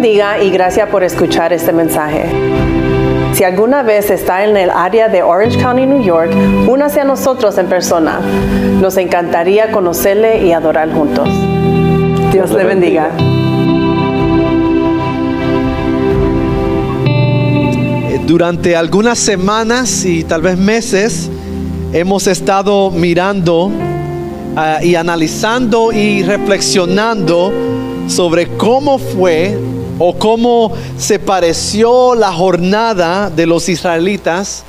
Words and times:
bendiga 0.00 0.40
y 0.40 0.50
gracias 0.50 0.88
por 0.90 1.02
escuchar 1.02 1.52
este 1.52 1.72
mensaje. 1.72 2.26
Si 3.32 3.42
alguna 3.42 3.82
vez 3.82 4.10
está 4.10 4.44
en 4.44 4.56
el 4.56 4.70
área 4.70 5.08
de 5.08 5.24
Orange 5.24 5.58
County, 5.58 5.86
New 5.86 6.04
York, 6.04 6.30
únase 6.68 7.00
a 7.00 7.04
nosotros 7.04 7.58
en 7.58 7.66
persona. 7.66 8.20
Nos 8.80 8.96
encantaría 8.96 9.72
conocerle 9.72 10.46
y 10.46 10.52
adorar 10.52 10.92
juntos. 10.92 11.28
Dios 12.32 12.52
le 12.52 12.62
bendiga. 12.62 13.10
Durante 18.24 18.76
algunas 18.76 19.18
semanas 19.18 20.04
y 20.04 20.22
tal 20.22 20.42
vez 20.42 20.56
meses 20.56 21.28
hemos 21.92 22.28
estado 22.28 22.92
mirando 22.92 23.72
ah, 24.54 24.78
y 24.80 24.94
analizando 24.94 25.90
y 25.90 26.22
reflexionando 26.22 27.52
sobre 28.06 28.46
cómo 28.56 28.98
fue 28.98 29.58
o 29.98 30.16
cómo 30.16 30.72
se 30.96 31.18
pareció 31.18 32.14
la 32.14 32.32
jornada 32.32 33.30
de 33.30 33.46
los 33.46 33.68
israelitas 33.68 34.62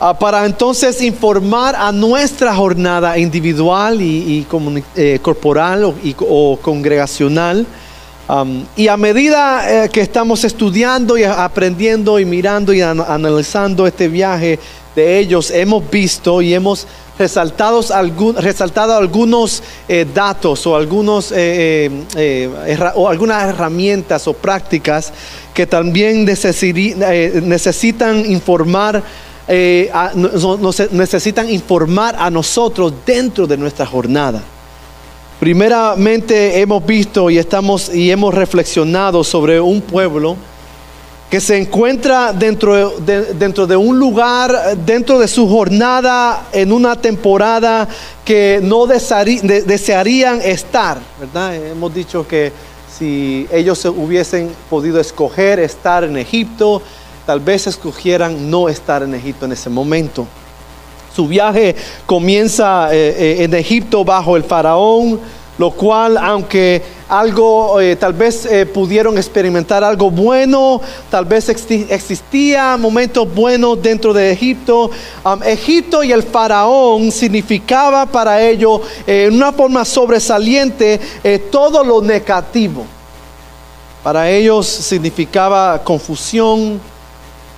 ah, 0.00 0.18
para 0.18 0.46
entonces 0.46 1.02
informar 1.02 1.74
a 1.74 1.92
nuestra 1.92 2.54
jornada 2.54 3.18
individual 3.18 4.00
y, 4.00 4.46
eh, 4.96 5.18
corporal 5.20 5.94
o, 6.20 6.58
congregacional. 6.62 7.66
y 8.76 8.88
a 8.88 8.96
medida 8.96 9.84
eh, 9.84 9.88
que 9.90 10.00
estamos 10.00 10.44
estudiando 10.44 11.18
y 11.18 11.24
aprendiendo 11.24 12.18
y 12.18 12.24
mirando 12.24 12.72
y 12.72 12.80
analizando 12.80 13.86
este 13.86 14.08
viaje 14.08 14.58
de 14.94 15.18
ellos, 15.18 15.50
hemos 15.50 15.88
visto 15.90 16.42
y 16.42 16.54
hemos 16.54 16.86
resaltados 17.18 17.92
resaltado 18.36 18.96
algunos 18.96 19.62
eh, 19.88 20.06
datos 20.12 20.66
o, 20.66 20.76
algunos, 20.76 21.32
eh, 21.34 21.90
eh, 22.16 22.78
o 22.94 23.08
algunas 23.08 23.44
herramientas 23.44 24.26
o 24.26 24.32
prácticas 24.32 25.12
que 25.54 25.66
también 25.66 26.24
necesitan 26.24 28.26
informar. 28.26 29.02
necesitan 30.92 31.50
informar 31.50 32.16
a 32.18 32.30
nosotros 32.30 32.92
dentro 33.04 33.46
de 33.46 33.56
nuestra 33.56 33.84
jornada. 33.84 34.40
Primeramente 35.40 36.60
hemos 36.60 36.86
visto 36.86 37.28
y 37.28 37.36
estamos 37.36 37.92
y 37.92 38.12
hemos 38.12 38.32
reflexionado 38.32 39.24
sobre 39.24 39.60
un 39.60 39.80
pueblo 39.80 40.36
que 41.32 41.40
se 41.40 41.56
encuentra 41.56 42.34
dentro 42.34 42.98
de, 42.98 43.32
dentro 43.32 43.66
de 43.66 43.74
un 43.74 43.98
lugar, 43.98 44.76
dentro 44.84 45.18
de 45.18 45.26
su 45.26 45.48
jornada, 45.48 46.48
en 46.52 46.70
una 46.70 46.94
temporada 46.94 47.88
que 48.22 48.60
no 48.62 48.86
desearían 48.86 50.42
estar, 50.42 50.98
¿verdad? 51.18 51.56
Hemos 51.56 51.94
dicho 51.94 52.28
que 52.28 52.52
si 52.98 53.48
ellos 53.50 53.82
hubiesen 53.86 54.50
podido 54.68 55.00
escoger 55.00 55.58
estar 55.58 56.04
en 56.04 56.18
Egipto, 56.18 56.82
tal 57.24 57.40
vez 57.40 57.66
escogieran 57.66 58.50
no 58.50 58.68
estar 58.68 59.02
en 59.02 59.14
Egipto 59.14 59.46
en 59.46 59.52
ese 59.52 59.70
momento. 59.70 60.26
Su 61.16 61.26
viaje 61.26 61.74
comienza 62.04 62.92
eh, 62.92 63.38
eh, 63.38 63.44
en 63.44 63.54
Egipto 63.54 64.04
bajo 64.04 64.36
el 64.36 64.44
faraón, 64.44 65.18
lo 65.56 65.70
cual, 65.70 66.18
aunque 66.18 66.82
algo, 67.12 67.78
eh, 67.78 67.94
tal 67.96 68.14
vez 68.14 68.46
eh, 68.46 68.64
pudieron 68.64 69.18
experimentar 69.18 69.84
algo 69.84 70.10
bueno, 70.10 70.80
tal 71.10 71.26
vez 71.26 71.50
existía 71.50 72.78
momentos 72.78 73.32
buenos 73.34 73.82
dentro 73.82 74.14
de 74.14 74.32
Egipto. 74.32 74.90
Egipto 75.44 76.02
y 76.02 76.10
el 76.10 76.22
faraón 76.22 77.12
significaba 77.12 78.06
para 78.06 78.40
ellos, 78.40 78.80
eh, 79.06 79.26
en 79.26 79.34
una 79.34 79.52
forma 79.52 79.84
sobresaliente, 79.84 80.98
todo 81.50 81.84
lo 81.84 82.00
negativo. 82.00 82.86
Para 84.02 84.30
ellos 84.30 84.66
significaba 84.66 85.84
confusión, 85.84 86.80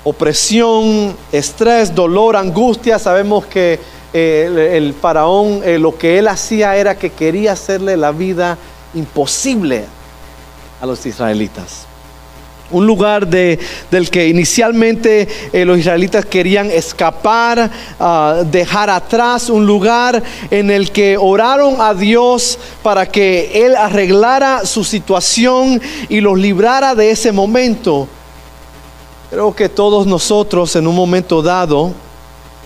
opresión, 0.02 1.16
estrés, 1.30 1.94
dolor, 1.94 2.34
angustia. 2.34 2.98
Sabemos 2.98 3.46
que 3.46 3.78
el, 4.14 4.94
faraón 4.94 5.62
eh, 5.64 5.78
lo 5.78 5.96
que 5.98 6.18
él 6.18 6.28
hacía 6.28 6.76
era 6.76 6.96
que 6.96 7.10
quería 7.10 7.52
hacerle 7.52 7.96
la 7.96 8.12
vida 8.12 8.56
imposible 8.94 9.84
a 10.80 10.86
los 10.86 11.04
israelitas. 11.06 11.86
Un 12.70 12.86
lugar 12.86 13.26
de, 13.26 13.58
del 13.90 14.10
que 14.10 14.26
inicialmente 14.28 15.28
eh, 15.52 15.64
los 15.64 15.78
israelitas 15.78 16.24
querían 16.24 16.70
escapar, 16.70 17.70
ah, 18.00 18.42
dejar 18.44 18.88
atrás, 18.88 19.50
un 19.50 19.66
lugar 19.66 20.22
en 20.50 20.70
el 20.70 20.90
que 20.90 21.16
oraron 21.18 21.80
a 21.80 21.94
Dios 21.94 22.58
para 22.82 23.06
que 23.06 23.66
Él 23.66 23.76
arreglara 23.76 24.64
su 24.64 24.82
situación 24.82 25.80
y 26.08 26.20
los 26.20 26.38
librara 26.38 26.94
de 26.94 27.10
ese 27.10 27.32
momento. 27.32 28.08
Creo 29.30 29.54
que 29.54 29.68
todos 29.68 30.06
nosotros 30.06 30.74
en 30.76 30.86
un 30.86 30.94
momento 30.94 31.42
dado 31.42 31.92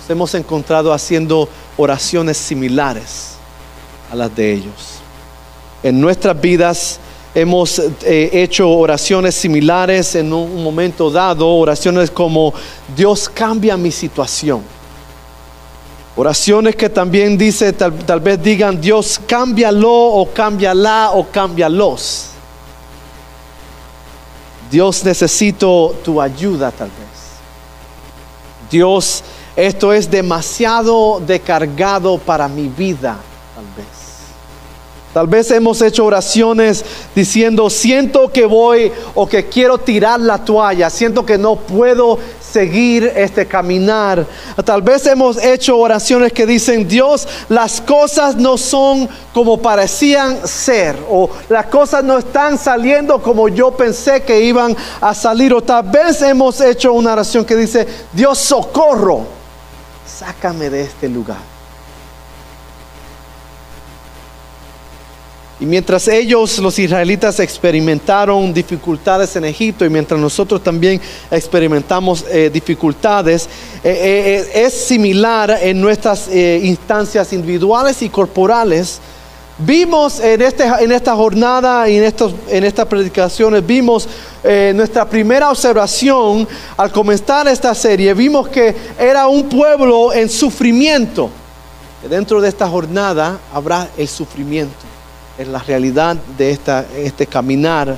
hemos 0.09 0.35
encontrado 0.35 0.93
haciendo 0.93 1.49
oraciones 1.77 2.37
similares 2.37 3.35
a 4.11 4.15
las 4.15 4.35
de 4.35 4.53
ellos. 4.53 4.98
En 5.83 6.01
nuestras 6.01 6.41
vidas 6.41 6.99
hemos 7.35 7.79
eh, 7.79 8.31
hecho 8.33 8.69
oraciones 8.71 9.35
similares 9.35 10.15
en 10.15 10.33
un 10.33 10.63
momento 10.63 11.11
dado, 11.11 11.49
oraciones 11.49 12.11
como 12.11 12.53
Dios 12.97 13.29
cambia 13.29 13.77
mi 13.77 13.91
situación. 13.91 14.63
Oraciones 16.17 16.75
que 16.75 16.89
también 16.89 17.39
dice, 17.39 17.73
tal, 17.73 17.95
tal 17.99 18.21
vez 18.21 18.43
digan, 18.43 18.81
Dios 18.81 19.21
cámbialo 19.25 19.93
o 19.93 20.29
cámbiala 20.33 21.13
o 21.15 21.25
cámbialos. 21.29 22.31
Dios 24.71 25.05
necesito 25.05 25.95
tu 26.05 26.21
ayuda 26.21 26.71
tal 26.71 26.89
vez. 26.89 27.09
Dios 28.71 29.23
esto 29.59 29.93
es 29.93 30.09
demasiado 30.09 31.21
decargado 31.27 32.17
para 32.17 32.47
mi 32.47 32.69
vida, 32.69 33.17
tal 33.57 33.65
vez. 33.77 33.98
Tal 35.19 35.27
vez 35.27 35.51
hemos 35.51 35.83
hecho 35.83 36.05
oraciones 36.05 36.85
diciendo, 37.13 37.69
siento 37.71 38.31
que 38.31 38.47
voy 38.47 38.93
o 39.17 39.29
que 39.29 39.49
quiero 39.49 39.77
tirar 39.77 40.21
la 40.21 40.45
toalla, 40.45 40.91
siento 40.91 41.27
que 41.27 41.37
no 41.37 41.57
puedo 41.57 42.21
seguir 42.41 43.13
este 43.17 43.45
caminar. 43.45 44.25
Tal 44.65 44.81
vez 44.81 45.05
hemos 45.07 45.37
hecho 45.43 45.77
oraciones 45.77 46.33
que 46.33 46.47
dicen, 46.47 46.87
Dios, 46.87 47.27
las 47.49 47.81
cosas 47.81 48.37
no 48.37 48.57
son 48.57 49.09
como 49.35 49.59
parecían 49.59 50.47
ser, 50.47 50.95
o 51.11 51.29
las 51.49 51.67
cosas 51.67 52.05
no 52.05 52.19
están 52.19 52.57
saliendo 52.57 53.21
como 53.21 53.49
yo 53.49 53.73
pensé 53.73 54.23
que 54.23 54.41
iban 54.43 54.77
a 55.01 55.15
salir, 55.15 55.53
o 55.53 55.61
tal 55.61 55.83
vez 55.83 56.23
hemos 56.23 56.61
hecho 56.61 56.93
una 56.93 57.15
oración 57.15 57.45
que 57.45 57.57
dice, 57.57 57.89
Dios, 58.13 58.39
socorro 58.39 59.27
sácame 60.07 60.71
de 60.71 60.83
este 60.83 61.09
lugar. 61.09 61.58
Y 65.61 65.67
mientras 65.67 66.07
ellos, 66.07 66.57
los 66.59 66.79
israelitas, 66.79 67.41
experimentaron 67.41 68.55
dificultades 68.55 69.35
en 69.35 69.45
Egipto 69.45 69.85
y 69.85 69.91
mientras 69.91 70.21
nosotros 70.21 70.63
también 70.63 71.01
experimentamos 71.33 72.25
eh, 72.31 72.49
dificultades, 72.53 73.49
eh, 73.83 74.45
eh, 74.55 74.65
es 74.65 74.73
similar 74.73 75.59
en 75.61 75.81
nuestras 75.81 76.29
instancias 76.33 77.33
individuales 77.33 78.01
y 78.03 78.09
corporales. 78.09 79.01
Vimos 79.59 80.21
en, 80.21 80.41
este, 80.43 80.63
en 80.65 80.93
esta 80.93 81.17
jornada 81.17 81.89
y 81.89 81.97
en, 81.97 82.05
estos, 82.05 82.33
en 82.49 82.63
estas 82.63 82.87
predicaciones, 82.87 83.67
vimos 83.67 84.09
nuestra 84.73 85.05
primera 85.05 85.51
observación 85.51 86.47
al 86.77 86.93
comenzar 86.93 87.49
esta 87.49 87.75
serie, 87.75 88.15
vimos 88.15 88.49
que 88.49 88.75
era 88.97 89.27
un 89.27 89.49
pueblo 89.49 90.13
en 90.13 90.29
sufrimiento. 90.29 91.29
Dentro 92.09 92.41
de 92.41 92.49
esta 92.49 92.69
jornada 92.69 93.41
habrá 93.53 93.89
el 93.99 94.07
sufrimiento, 94.07 94.88
es 95.39 95.49
la 95.49 95.61
realidad 95.61 96.17
de 96.37 96.51
este 96.51 97.27
caminar 97.27 97.97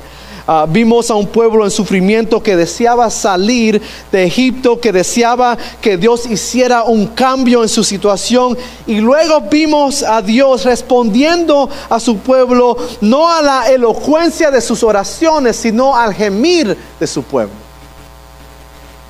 Ah, 0.52 0.66
vimos 0.68 1.08
a 1.12 1.14
un 1.14 1.28
pueblo 1.28 1.64
en 1.64 1.70
sufrimiento 1.70 2.42
que 2.42 2.56
deseaba 2.56 3.08
salir 3.08 3.80
de 4.10 4.24
Egipto, 4.24 4.80
que 4.80 4.90
deseaba 4.90 5.56
que 5.80 5.96
Dios 5.96 6.26
hiciera 6.26 6.82
un 6.82 7.06
cambio 7.06 7.62
en 7.62 7.68
su 7.68 7.84
situación. 7.84 8.58
Y 8.84 9.00
luego 9.00 9.42
vimos 9.42 10.02
a 10.02 10.20
Dios 10.20 10.64
respondiendo 10.64 11.70
a 11.88 12.00
su 12.00 12.18
pueblo, 12.18 12.76
no 13.00 13.32
a 13.32 13.40
la 13.42 13.70
elocuencia 13.70 14.50
de 14.50 14.60
sus 14.60 14.82
oraciones, 14.82 15.54
sino 15.54 15.96
al 15.96 16.14
gemir 16.14 16.76
de 16.98 17.06
su 17.06 17.22
pueblo. 17.22 17.54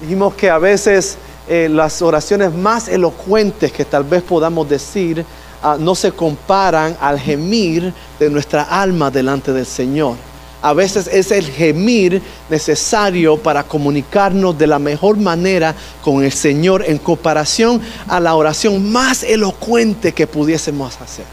Dijimos 0.00 0.34
que 0.34 0.50
a 0.50 0.58
veces 0.58 1.16
eh, 1.48 1.70
las 1.70 2.02
oraciones 2.02 2.52
más 2.52 2.86
elocuentes 2.86 3.72
que 3.72 3.86
tal 3.86 4.04
vez 4.04 4.22
podamos 4.22 4.68
decir 4.68 5.24
ah, 5.62 5.76
no 5.78 5.94
se 5.94 6.12
comparan 6.12 6.96
al 7.00 7.18
gemir 7.18 7.92
de 8.18 8.30
nuestra 8.30 8.62
alma 8.62 9.10
delante 9.10 9.52
del 9.52 9.66
Señor 9.66 10.16
a 10.62 10.74
veces 10.74 11.08
es 11.10 11.30
el 11.30 11.46
gemir 11.46 12.22
necesario 12.48 13.36
para 13.36 13.62
comunicarnos 13.62 14.56
de 14.58 14.66
la 14.66 14.78
mejor 14.78 15.16
manera 15.16 15.74
con 16.02 16.22
el 16.22 16.32
Señor 16.32 16.84
en 16.86 16.98
comparación 16.98 17.80
a 18.06 18.20
la 18.20 18.34
oración 18.34 18.90
más 18.90 19.22
elocuente 19.22 20.12
que 20.12 20.26
pudiésemos 20.26 21.00
hacer. 21.00 21.24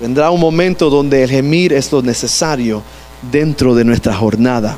Vendrá 0.00 0.30
un 0.30 0.40
momento 0.40 0.88
donde 0.88 1.22
el 1.24 1.30
gemir 1.30 1.72
es 1.72 1.90
lo 1.90 2.02
necesario 2.02 2.82
dentro 3.30 3.74
de 3.74 3.84
nuestra 3.84 4.14
jornada. 4.14 4.76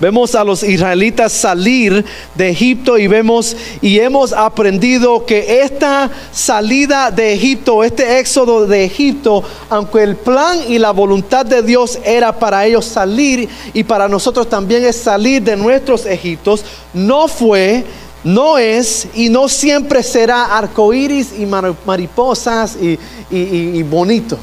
Vemos 0.00 0.34
a 0.34 0.42
los 0.42 0.62
israelitas 0.62 1.32
salir 1.32 2.04
de 2.34 2.48
Egipto 2.48 2.98
y 2.98 3.06
vemos 3.06 3.56
y 3.80 4.00
hemos 4.00 4.32
aprendido 4.32 5.24
que 5.26 5.62
esta 5.62 6.10
salida 6.32 7.10
de 7.10 7.34
Egipto, 7.34 7.84
este 7.84 8.18
éxodo 8.18 8.66
de 8.66 8.84
Egipto, 8.84 9.44
aunque 9.70 10.02
el 10.02 10.16
plan 10.16 10.58
y 10.68 10.78
la 10.78 10.90
voluntad 10.90 11.46
de 11.46 11.62
Dios 11.62 11.98
era 12.04 12.36
para 12.38 12.66
ellos 12.66 12.84
salir 12.84 13.48
y 13.72 13.84
para 13.84 14.08
nosotros 14.08 14.48
también 14.48 14.84
es 14.84 14.96
salir 14.96 15.42
de 15.42 15.56
nuestros 15.56 16.04
Egiptos, 16.06 16.64
no 16.92 17.28
fue 17.28 17.84
no 18.24 18.56
es 18.56 19.08
y 19.14 19.28
no 19.28 19.48
siempre 19.48 20.02
será 20.02 20.56
arcoíris 20.56 21.32
y 21.38 21.46
mariposas 21.46 22.76
y, 22.80 22.98
y 23.30 23.82
bonito. 23.82 24.38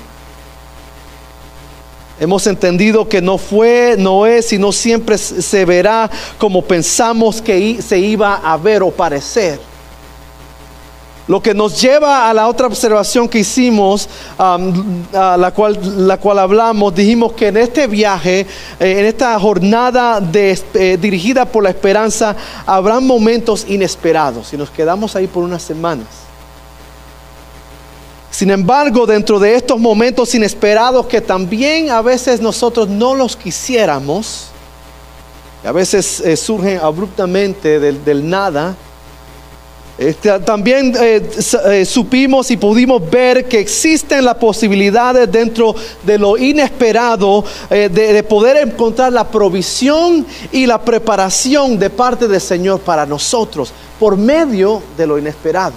Hemos 2.20 2.48
entendido 2.48 3.08
que 3.08 3.22
no 3.22 3.38
fue, 3.38 3.96
no 3.98 4.26
es 4.26 4.52
y 4.52 4.58
no 4.58 4.72
siempre 4.72 5.18
se 5.18 5.66
verá 5.66 6.10
como 6.38 6.62
pensamos 6.62 7.42
que 7.42 7.82
se 7.82 7.98
iba 7.98 8.36
a 8.36 8.58
ver 8.58 8.84
o 8.84 8.92
parecer. 8.92 9.60
Lo 11.30 11.44
que 11.44 11.54
nos 11.54 11.80
lleva 11.80 12.28
a 12.28 12.34
la 12.34 12.48
otra 12.48 12.66
observación 12.66 13.30
que 13.30 13.38
hicimos, 13.40 14.10
a 14.40 15.38
la, 15.38 15.52
cual, 15.52 15.80
la 16.08 16.18
cual 16.18 16.40
hablamos, 16.40 16.96
dijimos 16.96 17.34
que 17.34 17.50
en 17.50 17.58
este 17.58 17.86
viaje, 17.86 18.40
eh, 18.40 18.46
en 18.80 19.06
esta 19.06 19.40
jornada 19.40 20.20
eh, 20.34 20.98
dirigida 21.00 21.46
por 21.46 21.64
la 21.64 21.70
esperanza, 21.70 22.36
habrán 22.66 23.06
momentos 23.06 23.64
inesperados 23.70 24.52
y 24.54 24.58
nos 24.58 24.72
quedamos 24.72 25.16
ahí 25.16 25.28
por 25.28 25.44
unas 25.44 25.62
semanas. 25.62 26.29
Sin 28.32 28.52
embargo, 28.52 29.06
dentro 29.06 29.40
de 29.40 29.56
estos 29.56 29.80
momentos 29.80 30.34
inesperados 30.36 31.08
que 31.08 31.20
también 31.20 31.90
a 31.90 32.02
veces 32.02 32.40
nosotros 32.42 32.88
no 32.88 33.16
los 33.16 33.36
quisiéramos, 33.36 34.50
a 35.64 35.72
veces 35.72 36.22
eh, 36.22 36.38
surgen 36.38 36.80
abruptamente 36.82 37.80
del, 37.80 38.30
nada, 38.30 38.76
este, 39.98 40.40
también 40.40 40.94
eh, 40.98 41.30
eh, 41.66 41.86
supimos 41.86 42.50
y 42.52 42.56
pudimos 42.56 43.10
ver 43.10 43.46
que 43.46 43.60
existen 43.60 44.24
las 44.24 44.36
posibilidades 44.36 45.30
dentro 45.30 45.76
de 46.04 46.18
lo 46.18 46.38
inesperado 46.38 47.44
de, 47.70 48.24
poder 48.24 48.70
encontrar 48.70 49.12
la 49.12 49.28
provisión 49.28 50.26
y 50.54 50.66
la 50.66 50.80
preparación 50.80 51.78
de 51.78 51.90
parte 51.90 52.30
del 52.30 52.40
Señor 52.40 52.80
para 52.80 53.06
nosotros 53.06 53.74
por 54.00 54.16
medio 54.16 54.82
de 54.96 55.08
lo 55.08 55.18
inesperado. 55.18 55.74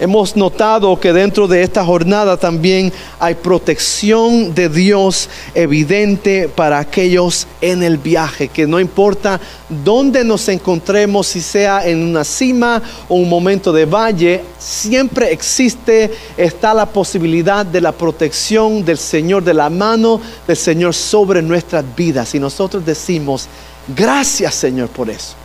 Hemos 0.00 0.34
notado 0.34 0.98
que 0.98 1.12
dentro 1.12 1.46
de 1.46 1.62
esta 1.62 1.84
jornada 1.84 2.38
también 2.38 2.90
hay 3.18 3.34
protección 3.34 4.54
de 4.54 4.70
Dios 4.70 5.28
evidente 5.54 6.48
para 6.48 6.78
aquellos 6.78 7.46
en 7.60 7.82
el 7.82 7.98
viaje, 7.98 8.48
que 8.48 8.66
no 8.66 8.80
importa 8.80 9.38
dónde 9.68 10.24
nos 10.24 10.48
encontremos, 10.48 11.26
si 11.26 11.42
sea 11.42 11.86
en 11.86 12.02
una 12.02 12.24
cima 12.24 12.82
o 13.10 13.16
un 13.16 13.28
momento 13.28 13.74
de 13.74 13.84
valle, 13.84 14.42
siempre 14.58 15.32
existe, 15.32 16.10
está 16.34 16.72
la 16.72 16.86
posibilidad 16.86 17.66
de 17.66 17.82
la 17.82 17.92
protección 17.92 18.82
del 18.82 18.96
Señor, 18.96 19.44
de 19.44 19.52
la 19.52 19.68
mano 19.68 20.18
del 20.46 20.56
Señor 20.56 20.94
sobre 20.94 21.42
nuestras 21.42 21.84
vidas. 21.94 22.34
Y 22.34 22.40
nosotros 22.40 22.86
decimos, 22.86 23.48
gracias 23.94 24.54
Señor 24.54 24.88
por 24.88 25.10
eso. 25.10 25.39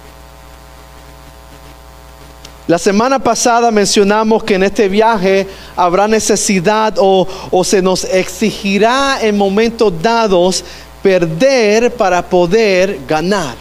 La 2.68 2.80
semana 2.80 3.20
pasada 3.20 3.70
mencionamos 3.70 4.44
que 4.44 4.56
en 4.56 4.64
este 4.64 4.90
viaje 4.90 5.46
habrá 5.76 6.08
necesidad 6.08 6.96
o, 6.98 7.28
se 7.64 7.80
nos 7.80 8.06
exigirá 8.06 9.20
en 9.22 9.38
momentos 9.38 9.94
dados 10.02 10.64
perder 11.04 11.94
para 11.94 12.28
poder 12.28 13.02
ganar. 13.08 13.54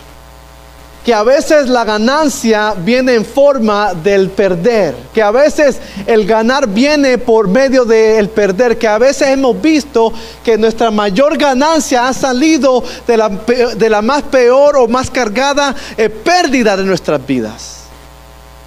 Que 1.05 1.13
a 1.13 1.23
veces 1.23 1.69
la 1.69 1.85
ganancia 1.85 2.73
viene 2.79 3.13
en 3.13 3.27
forma 3.27 3.93
del 3.93 4.31
perder, 4.31 4.95
que 5.13 5.21
a 5.21 5.31
veces 5.31 5.79
el 6.07 6.25
ganar 6.25 6.67
viene 6.67 7.19
por 7.19 7.47
medio 7.47 7.85
del 7.85 8.31
perder, 8.31 8.79
que 8.79 8.89
a 8.89 8.97
veces 8.97 9.29
hemos 9.29 9.61
visto 9.61 10.15
que 10.43 10.57
nuestra 10.57 10.91
mayor 10.91 11.37
ganancia 11.37 12.09
ha 12.09 12.15
salido 12.15 12.83
de 13.07 13.19
la, 13.19 13.29
de 13.29 13.91
la 13.91 14.01
más 14.01 14.23
peor 14.23 14.79
o 14.79 14.89
más 14.89 15.11
cargada 15.11 15.75
eh, 15.99 16.09
pérdida 16.09 16.75
de 16.75 16.85
nuestras 16.85 17.27
vidas. 17.27 17.74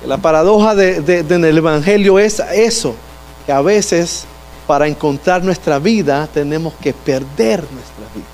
La 0.05 0.17
paradoja 0.17 0.75
de, 0.75 1.19
en 1.19 1.45
el 1.45 1.57
Evangelio 1.57 2.19
es 2.19 2.39
eso, 2.53 2.95
que 3.45 3.51
a 3.51 3.61
veces 3.61 4.25
para 4.67 4.87
encontrar 4.87 5.43
nuestra 5.43 5.79
vida 5.79 6.27
tenemos 6.31 6.73
que 6.75 6.93
perder 6.93 7.61
nuestra 7.71 8.05
vida. 8.13 8.25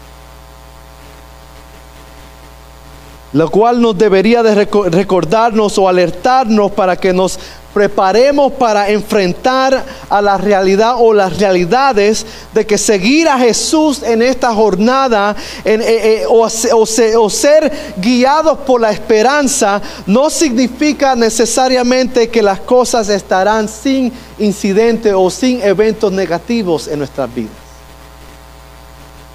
Lo 3.31 3.50
cual 3.50 3.81
nos 3.81 3.98
debería 3.98 4.44
de 4.44 4.54
recordarnos 4.56 5.77
o 5.77 5.88
alertarnos 5.88 6.71
para 6.71 6.95
que 6.98 7.13
nos 7.13 7.39
preparemos 7.74 8.54
para 8.54 8.90
enfrentar 8.90 9.84
a 10.10 10.22
la 10.22 10.38
realidad 10.38 10.96
o 11.00 11.14
las 11.14 11.38
realidades 11.40 12.25
de 12.54 12.66
que 12.66 12.78
seguir 12.78 13.28
a 13.28 13.38
Jesús 13.40 14.04
en 14.04 14.22
esta 14.22 14.54
jornada 14.54 15.36
eh, 15.66 16.24
eh, 16.24 16.25
o, 16.30 17.30
ser 17.30 17.94
guiados 17.98 18.60
por 18.60 18.80
la 18.80 18.92
esperanza 18.92 19.81
no 20.06 20.30
significa 20.30 21.16
necesariamente 21.16 22.30
que 22.30 22.44
las 22.44 22.60
cosas 22.60 23.10
estarán 23.10 23.68
sin 23.68 24.14
incidentes 24.38 25.14
o 25.16 25.30
sin 25.30 25.62
eventos 25.62 26.12
negativos 26.12 26.88
en 26.88 27.00
nuestras 27.00 27.34
vidas. 27.34 27.52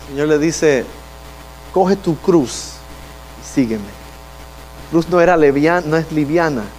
El 0.03 0.15
Señor 0.15 0.29
le 0.29 0.39
dice, 0.39 0.87
coge 1.73 1.97
tu 1.97 2.17
cruz 2.17 2.75
y 3.43 3.55
sígueme. 3.55 3.85
La 3.85 4.91
cruz 4.91 5.09
no 5.09 5.21
era 5.21 5.37
liviana, 5.37 5.83
no 5.85 5.97
es 5.97 6.11
liviana 6.13 6.78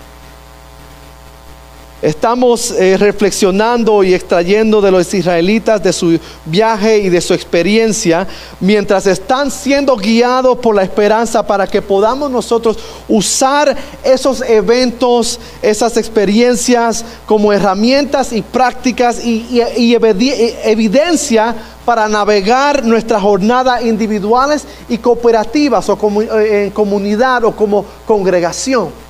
Estamos 2.01 2.71
eh, 2.71 2.95
reflexionando 2.95 4.05
y 4.05 4.13
extrayendo 4.13 4.79
de 4.79 4.89
los 4.89 5.13
israelitas 5.13 5.83
de 5.83 5.91
su 5.91 6.17
viaje 6.45 6.99
y 6.99 7.09
de 7.09 7.19
su 7.19 7.33
experiencia, 7.33 8.25
mientras 8.61 9.05
están 9.05 9.51
siendo 9.51 9.97
guiados 9.97 10.59
por 10.59 10.75
la 10.75 10.83
esperanza 10.83 11.45
para 11.45 11.67
que 11.67 11.81
podamos 11.81 12.31
nosotros 12.31 12.77
usar 13.09 13.75
esos 14.01 14.41
eventos, 14.41 15.41
esas 15.61 15.97
experiencias 15.97 17.03
como 17.25 17.51
herramientas 17.51 18.31
y 18.31 18.43
prácticas 18.43 19.19
y, 19.25 19.61
evidencia 20.63 21.53
para 21.83 22.07
navegar 22.07 22.85
nuestras 22.85 23.21
jornadas 23.21 23.83
individuales 23.83 24.63
y 24.87 24.99
cooperativas 24.99 25.89
o 25.89 25.97
como, 25.97 26.21
eh, 26.21 26.65
en 26.65 26.69
comunidad 26.71 27.43
o 27.43 27.51
como 27.51 27.83
congregación. 28.05 29.08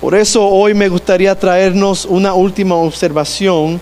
Por 0.00 0.14
eso 0.14 0.46
hoy 0.46 0.74
me 0.74 0.88
gustaría 0.88 1.36
traernos 1.36 2.04
una 2.04 2.32
última 2.32 2.76
observación, 2.76 3.80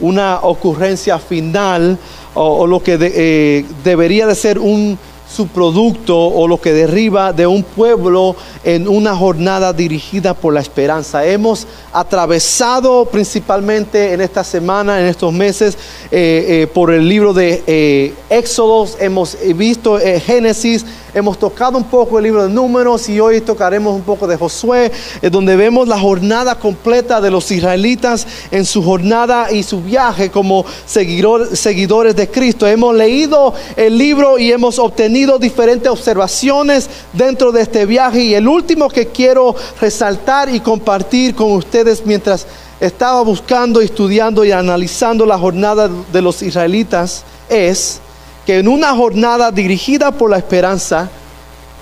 una 0.00 0.40
ocurrencia 0.40 1.18
final 1.18 1.98
o, 2.32 2.66
lo 2.66 2.82
que 2.82 2.96
eh, 2.98 3.66
debería 3.84 4.26
de 4.26 4.34
ser 4.34 4.58
un 4.58 4.98
subproducto 5.30 6.16
o 6.16 6.48
lo 6.48 6.58
que 6.58 6.72
derriba 6.72 7.34
de 7.34 7.46
un 7.46 7.62
pueblo 7.62 8.34
en 8.64 8.88
una 8.88 9.14
jornada 9.14 9.74
dirigida 9.74 10.32
por 10.32 10.54
la 10.54 10.60
esperanza. 10.60 11.26
Hemos 11.26 11.66
atravesado 11.92 13.04
principalmente 13.04 14.14
en 14.14 14.22
esta 14.22 14.44
semana, 14.44 14.98
en 14.98 15.06
estos 15.06 15.34
meses, 15.34 15.76
eh, 16.10 16.62
eh, 16.62 16.66
por 16.72 16.90
el 16.90 17.06
libro 17.06 17.34
de 17.34 18.14
Éxodos, 18.30 18.96
hemos 19.00 19.36
visto 19.54 19.98
Génesis, 20.24 20.86
Hemos 21.14 21.38
tocado 21.38 21.78
un 21.78 21.84
poco 21.84 22.18
el 22.18 22.24
libro 22.24 22.44
de 22.44 22.50
números 22.50 23.08
y 23.08 23.18
hoy 23.18 23.40
tocaremos 23.40 23.94
un 23.94 24.02
poco 24.02 24.26
de 24.26 24.36
Josué, 24.36 24.92
donde 25.30 25.56
vemos 25.56 25.88
la 25.88 25.98
jornada 25.98 26.58
completa 26.58 27.20
de 27.20 27.30
los 27.30 27.50
israelitas 27.50 28.26
en 28.50 28.66
su 28.66 28.82
jornada 28.82 29.50
y 29.50 29.62
su 29.62 29.80
viaje 29.80 30.30
como 30.30 30.66
seguidores 30.84 32.16
de 32.16 32.28
Cristo. 32.30 32.66
Hemos 32.66 32.94
leído 32.94 33.54
el 33.76 33.96
libro 33.96 34.38
y 34.38 34.52
hemos 34.52 34.78
obtenido 34.78 35.38
diferentes 35.38 35.90
observaciones 35.90 36.90
dentro 37.14 37.52
de 37.52 37.62
este 37.62 37.86
viaje 37.86 38.20
y 38.20 38.34
el 38.34 38.46
último 38.46 38.88
que 38.88 39.06
quiero 39.06 39.56
resaltar 39.80 40.54
y 40.54 40.60
compartir 40.60 41.34
con 41.34 41.52
ustedes 41.52 42.04
mientras 42.04 42.46
estaba 42.80 43.22
buscando, 43.22 43.80
estudiando 43.80 44.44
y 44.44 44.52
analizando 44.52 45.24
la 45.24 45.38
jornada 45.38 45.90
de 46.12 46.22
los 46.22 46.42
israelitas 46.42 47.24
es 47.48 48.00
que 48.48 48.60
en 48.60 48.66
una 48.66 48.96
jornada 48.96 49.52
dirigida 49.52 50.10
por 50.10 50.30
la 50.30 50.38
esperanza 50.38 51.10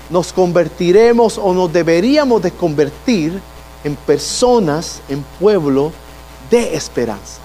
nos 0.09 0.33
convertiremos 0.33 1.37
o 1.37 1.53
nos 1.53 1.71
deberíamos 1.71 2.41
de 2.41 2.51
convertir 2.51 3.39
en 3.85 3.95
personas, 3.95 4.99
en 5.07 5.23
pueblo 5.39 5.93
de 6.51 6.75
esperanza. 6.75 7.39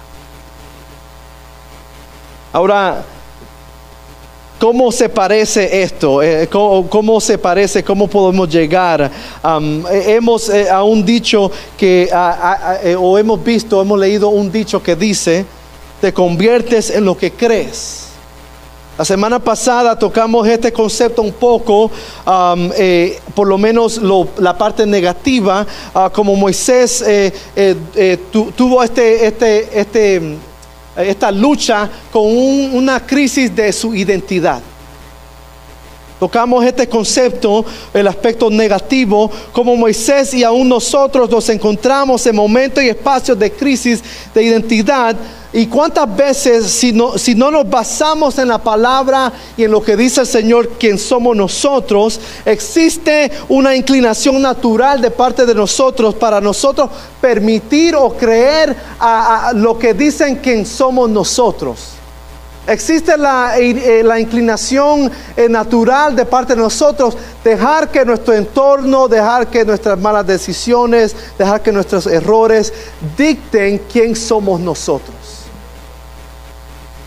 Ahora, 2.53 3.05
¿Cómo 4.59 4.91
se 4.93 5.09
parece 5.09 5.83
esto? 5.83 6.23
Eh, 6.23 6.49
¿Cómo, 6.49 7.21
se 7.21 7.39
parece? 7.39 7.83
¿Cómo 7.85 8.09
podemos 8.09 8.49
llegar? 8.49 9.03
Eh, 9.03 10.05
hemos 10.07 10.49
eh, 10.49 10.69
aún 10.69 11.05
dicho 11.05 11.51
que, 11.77 12.09
o 12.99 13.19
hemos 13.19 13.43
visto, 13.43 13.83
hemos 13.83 13.99
leído 13.99 14.29
un 14.29 14.51
dicho 14.51 14.81
que 14.81 14.97
dice, 14.97 15.45
te 16.01 16.13
conviertes 16.13 16.91
en 16.91 17.05
lo 17.05 17.17
que 17.17 17.33
crees. 17.33 18.12
La 18.99 19.05
semana 19.07 19.39
pasada 19.39 19.99
tocamos 19.99 20.47
este 20.47 20.71
concepto 20.73 21.23
un 21.23 21.33
poco, 21.33 21.91
eh, 22.77 23.19
por 23.35 23.49
lo 23.49 23.57
menos 23.57 23.99
la 24.39 24.57
parte 24.57 24.87
negativa, 24.87 25.67
ah, 25.95 26.11
como 26.13 26.37
Moisés 26.37 27.03
eh, 27.07 27.33
eh, 27.57 28.19
tu- 28.31 28.53
tuvo 28.53 28.83
este, 28.83 29.27
este, 29.27 29.81
este, 29.81 30.37
esta 30.97 31.31
lucha 31.33 31.89
con 32.13 32.23
un- 32.25 32.71
una 32.75 33.01
crisis 33.05 33.55
de 33.57 33.73
su 33.73 33.95
identidad. 33.95 34.61
Tocamos 36.23 36.65
este 36.65 36.89
concepto, 36.89 37.65
el 37.93 38.07
aspecto 38.07 38.49
negativo, 38.49 39.29
como 39.51 39.75
Moisés 39.75 40.33
y 40.35 40.45
aún 40.45 40.69
nosotros 40.69 41.29
nos 41.29 41.49
encontramos 41.49 42.25
en 42.29 42.37
momentos 42.37 42.85
y 42.85 42.91
espacios 42.91 43.37
de 43.37 43.51
crisis 43.51 44.01
de 44.33 44.45
identidad. 44.45 45.17
Y 45.53 45.67
cuántas 45.67 46.17
veces 46.17 46.67
si 46.71 46.93
no, 46.93 47.19
si 47.19 47.35
no 47.35 47.51
nos 47.51 47.69
basamos 47.69 48.39
en 48.39 48.47
la 48.47 48.59
palabra 48.59 49.33
y 49.57 49.65
en 49.65 49.73
lo 49.73 49.83
que 49.83 49.97
dice 49.97 50.21
el 50.21 50.29
Señor, 50.29 50.69
quien 50.79 50.97
somos 50.97 51.35
nosotros, 51.35 52.21
existe 52.45 53.29
una 53.49 53.75
inclinación 53.75 54.41
natural 54.41 55.01
de 55.01 55.11
parte 55.11 55.45
de 55.45 55.57
nosotros 55.57 56.15
para 56.15 56.41
nosotros 56.41 56.89
permitir 57.21 57.97
o 57.97 58.17
creer 58.17 58.77
a, 59.01 59.49
a 59.49 59.53
lo 59.53 59.77
que 59.77 59.93
dicen 59.93 60.37
quien 60.37 60.65
somos 60.67 61.11
nosotros. 61.11 62.02
Existe 62.67 63.17
la, 63.17 63.59
eh, 63.59 64.05
inclinación 64.21 65.11
eh, 65.37 65.49
natural 65.49 66.15
de 66.15 66.25
parte 66.25 66.55
de 66.55 66.63
nosotros 66.63 67.17
dejar 67.43 67.91
que 67.91 68.05
nuestro 68.05 68.35
entorno, 68.35 69.09
dejar 69.09 69.49
que 69.49 69.65
nuestras 69.65 69.99
malas 69.99 70.25
decisiones, 70.25 71.17
dejar 71.37 71.61
que 71.61 71.73
nuestros 71.73 72.07
errores 72.07 72.73
dicten 73.19 73.83
quién 73.93 74.15
somos 74.15 74.61
nosotros. 74.61 75.17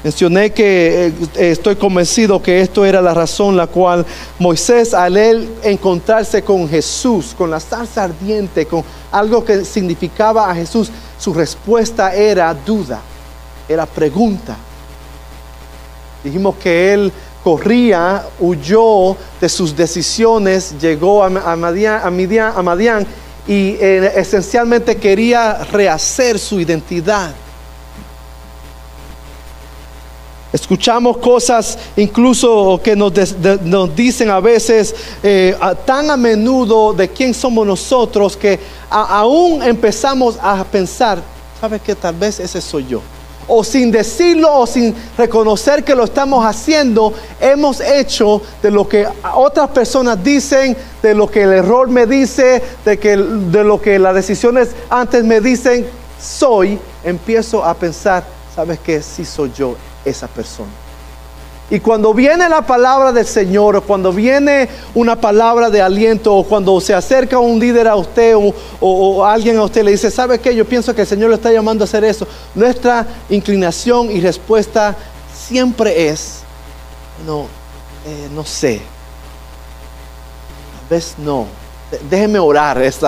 Mencioné 0.03 0.51
que 0.51 1.07
eh, 1.07 1.51
estoy 1.51 1.77
convencido 1.77 2.41
que 2.41 2.59
esto 2.59 2.83
era 2.83 3.01
la 3.01 3.13
razón 3.13 3.55
la 3.55 3.67
cual 3.67 4.05
Moisés 4.37 4.93
al 4.93 5.15
él 5.15 5.49
encontrarse 5.63 6.43
con 6.43 6.67
Jesús, 6.67 7.33
con 7.35 7.49
la 7.49 7.61
salsa 7.61 8.03
ardiente, 8.03 8.65
con 8.65 8.83
algo 9.09 9.45
que 9.45 9.63
significaba 9.63 10.51
a 10.51 10.53
Jesús, 10.53 10.91
su 11.17 11.33
respuesta 11.33 12.13
era 12.13 12.53
duda, 12.53 12.99
era 13.69 13.85
pregunta. 13.85 14.57
Dijimos 16.25 16.55
que 16.55 16.91
él 16.91 17.13
corría, 17.43 18.25
huyó 18.39 19.15
de 19.39 19.47
sus 19.47 19.75
decisiones, 19.75 20.73
llegó 20.81 21.23
a, 21.23 21.27
a 21.27 21.53
a 21.53 23.05
y 23.47 23.77
eh, 23.79 24.11
esencialmente 24.15 24.97
quería 24.97 25.63
rehacer 25.65 26.39
su 26.39 26.59
identidad. 26.59 27.31
Escuchamos 30.51 31.17
cosas 31.17 31.77
incluso 31.95 32.81
que 32.83 32.95
nos, 32.95 33.13
dicen 33.95 34.31
a 34.31 34.39
veces 34.39 34.95
eh, 35.21 35.55
tan 35.85 36.09
a 36.09 36.17
menudo 36.17 36.91
de 36.91 37.09
quién 37.09 37.35
somos 37.35 37.67
nosotros 37.67 38.35
que 38.35 38.59
aún 38.89 39.61
empezamos 39.61 40.39
a 40.41 40.63
pensar, 40.63 41.21
¿sabes 41.61 41.79
qué? 41.83 41.93
Tal 41.93 42.15
vez 42.15 42.39
ese 42.39 42.59
soy 42.59 42.87
yo. 42.87 43.14
O 43.47 43.63
sin 43.63 43.91
decirlo 43.91 44.53
o 44.53 44.67
sin 44.67 44.93
reconocer 45.17 45.83
que 45.83 45.95
lo 45.95 46.03
estamos 46.03 46.45
haciendo, 46.45 47.13
hemos 47.39 47.79
hecho 47.79 48.41
de 48.61 48.71
lo 48.71 48.87
que 48.87 49.07
otras 49.35 49.69
personas 49.69 50.23
dicen, 50.23 50.75
de 51.01 51.13
lo 51.13 51.29
que 51.29 51.43
el 51.43 51.53
error 51.53 51.87
me 51.87 52.05
dice, 52.05 52.61
de, 52.83 52.97
que, 52.97 53.17
de 53.17 53.63
lo 53.63 53.81
que 53.81 53.99
las 53.99 54.15
decisiones 54.15 54.69
antes 54.89 55.23
me 55.23 55.41
dicen, 55.41 55.85
soy, 56.19 56.79
empiezo 57.03 57.63
a 57.63 57.73
pensar, 57.73 58.23
¿sabes 58.55 58.79
qué? 58.79 59.01
Sí 59.01 59.25
soy 59.25 59.51
yo 59.55 59.75
esa 60.03 60.27
persona. 60.27 60.84
Y 61.69 61.79
cuando 61.79 62.13
viene 62.13 62.47
la 62.47 62.61
palabra 62.61 63.11
del 63.11 63.25
Señor, 63.25 63.75
o 63.75 63.81
cuando 63.81 64.13
viene 64.13 64.69
una 64.93 65.19
palabra 65.19 65.71
de 65.71 65.81
aliento, 65.81 66.35
o 66.35 66.43
cuando 66.43 66.79
se 66.79 66.93
acerca 66.93 67.39
un 67.39 67.59
líder 67.59 67.87
a 67.87 67.95
usted, 67.95 68.35
o, 68.79 69.25
alguien 69.25 69.57
a 69.57 69.63
usted 69.63 69.83
le 69.83 69.91
dice, 69.91 70.11
¿sabe 70.11 70.39
qué? 70.39 70.55
Yo 70.55 70.65
pienso 70.65 70.93
que 70.93 71.01
el 71.01 71.07
Señor 71.07 71.29
le 71.29 71.37
está 71.37 71.51
llamando 71.51 71.83
a 71.83 71.85
hacer 71.85 72.03
eso. 72.03 72.27
Nuestra 72.53 73.07
inclinación 73.29 74.11
y 74.11 74.21
respuesta 74.21 74.95
siempre 75.33 76.07
es, 76.09 76.41
no, 77.25 77.47
eh, 78.05 78.29
no 78.31 78.45
sé. 78.45 78.81
Tal 80.77 80.89
vez 80.97 81.15
no. 81.17 81.47
Déjeme 82.09 82.37
orar, 82.37 82.79
es 82.79 82.99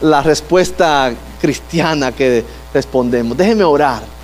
la 0.00 0.22
respuesta 0.22 1.12
cristiana 1.40 2.10
que 2.10 2.44
respondemos. 2.74 3.36
Déjeme 3.36 3.62
orar. 3.62 4.19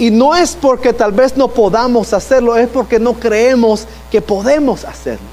Y 0.00 0.10
no 0.10 0.34
es 0.34 0.56
porque 0.60 0.92
tal 0.92 1.12
vez 1.12 1.36
no 1.36 1.46
podamos 1.46 2.12
hacerlo, 2.12 2.56
es 2.56 2.68
porque 2.68 2.98
no 2.98 3.12
creemos 3.12 3.86
que 4.10 4.20
podemos 4.20 4.84
hacerlo. 4.84 5.26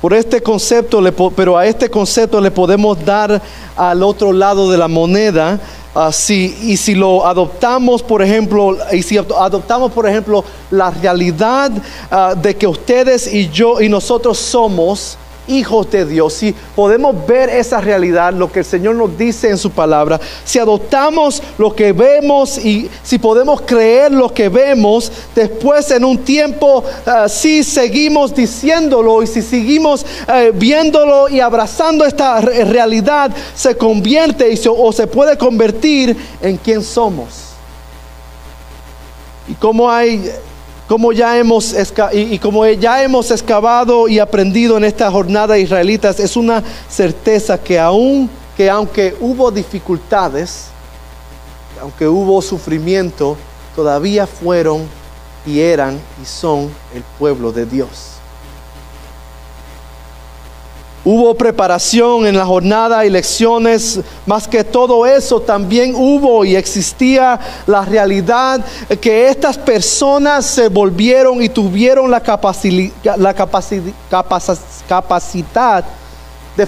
Por 0.00 0.14
este 0.14 0.42
concepto, 0.42 1.00
pero 1.36 1.56
a 1.58 1.66
este 1.66 1.90
concepto 1.90 2.40
le 2.40 2.50
podemos 2.50 3.02
dar 3.04 3.40
al 3.76 4.02
otro 4.02 4.32
lado 4.32 4.70
de 4.70 4.78
la 4.78 4.88
moneda. 4.88 5.60
ah, 5.92 6.12
si- 6.12 6.56
y 6.62 6.76
si 6.76 6.94
lo 6.94 7.26
adoptamos, 7.26 8.00
por 8.02 8.22
ejemplo, 8.22 8.76
y 8.92 9.02
si 9.02 9.16
adop- 9.16 9.34
adoptamos, 9.36 9.90
por 9.90 10.08
ejemplo, 10.08 10.44
la 10.70 10.90
realidad 10.92 11.72
ah, 12.12 12.34
de 12.40 12.56
que 12.56 12.66
ustedes 12.68 13.26
y 13.32 13.48
yo 13.48 13.80
y 13.80 13.88
nosotros 13.88 14.38
somos 14.38 15.18
hijos 15.50 15.90
de 15.90 16.04
Dios, 16.06 16.32
si 16.32 16.54
podemos 16.74 17.26
ver 17.26 17.48
esa 17.50 17.80
realidad, 17.80 18.32
lo 18.32 18.50
que 18.50 18.60
el 18.60 18.64
Señor 18.64 18.94
nos 18.94 19.18
dice 19.18 19.50
en 19.50 19.58
su 19.58 19.70
palabra, 19.70 20.20
si 20.44 20.58
adoptamos 20.58 21.42
lo 21.58 21.74
que 21.74 21.92
vemos 21.92 22.56
y 22.58 22.88
si 23.02 23.18
podemos 23.18 23.60
creer 23.62 24.12
lo 24.12 24.32
que 24.32 24.48
vemos, 24.48 25.10
después 25.34 25.90
en 25.90 26.04
un 26.04 26.18
tiempo, 26.18 26.84
ah, 27.04 27.28
si 27.28 27.64
seguimos 27.64 28.34
diciéndolo 28.34 29.22
y 29.22 29.26
si 29.26 29.42
seguimos 29.42 30.06
eh, 30.28 30.52
viéndolo 30.54 31.28
y 31.28 31.40
abrazando 31.40 32.04
esta 32.04 32.40
re- 32.40 32.64
realidad, 32.64 33.30
se 33.54 33.76
convierte 33.76 34.58
o 34.68 34.92
se 34.92 35.06
puede 35.06 35.36
convertir 35.36 36.16
en 36.40 36.56
quien 36.56 36.82
somos. 36.82 37.28
Y 39.48 39.54
como 39.54 39.90
hay, 39.90 40.30
como 40.90 41.12
ya 41.12 41.38
hemos 41.38 41.72
y, 42.12 42.18
y 42.18 42.38
como 42.40 42.66
ya 42.66 43.04
hemos 43.04 43.30
excavado 43.30 44.08
y 44.08 44.18
aprendido 44.18 44.76
en 44.76 44.82
esta 44.82 45.08
jornada 45.08 45.56
israelitas, 45.56 46.18
es 46.18 46.36
una 46.36 46.64
certeza 46.88 47.56
que 47.56 47.78
aún 47.78 48.28
que 48.56 48.68
aunque 48.68 49.14
hubo 49.20 49.52
dificultades, 49.52 50.64
aunque 51.80 52.08
hubo 52.08 52.42
sufrimiento, 52.42 53.36
todavía 53.76 54.26
fueron 54.26 54.88
y 55.46 55.60
eran 55.60 55.96
y 56.20 56.26
son 56.26 56.68
el 56.92 57.04
pueblo 57.20 57.52
de 57.52 57.66
Dios. 57.66 58.19
Hubo 61.02 61.34
preparación 61.34 62.26
en 62.26 62.36
la 62.36 62.44
jornada 62.44 63.06
y 63.06 63.10
lecciones, 63.10 64.00
más 64.26 64.46
que 64.46 64.64
todo 64.64 65.06
eso 65.06 65.40
también 65.40 65.94
hubo 65.94 66.44
y 66.44 66.56
existía 66.56 67.40
la 67.66 67.86
realidad 67.86 68.62
que 69.00 69.28
estas 69.30 69.56
personas 69.56 70.44
se 70.44 70.68
volvieron 70.68 71.42
y 71.42 71.48
tuvieron 71.48 72.10
la, 72.10 72.20
capacidad 72.20 72.84
de 76.54 76.66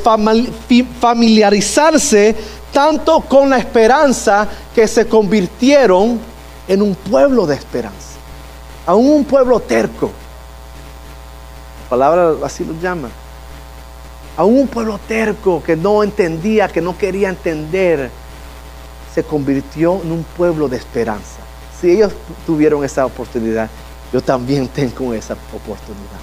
familiarizarse 0.98 2.34
tanto 2.72 3.20
con 3.20 3.50
la 3.50 3.58
esperanza 3.58 4.48
que 4.74 4.88
se 4.88 5.06
convirtieron 5.06 6.18
en 6.66 6.80
un 6.80 6.94
pueblo 6.94 7.46
de 7.46 7.56
esperanza, 7.56 8.16
aún 8.86 9.10
un 9.10 9.24
pueblo 9.24 9.60
terco. 9.60 10.10
La 11.84 11.90
palabra 11.90 12.32
así 12.46 12.64
lo 12.64 12.72
llama 12.80 13.10
a 14.36 14.44
un 14.44 14.66
pueblo 14.66 14.98
terco 15.06 15.62
que 15.62 15.76
no 15.76 16.02
entendía, 16.02 16.68
que 16.68 16.80
no 16.80 16.96
quería 16.96 17.28
entender, 17.28 18.10
se 19.14 19.22
convirtió 19.22 20.00
en 20.02 20.12
un 20.12 20.24
pueblo 20.24 20.68
de 20.68 20.76
esperanza. 20.76 21.40
Si 21.80 21.90
ellos 21.90 22.12
tuvieron 22.46 22.84
esa 22.84 23.04
oportunidad, 23.04 23.68
yo 24.12 24.20
también 24.20 24.68
tengo 24.68 25.12
esa 25.12 25.34
oportunidad. 25.34 26.20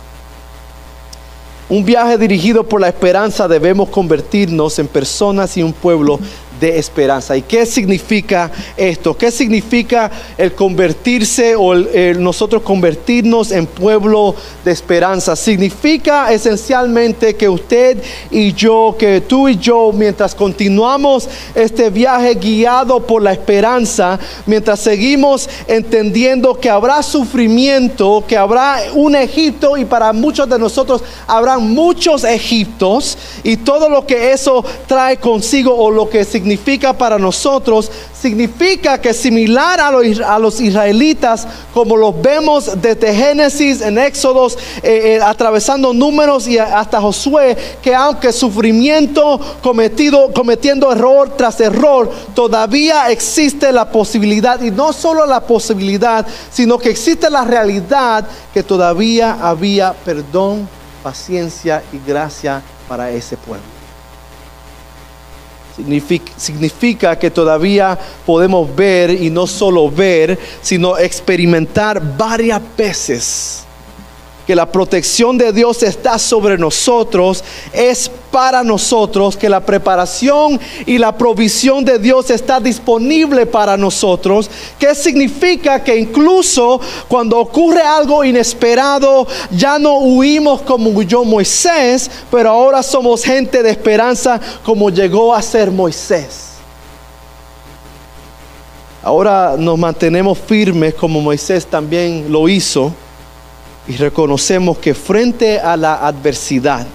Un 1.69 1.85
viaje 1.85 2.17
dirigido 2.17 2.63
por 2.63 2.81
la 2.81 2.87
esperanza 2.87 3.47
debemos 3.47 3.89
convertirnos 3.89 4.79
en 4.79 4.87
personas 4.87 5.55
y 5.55 5.61
un 5.61 5.71
pueblo 5.71 6.19
de 6.59 6.77
esperanza. 6.77 7.37
¿Y 7.37 7.43
qué 7.43 7.65
significa 7.65 8.51
esto? 8.75 9.15
¿Qué 9.17 9.31
significa 9.31 10.11
el 10.37 10.53
convertirse 10.53 11.55
o 11.55 11.73
el, 11.73 12.21
nosotros 12.21 12.61
convertirnos 12.63 13.51
en 13.51 13.65
pueblo 13.65 14.35
de 14.65 14.71
esperanza? 14.71 15.35
Significa 15.35 16.31
esencialmente 16.31 17.35
que 17.35 17.47
usted 17.47 18.01
y 18.31 18.53
yo, 18.53 18.95
que 18.97 19.21
tú 19.21 19.47
y 19.47 19.57
yo, 19.57 19.91
mientras 19.93 20.35
continuamos 20.35 21.29
este 21.55 21.89
viaje 21.89 22.35
guiado 22.35 22.99
por 22.99 23.21
la 23.21 23.31
esperanza, 23.31 24.19
mientras 24.45 24.79
seguimos 24.79 25.49
entendiendo 25.67 26.55
que 26.55 26.69
habrá 26.69 27.01
sufrimiento, 27.03 28.23
que 28.27 28.37
habrá 28.37 28.79
un 28.93 29.15
Egipto 29.15 29.77
y 29.77 29.85
para 29.85 30.13
muchos 30.13 30.49
de 30.49 30.59
nosotros 30.59 31.03
habrá 31.27 31.57
muchos 31.57 32.23
Egiptos 32.23 33.17
y 33.43 33.57
todo 33.57 33.89
lo 33.89 34.05
que 34.05 34.31
eso 34.31 34.63
trae 34.87 35.17
consigo 35.17 35.75
o 35.75 35.91
lo 35.91 36.09
que 36.09 36.25
significa 36.25 36.48
significa 36.49 36.97
para 36.97 37.19
nosotros, 37.19 37.91
significa 38.19 38.99
que 38.99 39.13
similar 39.13 39.79
a 39.79 39.91
los, 39.91 40.19
a 40.19 40.39
los 40.39 40.59
israelitas, 40.59 41.47
como 41.75 41.95
los 41.95 42.19
vemos 42.19 42.81
desde 42.81 43.13
Génesis, 43.13 43.81
en 43.81 43.99
Éxodos, 43.99 44.57
eh, 44.81 45.17
eh, 45.17 45.19
atravesando 45.23 45.93
números 45.93 46.47
y 46.47 46.57
hasta 46.57 46.99
Josué, 46.99 47.55
que 47.83 47.93
aunque 47.93 48.33
sufrimiento 48.33 49.39
cometido, 49.61 50.33
cometiendo 50.33 50.91
error 50.91 51.29
tras 51.37 51.61
error, 51.61 52.09
todavía 52.33 53.11
existe 53.11 53.71
la 53.71 53.91
posibilidad, 53.91 54.59
y 54.59 54.71
no 54.71 54.91
solo 54.91 55.27
la 55.27 55.41
posibilidad, 55.41 56.25
sino 56.51 56.79
que 56.79 56.89
existe 56.89 57.29
la 57.29 57.43
realidad 57.43 58.27
que 58.51 58.63
todavía 58.63 59.37
había 59.39 59.93
perdón, 59.93 60.67
paciencia 61.03 61.83
y 61.93 61.99
gracia 62.09 62.63
para 62.87 63.11
ese 63.11 63.37
pueblo 63.37 63.78
significa, 66.37 67.17
que 67.17 67.31
todavía 67.31 67.97
podemos 68.25 68.75
ver 68.75 69.11
y 69.11 69.29
no 69.29 69.47
solo 69.47 69.89
ver, 69.89 70.37
sino 70.61 70.97
experimentar 70.97 72.17
varias 72.17 72.61
veces 72.77 73.65
que 74.49 74.55
la 74.55 74.71
protección 74.71 75.37
de 75.37 75.53
Dios 75.53 75.83
está 75.83 76.17
sobre 76.17 76.57
nosotros, 76.57 77.43
es 77.71 78.09
para 78.31 78.63
nosotros, 78.63 79.37
que 79.37 79.47
la 79.47 79.63
preparación 79.63 80.59
y 80.87 80.97
la 80.97 81.15
provisión 81.15 81.85
de 81.85 81.99
Dios 81.99 82.31
está 82.31 82.59
disponible 82.59 83.45
para 83.45 83.77
nosotros, 83.77 84.49
que 84.79 84.95
significa 84.95 85.83
que 85.83 85.95
incluso 85.95 86.81
cuando 87.07 87.37
ocurre 87.37 87.83
algo 87.83 88.23
inesperado, 88.23 89.27
ya 89.51 89.77
no 89.77 89.99
huimos 89.99 90.63
como 90.63 90.89
huyó 90.89 91.23
Moisés, 91.23 92.09
pero 92.31 92.49
ahora 92.49 92.81
somos 92.81 93.23
gente 93.23 93.61
de 93.61 93.69
esperanza 93.69 94.41
como 94.65 94.89
llegó 94.89 95.35
a 95.35 95.43
ser 95.43 95.69
Moisés. 95.69 96.53
Ahora 99.03 99.53
nos 99.59 99.77
mantenemos 99.77 100.39
firmes 100.39 100.95
como 100.95 101.21
Moisés 101.21 101.67
también 101.67 102.31
lo 102.31 102.49
hizo 102.49 102.91
y 103.89 103.97
reconocemos 103.97 104.77
que 104.77 104.93
frente 104.93 105.59
a 105.59 105.75
la 105.75 106.07
adversidad, 106.07 106.85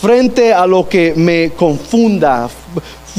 frente 0.00 0.54
a 0.54 0.66
lo 0.66 0.88
que 0.88 1.12
me 1.14 1.50
confunda, 1.50 2.48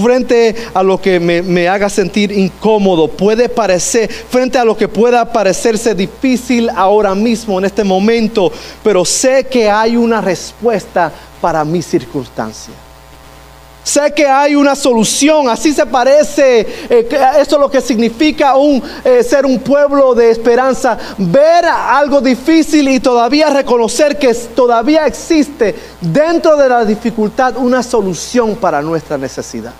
frente 0.01 0.55
a 0.73 0.81
lo 0.81 0.99
que 0.99 1.19
me, 1.19 1.67
haga 1.69 1.87
sentir 1.87 2.31
incómodo, 2.31 3.07
puede 3.07 3.47
parecer, 3.47 4.11
frente 4.11 4.57
a 4.57 4.65
lo 4.65 4.75
que 4.75 4.87
pueda 4.87 5.31
parecerse 5.31 5.93
difícil 5.93 6.67
ahora 6.75 7.13
mismo, 7.13 7.59
en 7.59 7.65
este 7.65 7.83
momento, 7.83 8.51
pero 8.83 9.05
sé 9.05 9.45
que 9.45 9.69
hay 9.69 9.95
una 9.95 10.19
respuesta 10.19 11.11
para 11.39 11.63
mi 11.63 11.83
circunstancia. 11.83 12.73
Sé 13.83 14.13
que 14.13 14.27
hay 14.27 14.55
una 14.55 14.75
solución, 14.75 15.49
así 15.49 15.73
se 15.73 15.87
parece, 15.87 16.59
eh, 16.87 17.07
eso 17.39 17.55
es 17.55 17.59
lo 17.59 17.71
que 17.71 17.81
significa 17.81 18.55
un, 18.55 18.81
eh, 19.03 19.23
ser 19.23 19.43
un 19.43 19.59
pueblo 19.59 20.13
de 20.13 20.29
esperanza, 20.29 20.97
ver 21.17 21.65
algo 21.65 22.21
difícil 22.21 22.87
y 22.89 22.99
todavía 22.99 23.49
reconocer 23.49 24.19
que 24.19 24.35
todavía 24.35 25.07
existe 25.07 25.73
dentro 25.99 26.55
de 26.57 26.69
la 26.69 26.85
dificultad 26.85 27.57
una 27.57 27.81
solución 27.81 28.55
para 28.55 28.83
nuestra 28.83 29.17
necesidad. 29.17 29.73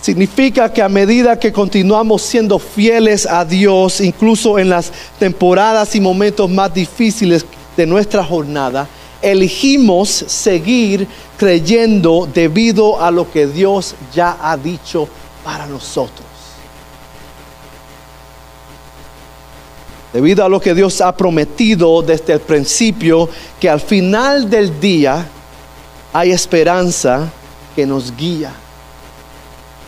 Significa 0.00 0.72
que 0.72 0.80
a 0.80 0.88
medida 0.88 1.40
que 1.40 1.52
continuamos 1.52 2.22
siendo 2.22 2.60
fieles 2.60 3.26
a 3.26 3.44
Dios, 3.44 4.00
incluso 4.00 4.60
en 4.60 4.68
las 4.68 4.92
temporadas 5.18 5.96
y 5.96 6.00
momentos 6.00 6.48
más 6.48 6.72
difíciles 6.72 7.44
de 7.76 7.86
nuestra 7.86 8.22
jornada, 8.22 8.86
elegimos 9.22 10.08
seguir 10.08 11.06
creyendo 11.36 12.28
debido 12.32 13.00
a 13.00 13.10
lo 13.10 13.30
que 13.30 13.46
Dios 13.46 13.94
ya 14.14 14.36
ha 14.40 14.56
dicho 14.56 15.08
para 15.44 15.66
nosotros. 15.66 16.26
Debido 20.12 20.44
a 20.44 20.48
lo 20.48 20.60
que 20.60 20.74
Dios 20.74 21.00
ha 21.00 21.14
prometido 21.14 22.00
desde 22.02 22.34
el 22.34 22.40
principio, 22.40 23.28
que 23.60 23.68
al 23.68 23.80
final 23.80 24.48
del 24.48 24.80
día 24.80 25.26
hay 26.12 26.32
esperanza 26.32 27.30
que 27.74 27.84
nos 27.84 28.16
guía 28.16 28.52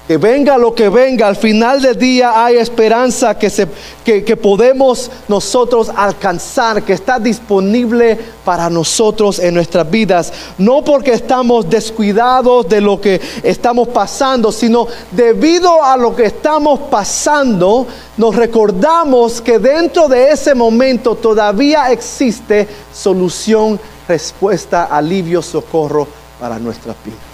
que 0.08 0.16
venga 0.16 0.56
lo 0.56 0.74
que 0.74 0.88
venga, 0.88 1.28
al 1.28 1.36
final 1.36 1.82
del 1.82 1.98
día 1.98 2.42
hay 2.42 2.56
esperanza 2.56 3.38
que, 3.38 3.50
se, 3.50 3.68
que, 4.02 4.36
podemos 4.38 5.10
nosotros 5.28 5.90
alcanzar, 5.94 6.82
que 6.82 6.94
está 6.94 7.18
disponible 7.18 8.18
para 8.42 8.70
nosotros 8.70 9.38
en 9.38 9.52
nuestras 9.52 9.90
vidas. 9.90 10.32
No 10.56 10.82
porque 10.82 11.12
estamos 11.12 11.68
descuidados 11.68 12.66
de 12.70 12.80
lo 12.80 12.98
que 12.98 13.20
estamos 13.42 13.88
pasando, 13.88 14.50
sino 14.50 14.88
debido 15.10 15.84
a 15.84 15.94
lo 15.98 16.16
que 16.16 16.24
estamos 16.24 16.80
pasando, 16.90 17.86
nos 18.16 18.34
recordamos 18.34 19.42
que 19.42 19.58
dentro 19.58 20.08
de 20.08 20.30
ese 20.30 20.54
momento 20.54 21.16
todavía 21.16 21.92
existe 21.92 22.66
solución, 22.94 23.78
respuesta, 24.08 24.84
alivio, 24.84 25.42
socorro 25.42 26.08
para 26.40 26.58
nuestras 26.58 26.96
vidas. 27.04 27.27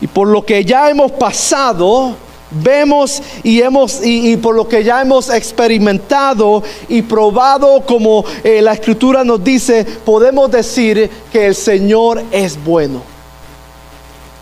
Y 0.00 0.06
por 0.06 0.28
lo 0.28 0.44
que 0.44 0.64
ya 0.64 0.88
hemos 0.88 1.12
pasado, 1.12 2.14
vemos 2.50 3.22
y 3.42 3.60
hemos 3.60 4.04
y, 4.04 4.36
por 4.36 4.54
lo 4.54 4.68
que 4.68 4.82
ya 4.82 5.02
hemos 5.02 5.30
experimentado 5.30 6.62
y 6.88 7.02
probado 7.02 7.82
como 7.82 8.24
eh, 8.42 8.60
la 8.62 8.72
escritura 8.72 9.24
nos 9.24 9.42
dice, 9.42 9.84
podemos 9.84 10.50
decir 10.50 11.10
que 11.32 11.46
el 11.46 11.54
Señor 11.54 12.22
es 12.32 12.62
bueno 12.64 13.09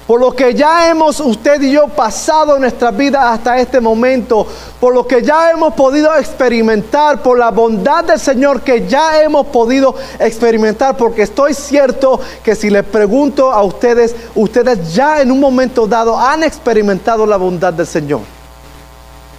por 0.09 0.21
lo 0.21 0.35
que 0.35 0.55
ya 0.55 0.89
hemos 0.89 1.21
usted 1.21 1.61
y 1.61 1.73
yo 1.73 1.87
pasado 1.87 2.55
en 2.55 2.63
nuestra 2.63 2.91
vida 2.91 3.31
hasta 3.31 3.59
este 3.59 3.79
momento, 3.79 4.47
por 4.81 4.95
lo 4.95 5.07
que 5.07 5.23
ya 5.23 5.51
hemos 5.51 5.75
podido 5.75 6.17
experimentar, 6.17 7.23
por 7.23 7.39
la 7.39 7.51
bondad 7.51 8.05
del 8.05 8.19
Señor 8.19 8.63
que 8.63 8.89
ya 8.89 9.21
hemos 9.21 9.49
podido 9.49 9.95
experimentar, 10.19 10.97
porque 10.97 11.21
estoy 11.21 11.53
cierto 11.53 12.19
que 12.43 12.55
si 12.55 12.71
les 12.71 12.85
pregunto 12.85 13.53
a 13.53 13.63
ustedes, 13.63 14.17
ustedes 14.35 14.95
ya 14.95 15.21
en 15.21 15.31
un 15.31 15.41
momento 15.41 15.87
dado 15.87 16.19
han 16.19 16.43
experimentado 16.43 17.27
la 17.27 17.37
bondad 17.37 17.75
del 17.75 17.87
Señor. 17.87 18.21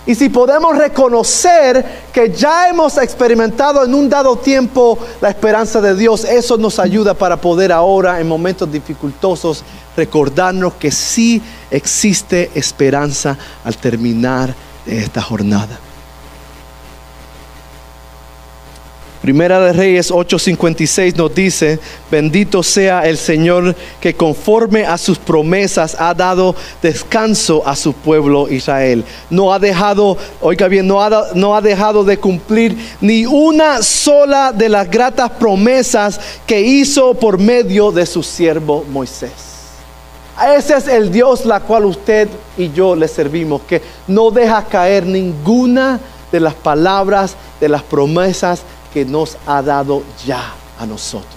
Y 0.05 0.13
si 0.13 0.29
podemos 0.29 0.77
reconocer 0.77 1.83
que 2.13 2.31
ya 2.31 2.69
hemos 2.69 2.97
experimentado 2.99 3.83
en 3.83 3.93
un 3.95 4.07
dado 4.07 4.35
tiempo 4.35 4.99
la 5.19 5.29
esperanza 5.29 5.81
de 5.81 5.95
Dios, 5.95 6.25
eso 6.25 6.57
nos 6.57 6.77
ayuda 6.77 7.15
para 7.15 7.37
poder 7.37 7.71
ahora 7.71 8.19
en 8.19 8.27
momentos 8.27 8.71
dificultosos 8.71 9.63
recordarnos 9.99 10.75
que 10.75 10.91
sí 10.91 11.41
existe 11.69 12.51
esperanza 12.55 13.37
al 13.65 13.75
terminar 13.75 14.55
esta 14.85 15.21
jornada. 15.21 15.77
Primera 19.21 19.59
de 19.59 19.73
Reyes 19.73 20.11
8:56 20.11 21.17
nos 21.17 21.35
dice, 21.35 21.77
bendito 22.09 22.63
sea 22.63 23.01
el 23.01 23.17
Señor 23.17 23.75
que 23.99 24.13
conforme 24.13 24.85
a 24.85 24.97
sus 24.97 25.17
promesas 25.17 25.97
ha 25.99 26.13
dado 26.13 26.55
descanso 26.81 27.61
a 27.67 27.75
su 27.75 27.91
pueblo 27.91 28.47
Israel. 28.49 29.03
No 29.29 29.53
ha 29.53 29.59
dejado, 29.59 30.17
oiga 30.39 30.69
bien, 30.69 30.87
no 30.87 31.03
ha, 31.03 31.27
no 31.35 31.53
ha 31.53 31.61
dejado 31.61 32.05
de 32.05 32.17
cumplir 32.17 32.77
ni 33.01 33.25
una 33.25 33.83
sola 33.83 34.53
de 34.53 34.69
las 34.69 34.89
gratas 34.89 35.31
promesas 35.31 36.17
que 36.47 36.61
hizo 36.61 37.13
por 37.13 37.37
medio 37.37 37.91
de 37.91 38.05
su 38.05 38.23
siervo 38.23 38.85
Moisés. 38.89 39.48
Ese 40.47 40.77
es 40.77 40.87
el 40.87 41.11
Dios 41.11 41.45
la 41.45 41.59
cual 41.59 41.85
usted 41.85 42.29
y 42.57 42.71
yo 42.71 42.95
le 42.95 43.07
servimos, 43.07 43.61
que 43.63 43.81
no 44.07 44.31
deja 44.31 44.63
caer 44.65 45.05
ninguna 45.05 45.99
de 46.31 46.39
las 46.39 46.53
palabras, 46.53 47.35
de 47.59 47.67
las 47.67 47.83
promesas 47.83 48.61
que 48.93 49.03
nos 49.05 49.37
ha 49.45 49.61
dado 49.61 50.03
ya 50.25 50.53
a 50.79 50.85
nosotros. 50.85 51.35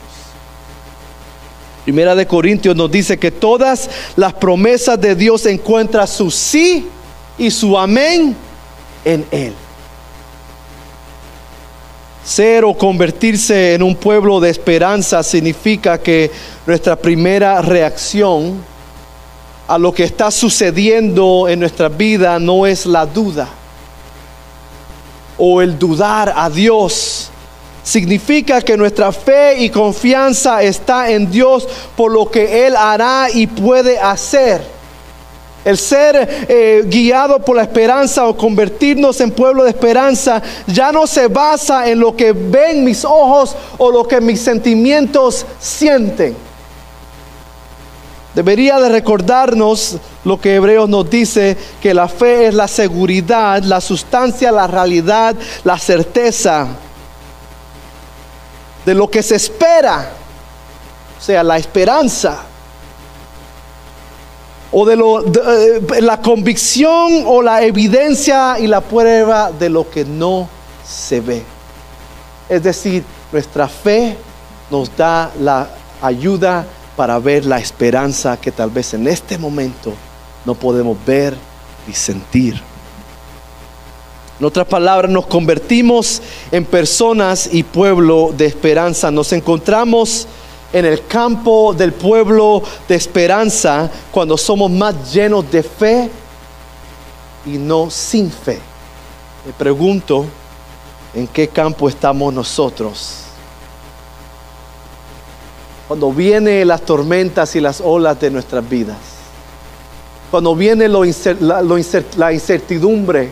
Primera 1.84 2.14
de 2.14 2.26
Corintios 2.26 2.76
nos 2.76 2.90
dice 2.90 3.18
que 3.18 3.32
todas 3.32 3.90
las 4.14 4.34
promesas 4.34 5.00
de 5.00 5.16
Dios 5.16 5.46
encuentran 5.46 6.06
su 6.06 6.30
sí 6.30 6.88
y 7.36 7.50
su 7.50 7.76
amén 7.76 8.36
en 9.04 9.26
Él. 9.32 9.52
Ser 12.24 12.64
o 12.64 12.72
convertirse 12.72 13.74
en 13.74 13.82
un 13.82 13.96
pueblo 13.96 14.38
de 14.38 14.50
esperanza 14.50 15.24
significa 15.24 15.98
que 15.98 16.30
nuestra 16.64 16.94
primera 16.94 17.60
reacción 17.60 18.64
a 19.72 19.78
lo 19.78 19.90
que 19.94 20.04
está 20.04 20.30
sucediendo 20.30 21.48
en 21.48 21.60
nuestra 21.60 21.88
vida 21.88 22.38
no 22.38 22.66
es 22.66 22.84
la 22.84 23.06
duda 23.06 23.48
o 25.38 25.62
el 25.62 25.78
dudar 25.78 26.30
a 26.36 26.50
Dios. 26.50 27.30
Significa 27.82 28.60
que 28.60 28.76
nuestra 28.76 29.10
fe 29.12 29.62
y 29.62 29.70
confianza 29.70 30.62
está 30.62 31.10
en 31.10 31.30
Dios 31.30 31.66
por 31.96 32.12
lo 32.12 32.30
que 32.30 32.66
Él 32.66 32.76
hará 32.76 33.28
y 33.32 33.46
puede 33.46 33.98
hacer. 33.98 34.62
El 35.64 35.78
ser 35.78 36.46
eh, 36.50 36.82
guiado 36.84 37.38
por 37.38 37.56
la 37.56 37.62
esperanza 37.62 38.28
o 38.28 38.36
convertirnos 38.36 39.22
en 39.22 39.30
pueblo 39.30 39.64
de 39.64 39.70
esperanza 39.70 40.42
ya 40.66 40.92
no 40.92 41.06
se 41.06 41.28
basa 41.28 41.88
en 41.88 41.98
lo 41.98 42.14
que 42.14 42.32
ven 42.32 42.84
mis 42.84 43.06
ojos 43.06 43.56
o 43.78 43.90
lo 43.90 44.06
que 44.06 44.20
mis 44.20 44.38
sentimientos 44.38 45.46
sienten. 45.58 46.51
Debería 48.34 48.80
de 48.80 48.88
recordarnos 48.88 49.98
lo 50.24 50.40
que 50.40 50.54
Hebreos 50.54 50.88
nos 50.88 51.08
dice, 51.10 51.56
que 51.80 51.92
la 51.92 52.08
fe 52.08 52.46
es 52.46 52.54
la 52.54 52.66
seguridad, 52.66 53.62
la 53.62 53.80
sustancia, 53.80 54.50
la 54.50 54.66
realidad, 54.66 55.36
la 55.64 55.78
certeza 55.78 56.66
de 58.86 58.94
lo 58.94 59.10
que 59.10 59.22
se 59.22 59.36
espera, 59.36 60.10
o 61.18 61.22
sea, 61.22 61.42
la 61.42 61.58
esperanza 61.58 62.46
o 64.72 64.86
de, 64.86 64.96
lo, 64.96 65.20
eh, 65.20 66.00
la 66.00 66.20
convicción 66.22 67.24
o 67.26 67.42
la 67.42 67.62
evidencia 67.62 68.58
y 68.58 68.66
la 68.66 68.80
prueba 68.80 69.52
de 69.52 69.68
lo 69.68 69.88
que 69.90 70.06
no 70.06 70.48
se 70.84 71.20
ve. 71.20 71.42
Es 72.48 72.62
decir, 72.62 73.04
nuestra 73.30 73.68
fe 73.68 74.16
nos 74.70 74.96
da 74.96 75.30
la 75.38 75.68
ayuda 76.00 76.64
para 76.96 77.18
ver 77.18 77.44
la 77.44 77.58
esperanza 77.58 78.36
que 78.36 78.52
tal 78.52 78.70
vez 78.70 78.94
en 78.94 79.06
este 79.06 79.38
momento 79.38 79.94
no 80.44 80.54
podemos 80.54 80.96
ver 81.06 81.36
ni 81.86 81.94
sentir. 81.94 82.60
En 84.38 84.46
otras 84.46 84.66
palabras, 84.66 85.10
nos 85.10 85.26
convertimos 85.26 86.20
en 86.50 86.64
personas 86.64 87.48
y 87.52 87.62
pueblo 87.62 88.34
de 88.36 88.46
esperanza. 88.46 89.10
Nos 89.10 89.32
encontramos 89.32 90.26
en 90.72 90.84
el 90.84 91.06
campo 91.06 91.74
del 91.74 91.92
pueblo 91.92 92.62
de 92.88 92.94
esperanza 92.94 93.90
cuando 94.10 94.36
somos 94.36 94.70
más 94.70 95.12
llenos 95.12 95.48
de 95.50 95.62
fe 95.62 96.10
y 97.46 97.50
no 97.50 97.90
sin 97.90 98.30
fe. 98.30 98.58
Me 99.46 99.52
pregunto, 99.52 100.26
¿en 101.14 101.26
qué 101.28 101.48
campo 101.48 101.88
estamos 101.88 102.32
nosotros? 102.32 103.31
Cuando 105.92 106.10
vienen 106.10 106.68
las 106.68 106.80
tormentas 106.86 107.54
y 107.54 107.60
las 107.60 107.82
olas 107.82 108.18
de 108.18 108.30
nuestras 108.30 108.66
vidas, 108.66 108.96
cuando 110.30 110.56
viene 110.56 110.88
lo 110.88 111.02
la 111.04 112.32
incertidumbre, 112.32 113.28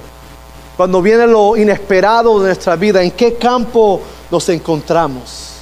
cuando 0.77 1.01
viene 1.01 1.27
lo 1.27 1.57
inesperado 1.57 2.39
de 2.39 2.49
nuestra 2.49 2.77
vida, 2.77 3.03
¿en 3.03 3.13
qué 3.13 3.37
campo 3.37 4.03
nos 4.31 4.47
encontramos? 4.51 5.53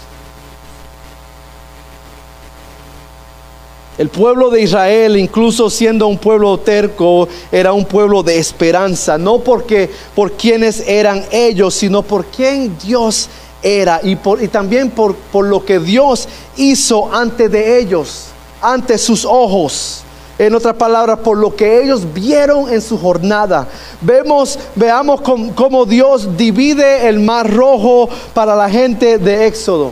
El 3.97 4.09
pueblo 4.09 4.51
de 4.51 4.63
Israel, 4.63 5.17
incluso 5.19 5.71
siendo 5.71 6.09
un 6.09 6.19
pueblo 6.19 6.59
terco, 6.59 7.29
era 7.53 7.73
un 7.73 7.85
pueblo 7.85 8.25
de 8.25 8.41
esperanza, 8.41 9.17
no 9.17 9.39
porque 9.39 9.89
por 10.17 10.33
quienes 10.33 10.81
eran 10.81 11.25
ellos, 11.31 11.75
sino 11.75 12.03
por 12.03 12.25
quién 12.25 12.77
Dios 12.77 13.29
era 13.63 14.01
y, 14.03 14.17
por, 14.17 14.43
y 14.43 14.49
también 14.49 14.91
por, 14.91 15.15
por 15.15 15.47
lo 15.47 15.65
que 15.65 15.79
Dios 15.79 16.29
hizo 16.57 17.13
ante 17.13 17.49
de 17.49 17.79
ellos, 17.79 18.27
ante 18.61 18.99
sus 18.99 19.25
ojos. 19.25 20.03
En 20.39 20.55
otras 20.55 20.77
palabras, 20.77 21.19
por 21.19 21.37
lo 21.37 21.57
que 21.57 21.83
ellos 21.83 22.03
vieron 22.15 22.73
en 22.73 22.81
su 22.81 22.97
jornada. 22.97 23.67
Vemos, 24.01 24.57
veamos 24.77 25.21
cómo 25.21 25.85
Dios 25.85 26.37
divide 26.37 27.09
el 27.09 27.19
mar 27.19 27.53
rojo 27.53 28.09
para 28.35 28.55
la 28.55 28.71
gente 28.71 29.19
de 29.19 29.49
Éxodo. 29.49 29.91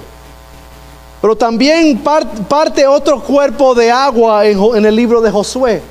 Pero 1.21 1.35
también 1.35 2.01
parte 2.49 2.87
otro 2.87 3.21
cuerpo 3.21 3.75
de 3.75 3.91
agua 3.91 4.47
en, 4.47 4.87
el 4.87 4.95
libro 4.95 5.21
de 5.21 5.33
Josué. 5.33 5.83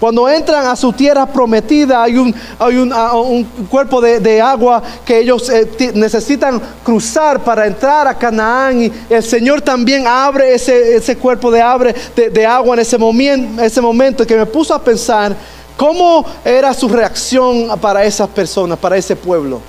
Cuando 0.00 0.26
entran 0.26 0.66
a 0.66 0.74
su 0.76 0.94
tierra 0.94 1.26
prometida 1.26 2.02
hay 2.02 2.16
un, 2.16 2.34
hay 2.58 2.76
un, 2.78 3.44
cuerpo 3.68 4.00
de, 4.00 4.40
agua 4.40 4.82
que 5.04 5.18
ellos 5.18 5.50
eh, 5.50 5.92
necesitan 5.94 6.60
cruzar 6.82 7.40
para 7.40 7.66
entrar 7.66 8.08
a 8.08 8.14
Canaán 8.16 8.82
y 8.82 8.92
el 9.10 9.22
Señor 9.22 9.60
también 9.60 10.06
abre 10.06 10.54
ese, 10.54 10.96
ese 10.96 11.18
cuerpo 11.18 11.50
de, 11.50 11.60
abre, 11.60 11.94
de, 12.16 12.46
agua 12.46 12.76
en 12.76 12.80
ese, 12.80 12.96
momento, 12.96 13.62
ese 13.62 13.82
momento 13.82 14.26
que 14.26 14.36
me 14.36 14.46
puso 14.46 14.72
a 14.72 14.82
pensar 14.82 15.36
cómo 15.76 16.24
era 16.46 16.72
su 16.72 16.88
reacción 16.88 17.78
para 17.78 18.02
esas 18.02 18.28
personas, 18.30 18.78
para 18.78 18.96
ese 18.96 19.14
pueblo. 19.14 19.60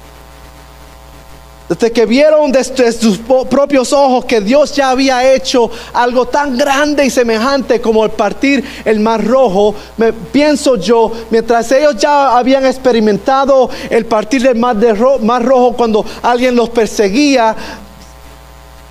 Desde 1.71 1.89
que 1.93 2.05
vieron 2.05 2.51
desde 2.51 2.91
sus 2.91 3.17
propios 3.17 3.93
ojos 3.93 4.25
que 4.25 4.41
Dios 4.41 4.75
ya 4.75 4.89
había 4.89 5.34
hecho 5.34 5.71
algo 5.93 6.25
tan 6.25 6.57
grande 6.57 7.05
y 7.05 7.10
semejante 7.10 7.79
como 7.79 8.03
el 8.03 8.12
partir 8.12 8.62
el 8.84 8.99
mar 8.99 9.25
rojo, 9.25 9.73
me 9.95 10.12
pienso 10.12 10.75
yo, 10.75 11.10
mientras 11.29 11.71
ellos 11.71 11.95
ya 11.95 12.38
habían 12.38 12.65
experimentado 12.65 13.69
el 13.89 14.05
partir 14.05 14.41
del 14.41 14.57
mar, 14.57 14.75
de 14.75 14.93
mar 15.21 15.45
rojo 15.45 15.71
cuando 15.71 16.05
alguien 16.21 16.57
los 16.57 16.67
perseguía, 16.71 17.55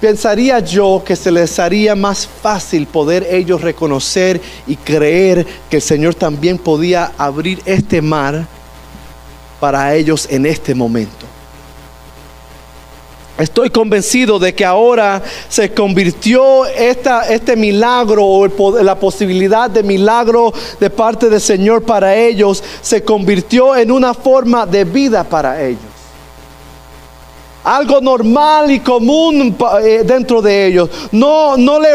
pensaría 0.01 0.61
yo 0.61 1.03
que 1.05 1.17
se 1.17 1.31
les 1.31 1.59
haría 1.59 1.95
más 1.95 2.27
fácil 2.27 2.87
poder 2.87 3.27
ellos 3.31 3.61
reconocer 3.61 4.41
y 4.67 4.77
creer 4.77 5.47
que 5.69 5.77
el 5.77 5.83
Señor 5.83 6.15
también 6.15 6.57
podía 6.57 7.13
abrir 7.19 7.61
este 7.67 8.01
mar 8.01 8.47
para 9.61 9.95
ellos 9.95 10.27
en 10.31 10.47
este 10.47 10.75
momento. 10.75 11.27
Estoy 13.41 13.71
convencido 13.71 14.39
de 14.39 14.55
que 14.55 14.67
ahora 14.67 15.23
se 15.49 15.73
convirtió 15.73 16.67
esta, 16.67 17.27
este 17.29 17.57
milagro 17.57 18.25
o 18.27 18.83
la 18.83 18.99
posibilidad 18.99 19.71
de 19.71 19.83
milagro 19.83 20.53
de 20.79 20.91
parte 20.91 21.31
del 21.31 21.41
Señor 21.41 21.83
para 21.83 22.15
ellos, 22.15 22.63
se 22.83 23.03
convirtió 23.03 23.75
en 23.77 23.91
una 23.93 24.13
forma 24.13 24.67
de 24.67 24.85
vida 24.85 25.25
para 25.25 25.63
ellos. 25.63 25.81
Algo 27.65 28.01
normal 28.01 28.71
y 28.71 28.81
común 28.81 29.57
eh, 29.83 30.03
dentro 30.05 30.43
de 30.43 30.67
ellos. 30.67 30.91
No, 31.11 31.57
no, 31.57 31.81
le, 31.81 31.89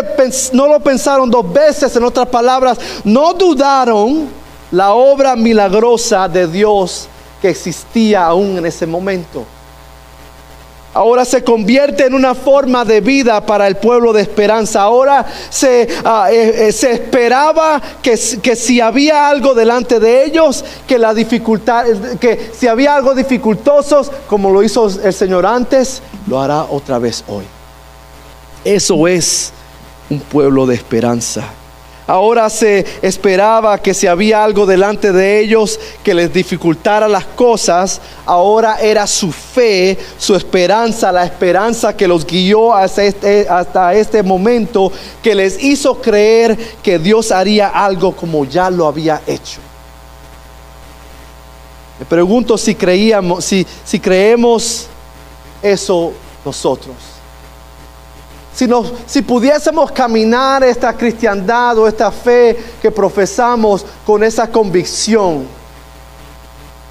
no 0.53 0.67
lo 0.67 0.79
pensaron 0.79 1.29
dos 1.29 1.51
veces, 1.53 1.95
en 1.95 2.03
otras 2.03 2.27
palabras, 2.27 2.79
no 3.03 3.33
dudaron 3.33 4.29
la 4.71 4.93
obra 4.93 5.35
milagrosa 5.35 6.27
de 6.27 6.47
Dios 6.47 7.07
que 7.39 7.49
existía 7.49 8.25
aún 8.25 8.57
en 8.57 8.65
ese 8.65 8.87
momento 8.87 9.45
ahora 10.95 11.25
se 11.25 11.43
convierte 11.43 12.05
en 12.05 12.13
una 12.13 12.33
forma 12.33 12.85
de 12.85 13.01
vida 13.01 13.45
para 13.45 13.67
el 13.67 13.75
pueblo 13.75 14.13
de 14.13 14.21
esperanza. 14.21 14.81
Ahora 14.81 15.25
se, 15.49 15.87
ah, 16.05 16.29
eh, 16.31 16.69
eh, 16.69 16.71
se 16.71 16.93
esperaba 16.93 17.81
que, 18.01 18.17
que, 18.41 18.55
si 18.55 18.79
había 18.79 19.27
algo 19.27 19.53
delante 19.53 19.99
de 19.99 20.23
ellos, 20.23 20.63
que 20.87 20.97
la 20.97 21.13
dificultad, 21.13 21.85
que 22.19 22.51
si 22.57 22.67
había 22.67 22.95
algo 22.95 23.13
dificultoso, 23.13 24.09
como 24.27 24.51
lo 24.51 24.63
hizo 24.63 24.87
el 24.87 25.13
Señor 25.13 25.45
antes, 25.45 26.01
lo 26.27 26.41
hará 26.41 26.63
otra 26.63 26.97
vez 26.97 27.25
hoy. 27.27 27.43
Eso 28.63 29.05
es 29.07 29.51
un 30.09 30.21
pueblo 30.21 30.65
de 30.65 30.75
esperanza. 30.75 31.43
Ahora 32.07 32.51
se 32.51 32.85
esperaba 33.01 33.81
que 33.81 33.95
si 33.95 34.05
había 34.05 34.43
algo 34.43 34.67
delante 34.67 35.11
de 35.11 35.39
ellos 35.39 35.79
que 36.03 36.13
les 36.13 36.31
dificultara 36.31 37.07
las 37.07 37.25
cosas, 37.25 37.99
ahora 38.27 38.77
era 38.79 39.07
su 39.07 39.31
fe, 39.31 39.97
su 40.19 40.35
esperanza, 40.35 41.11
la 41.11 41.25
esperanza 41.25 41.97
que 41.97 42.07
los 42.07 42.23
guió 42.23 42.75
hasta 42.75 43.03
este, 43.03 43.47
este 43.95 44.21
momento, 44.21 44.91
que 45.23 45.33
les 45.33 45.61
hizo 45.63 45.99
creer 45.99 46.55
que 46.83 46.99
Dios 46.99 47.31
haría 47.31 47.69
algo 47.69 48.15
como 48.15 48.45
ya 48.45 48.69
lo 48.69 48.85
había 48.85 49.21
hecho. 49.25 49.59
Me 51.97 52.05
pregunto 52.05 52.55
si 52.55 52.75
creíamos, 52.75 53.43
si 53.43 53.99
creemos 53.99 54.85
eso 55.63 56.13
nosotros 56.43 57.14
si, 58.55 59.21
pudiésemos 59.21 59.91
caminar 59.91 60.63
esta 60.63 60.93
cristiandad 60.93 61.77
o 61.77 61.87
esta 61.89 62.09
fe 62.09 62.57
que 62.81 62.89
profesamos 62.89 63.85
con 64.05 64.23
esa 64.23 64.49
convicción, 64.49 65.45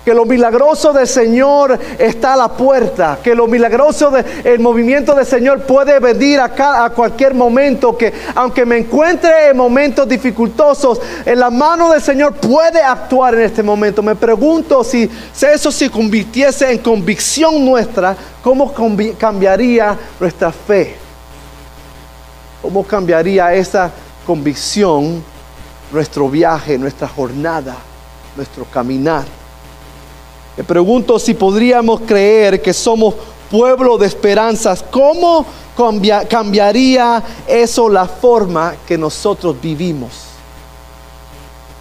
que 0.05 0.12
lo 0.12 0.27
milagroso 0.27 0.92
del 0.92 1.09
Señor 1.09 1.79
está 1.98 2.35
a 2.35 2.37
la 2.37 2.48
puerta, 2.48 3.18
que 3.22 3.35
lo 3.35 3.46
milagroso 3.46 4.11
del 4.11 4.59
movimiento 4.59 5.14
del 5.14 5.24
Señor 5.24 5.62
puede 5.62 5.98
venir 6.00 6.38
a 6.38 6.90
cualquier 6.94 7.33
momento, 7.33 7.96
que 7.96 8.12
aunque 8.35 8.66
me 8.66 8.77
encuentre 8.77 9.48
en 9.48 9.57
momentos 9.57 10.07
dificultosos, 10.07 11.00
en 11.24 11.40
la 11.40 11.48
mano 11.48 11.90
del 11.90 12.03
Señor 12.03 12.35
puede 12.35 12.83
actuar 12.83 13.37
en 13.37 13.40
este 13.40 13.62
momento. 13.62 14.03
Me 14.03 14.14
pregunto 14.14 14.85
si, 14.85 15.11
si 15.33 15.46
eso 15.46 15.72
se 15.72 15.88
convirtiese 15.88 16.70
en 16.70 16.79
convicción 16.81 17.64
nuestra, 17.64 18.14
¿cómo 18.42 18.70
cambiaría 19.18 19.96
nuestra 20.20 20.53
fe? 20.53 21.03
¿Cómo 22.64 22.83
cambiaría 22.83 23.53
esa 23.53 23.92
convicción 24.27 25.22
nuestro 25.92 26.31
viaje, 26.31 26.79
nuestra 26.79 27.07
jornada, 27.07 27.77
nuestro 28.35 28.64
caminar? 28.64 29.27
Me 30.57 30.64
pregunto 30.64 31.18
si 31.18 31.35
podríamos 31.35 32.00
creer 32.00 32.62
que 32.62 32.72
somos 32.72 33.16
pueblo 33.50 33.98
de 33.98 34.07
esperanzas. 34.07 34.83
¿Cómo 34.90 35.44
cambiaría 36.27 37.22
eso 37.46 37.90
la 37.90 38.07
forma 38.09 38.77
que 38.87 38.96
nosotros 38.96 39.61
vivimos? 39.61 40.12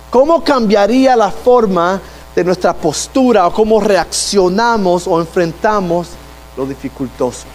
¿Cómo 0.10 0.44
cambiaría 0.44 1.16
la 1.16 1.32
forma 1.32 2.02
de 2.36 2.44
nuestra 2.44 2.74
postura 2.74 3.48
o 3.48 3.54
cómo 3.54 3.80
reaccionamos 3.80 5.08
o 5.08 5.18
enfrentamos 5.22 6.10
lo 6.58 6.66
dificultoso? 6.66 7.53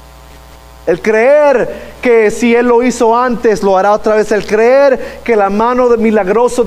El 0.88 1.02
creer 1.02 1.98
que 2.00 2.30
si 2.30 2.54
Él 2.54 2.66
lo 2.66 2.82
hizo 2.82 3.14
antes, 3.14 3.62
lo 3.62 3.76
hará 3.76 3.92
otra 3.92 4.14
vez. 4.14 4.32
El 4.32 4.46
creer 4.46 5.20
que 5.22 5.36
la 5.36 5.50
mano 5.50 5.90
milagrosa 5.98 6.62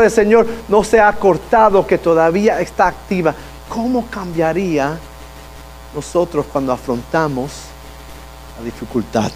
del 0.00 0.10
Señor 0.10 0.44
no 0.66 0.82
se 0.82 0.98
ha 0.98 1.12
cortado, 1.12 1.86
que 1.86 1.98
todavía 1.98 2.60
está 2.60 2.88
activa. 2.88 3.32
¿Cómo 3.68 4.08
cambiaría 4.10 4.98
nosotros 5.94 6.46
cuando 6.52 6.72
afrontamos 6.72 7.52
la 8.58 8.64
dificultad? 8.64 9.30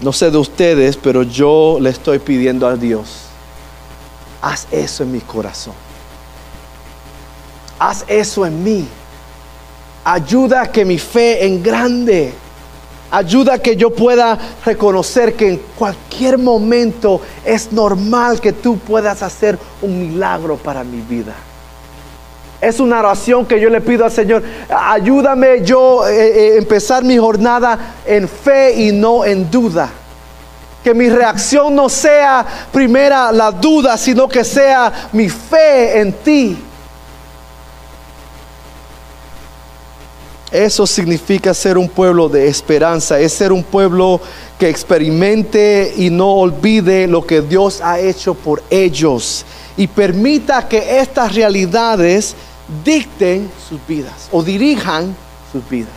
No 0.00 0.12
sé 0.12 0.32
de 0.32 0.38
ustedes, 0.38 0.96
pero 0.96 1.22
yo 1.22 1.78
le 1.80 1.90
estoy 1.90 2.18
pidiendo 2.18 2.66
a 2.66 2.74
Dios, 2.74 3.26
haz 4.42 4.66
eso 4.72 5.04
en 5.04 5.12
mi 5.12 5.20
corazón. 5.20 5.89
Haz 7.80 8.04
eso 8.06 8.44
en 8.44 8.62
mí. 8.62 8.86
Ayuda 10.04 10.60
a 10.60 10.70
que 10.70 10.84
mi 10.84 10.98
fe 10.98 11.46
en 11.46 11.62
grande. 11.62 12.34
Ayuda 13.10 13.54
a 13.54 13.58
que 13.58 13.74
yo 13.74 13.88
pueda 13.88 14.38
reconocer 14.66 15.34
que 15.34 15.48
en 15.48 15.62
cualquier 15.78 16.36
momento 16.36 17.22
es 17.42 17.72
normal 17.72 18.38
que 18.38 18.52
tú 18.52 18.78
puedas 18.78 19.22
hacer 19.22 19.58
un 19.80 19.98
milagro 19.98 20.56
para 20.58 20.84
mi 20.84 21.00
vida. 21.00 21.34
Es 22.60 22.78
una 22.80 22.98
oración 22.98 23.46
que 23.46 23.58
yo 23.58 23.70
le 23.70 23.80
pido 23.80 24.04
al 24.04 24.12
Señor. 24.12 24.42
Ayúdame 24.68 25.64
yo 25.64 26.02
a 26.02 26.12
eh, 26.12 26.16
eh, 26.16 26.58
empezar 26.58 27.02
mi 27.02 27.16
jornada 27.16 27.94
en 28.04 28.28
fe 28.28 28.74
y 28.74 28.92
no 28.92 29.24
en 29.24 29.50
duda. 29.50 29.88
Que 30.84 30.92
mi 30.92 31.08
reacción 31.08 31.74
no 31.74 31.88
sea 31.88 32.46
primera 32.70 33.32
la 33.32 33.50
duda, 33.50 33.96
sino 33.96 34.28
que 34.28 34.44
sea 34.44 35.08
mi 35.12 35.30
fe 35.30 35.98
en 36.00 36.12
ti. 36.12 36.58
Eso 40.52 40.84
significa 40.84 41.54
ser 41.54 41.78
un 41.78 41.88
pueblo 41.88 42.28
de 42.28 42.48
esperanza, 42.48 43.20
es 43.20 43.32
ser 43.32 43.52
un 43.52 43.62
pueblo 43.62 44.20
que 44.58 44.68
experimente 44.68 45.94
y 45.96 46.10
no 46.10 46.32
olvide 46.32 47.06
lo 47.06 47.24
que 47.24 47.40
Dios 47.40 47.80
ha 47.80 48.00
hecho 48.00 48.34
por 48.34 48.62
ellos 48.68 49.44
y 49.76 49.86
permita 49.86 50.66
que 50.66 50.98
estas 50.98 51.34
realidades 51.34 52.34
dicten 52.84 53.50
sus 53.68 53.78
vidas 53.86 54.28
o 54.32 54.42
dirijan 54.42 55.14
sus 55.52 55.68
vidas. 55.68 55.92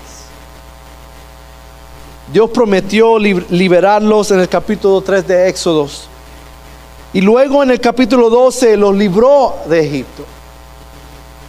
Dios 2.31 2.49
prometió 2.51 3.17
liberarlos 3.17 4.31
en 4.31 4.39
el 4.39 4.49
capítulo 4.49 5.01
3 5.01 5.27
de 5.27 5.49
Éxodos 5.49 6.07
y 7.11 7.21
luego 7.21 7.63
en 7.63 7.71
el 7.71 7.79
capítulo 7.79 8.29
12 8.29 8.77
los 8.77 8.95
libró 8.95 9.55
de 9.67 9.85
Egipto. 9.85 10.23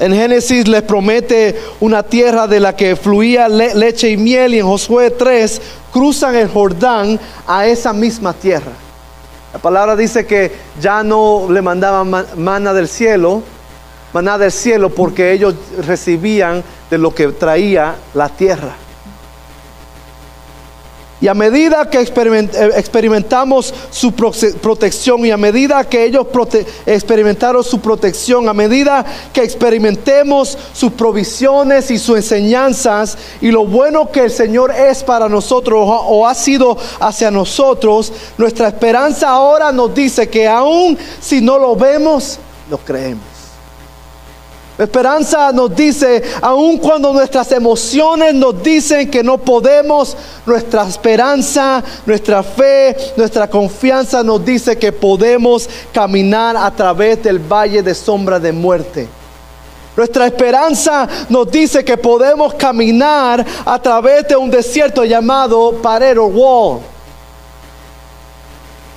En 0.00 0.12
Génesis 0.12 0.66
les 0.66 0.82
promete 0.82 1.60
una 1.80 2.02
tierra 2.02 2.46
de 2.46 2.58
la 2.58 2.74
que 2.74 2.96
fluía 2.96 3.48
leche 3.48 4.10
y 4.10 4.16
miel 4.16 4.54
y 4.54 4.58
en 4.58 4.66
Josué 4.66 5.10
3 5.10 5.60
cruzan 5.92 6.34
el 6.34 6.48
Jordán 6.48 7.20
a 7.46 7.66
esa 7.66 7.92
misma 7.92 8.32
tierra. 8.32 8.72
La 9.52 9.60
palabra 9.60 9.94
dice 9.94 10.26
que 10.26 10.50
ya 10.80 11.04
no 11.04 11.46
le 11.48 11.62
mandaban 11.62 12.26
mana 12.36 12.74
del 12.74 12.88
cielo, 12.88 13.42
maná 14.12 14.36
del 14.36 14.50
cielo 14.50 14.90
porque 14.90 15.32
ellos 15.32 15.54
recibían 15.86 16.64
de 16.90 16.98
lo 16.98 17.14
que 17.14 17.28
traía 17.28 17.94
la 18.14 18.28
tierra. 18.28 18.74
Y 21.24 21.28
a 21.28 21.32
medida 21.32 21.88
que 21.88 22.00
eh, 22.02 22.70
experimentamos 22.76 23.72
su 23.88 24.12
protección 24.12 25.24
y 25.24 25.30
a 25.30 25.38
medida 25.38 25.82
que 25.88 26.04
ellos 26.04 26.26
experimentaron 26.84 27.64
su 27.64 27.80
protección, 27.80 28.46
a 28.46 28.52
medida 28.52 29.02
que 29.32 29.42
experimentemos 29.42 30.58
sus 30.74 30.92
provisiones 30.92 31.90
y 31.90 31.98
sus 31.98 32.18
enseñanzas 32.18 33.16
y 33.40 33.50
lo 33.50 33.64
bueno 33.64 34.12
que 34.12 34.24
el 34.24 34.30
Señor 34.30 34.70
es 34.70 35.02
para 35.02 35.26
nosotros 35.26 35.88
o 35.88 36.28
ha 36.28 36.34
sido 36.34 36.76
hacia 37.00 37.30
nosotros, 37.30 38.12
nuestra 38.36 38.68
esperanza 38.68 39.30
ahora 39.30 39.72
nos 39.72 39.94
dice 39.94 40.28
que 40.28 40.46
aún 40.46 40.98
si 41.22 41.40
no 41.40 41.58
lo 41.58 41.74
vemos, 41.74 42.38
lo 42.68 42.76
creemos. 42.76 43.33
Esperanza 44.76 45.52
nos 45.52 45.74
dice, 45.74 46.20
aun 46.42 46.78
cuando 46.78 47.12
nuestras 47.12 47.52
emociones 47.52 48.34
nos 48.34 48.60
dicen 48.60 49.08
que 49.08 49.22
no 49.22 49.38
podemos, 49.38 50.16
nuestra 50.44 50.88
esperanza, 50.88 51.82
nuestra 52.04 52.42
fe, 52.42 52.96
nuestra 53.16 53.48
confianza 53.48 54.24
nos 54.24 54.44
dice 54.44 54.76
que 54.76 54.90
podemos 54.90 55.68
caminar 55.92 56.56
a 56.56 56.72
través 56.72 57.22
del 57.22 57.38
valle 57.38 57.84
de 57.84 57.94
sombra 57.94 58.40
de 58.40 58.50
muerte. 58.50 59.08
Nuestra 59.96 60.26
esperanza 60.26 61.08
nos 61.28 61.48
dice 61.48 61.84
que 61.84 61.96
podemos 61.96 62.54
caminar 62.54 63.46
a 63.64 63.78
través 63.80 64.26
de 64.26 64.34
un 64.34 64.50
desierto 64.50 65.04
llamado 65.04 65.74
Parero 65.80 66.26
Wall. 66.26 66.80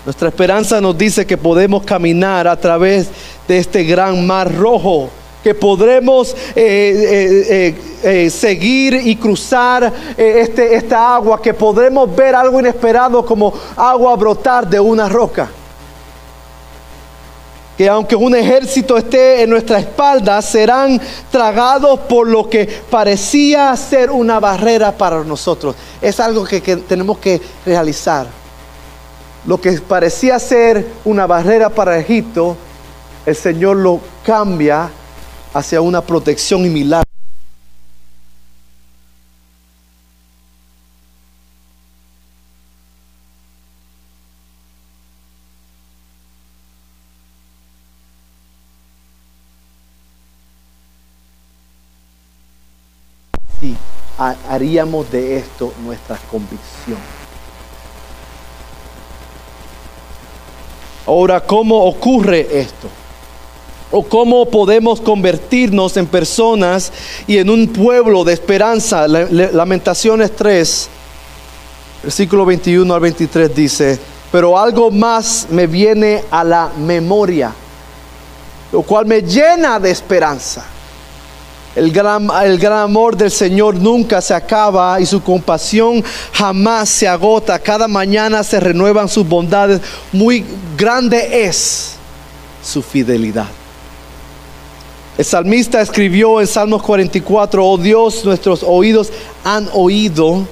Nuestra 0.05 0.29
esperanza 0.29 0.81
nos 0.81 0.97
dice 0.97 1.27
que 1.27 1.37
podemos 1.37 1.83
caminar 1.83 2.47
a 2.47 2.55
través 2.55 3.09
de 3.47 3.59
este 3.59 3.83
gran 3.83 4.25
mar 4.25 4.51
rojo 4.51 5.11
que 5.47 5.55
podremos 5.55 6.35
eh, 6.53 7.45
eh, 7.49 7.75
eh, 8.03 8.29
seguir 8.29 8.95
y 8.95 9.15
cruzar 9.15 9.93
este, 10.17 10.75
esta 10.75 11.15
agua, 11.15 11.41
que 11.41 11.53
podremos 11.53 12.13
ver 12.13 12.35
algo 12.35 12.59
inesperado 12.59 13.25
como 13.25 13.53
agua 13.77 14.13
brotar 14.17 14.67
de 14.67 14.77
una 14.77 15.07
roca. 15.07 15.49
Que 17.77 17.87
aunque 17.87 18.17
un 18.17 18.35
ejército 18.35 18.97
esté 18.97 19.43
en 19.43 19.51
nuestra 19.51 19.79
espalda, 19.79 20.41
serán 20.41 20.99
tragados 21.31 22.01
por 22.01 22.27
lo 22.27 22.49
que 22.49 22.65
parecía 22.89 23.73
ser 23.77 24.11
una 24.11 24.41
barrera 24.41 24.91
para 24.91 25.23
nosotros. 25.23 25.77
Es 26.01 26.19
algo 26.19 26.43
que 26.43 26.59
tenemos 26.59 27.19
que 27.19 27.39
realizar. 27.65 28.27
Lo 29.45 29.61
que 29.61 29.79
parecía 29.79 30.39
ser 30.39 30.85
una 31.05 31.25
barrera 31.25 31.69
para 31.69 31.97
Egipto, 31.97 32.57
el 33.25 33.35
Señor 33.37 33.77
lo 33.77 34.01
cambia 34.25 34.89
hacia 35.53 35.81
una 35.81 36.01
protección 36.01 36.65
y 36.65 36.69
milagro. 36.69 37.03
Si 53.59 53.75
haríamos 54.17 55.11
de 55.11 55.37
esto 55.37 55.73
nuestra 55.83 56.17
convicción. 56.29 56.99
Ahora, 61.05 61.39
¿cómo 61.39 61.85
ocurre 61.85 62.59
esto? 62.59 62.89
O 63.91 64.03
cómo 64.03 64.45
podemos 64.45 65.01
convertirnos 65.01 65.95
en 65.97 66.07
personas 66.07 66.91
y 67.25 67.37
en 67.37 67.49
un 67.49 67.67
pueblo 67.67 68.23
de 68.23 68.33
esperanza. 68.33 69.07
Lamentaciones 69.07 70.35
3, 70.35 70.89
versículo 72.03 72.45
21 72.45 72.93
al 72.93 72.99
23 72.99 73.55
dice, 73.55 73.99
pero 74.31 74.57
algo 74.57 74.91
más 74.91 75.47
me 75.49 75.67
viene 75.67 76.23
a 76.29 76.43
la 76.43 76.69
memoria, 76.77 77.53
lo 78.71 78.81
cual 78.81 79.05
me 79.05 79.21
llena 79.21 79.79
de 79.79 79.91
esperanza. 79.91 80.65
El 81.75 81.91
gran, 81.91 82.27
el 82.43 82.57
gran 82.57 82.79
amor 82.79 83.15
del 83.15 83.29
Señor 83.29 83.75
nunca 83.75 84.19
se 84.19 84.33
acaba 84.33 84.99
y 84.99 85.05
su 85.05 85.21
compasión 85.21 86.03
jamás 86.33 86.89
se 86.89 87.07
agota. 87.07 87.59
Cada 87.59 87.87
mañana 87.87 88.43
se 88.43 88.59
renuevan 88.59 89.07
sus 89.07 89.27
bondades. 89.27 89.79
Muy 90.11 90.43
grande 90.75 91.45
es 91.45 91.93
su 92.63 92.81
fidelidad. 92.81 93.45
El 95.17 95.25
salmista 95.25 95.81
escribió 95.81 96.39
en 96.39 96.45
Salmos 96.45 96.83
44, 96.83 97.65
oh 97.65 97.77
Dios, 97.79 98.23
nuestros 98.23 98.61
oídos 98.61 99.11
han 99.43 99.67
oído 99.73 100.45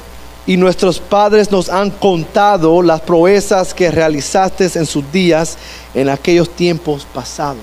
y 0.48 0.58
nuestros 0.58 1.00
padres 1.00 1.52
nos 1.52 1.70
han 1.70 1.92
contado 1.92 2.82
las 2.82 3.02
proezas 3.02 3.76
que 3.76 3.92
realizaste 3.92 4.68
en 4.74 4.88
sus 4.88 5.12
días 5.12 5.58
en 5.94 6.10
aquellos 6.10 6.50
tiempos 6.50 7.06
pasados. 7.14 7.62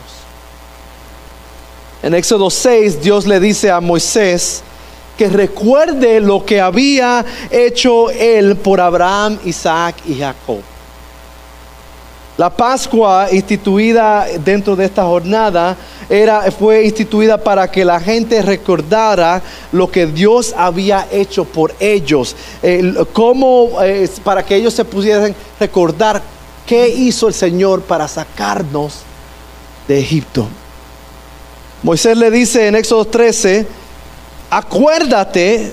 En 2.05 2.15
Éxodo 2.15 2.51
6 2.51 3.03
Dios 3.03 3.27
le 3.27 3.41
dice 3.41 3.69
a 3.73 3.81
Moisés 3.81 4.63
que 5.19 5.29
recuerde 5.29 6.21
lo 6.21 6.45
que 6.45 6.61
había 6.61 7.25
hecho 7.51 8.11
él 8.11 8.55
por 8.55 8.81
Abraham, 8.81 9.39
Isaac 9.45 9.97
y 10.07 10.15
Jacob. 10.15 10.61
La 12.39 12.49
Pascua 12.49 13.29
instituida 13.31 14.27
dentro 14.43 14.75
de 14.75 14.87
esta 14.87 15.05
jornada 15.05 15.77
era, 16.09 16.51
fue 16.51 16.83
instituida 16.85 17.37
para 17.37 17.71
que 17.71 17.85
la 17.85 18.01
gente 18.01 18.41
recordara 18.41 19.43
lo 19.71 19.91
que 19.91 20.07
Dios 20.07 20.55
había 20.57 21.07
hecho 21.11 21.45
por 21.45 21.75
ellos, 21.79 22.35
cómo, 23.13 23.83
eh, 23.83 24.09
para 24.25 24.43
que 24.43 24.57
ellos 24.57 24.73
se 24.73 24.87
pudieran 24.87 25.35
recordar 25.61 26.23
qué 26.67 26.89
hizo 26.89 27.29
el 27.29 27.35
Señor 27.35 27.83
para 27.83 28.09
sacarnos 28.09 29.01
de 29.87 29.99
Egipto. 29.99 30.49
Moisés 31.83 32.17
le 32.17 32.31
dice 32.31 32.67
en 32.67 32.77
Éxodo 32.77 33.05
13, 33.05 33.67
acuérdate 34.49 35.71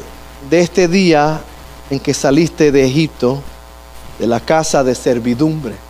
de 0.50 0.60
este 0.60 0.89
día 0.89 1.39
en 1.89 2.02
que 2.02 2.13
saliste 2.13 2.69
de 2.74 2.84
Egipto, 2.86 3.41
de 4.19 4.28
la 4.28 4.41
casa 4.41 4.84
de 4.84 4.93
servidumbre 4.93 5.88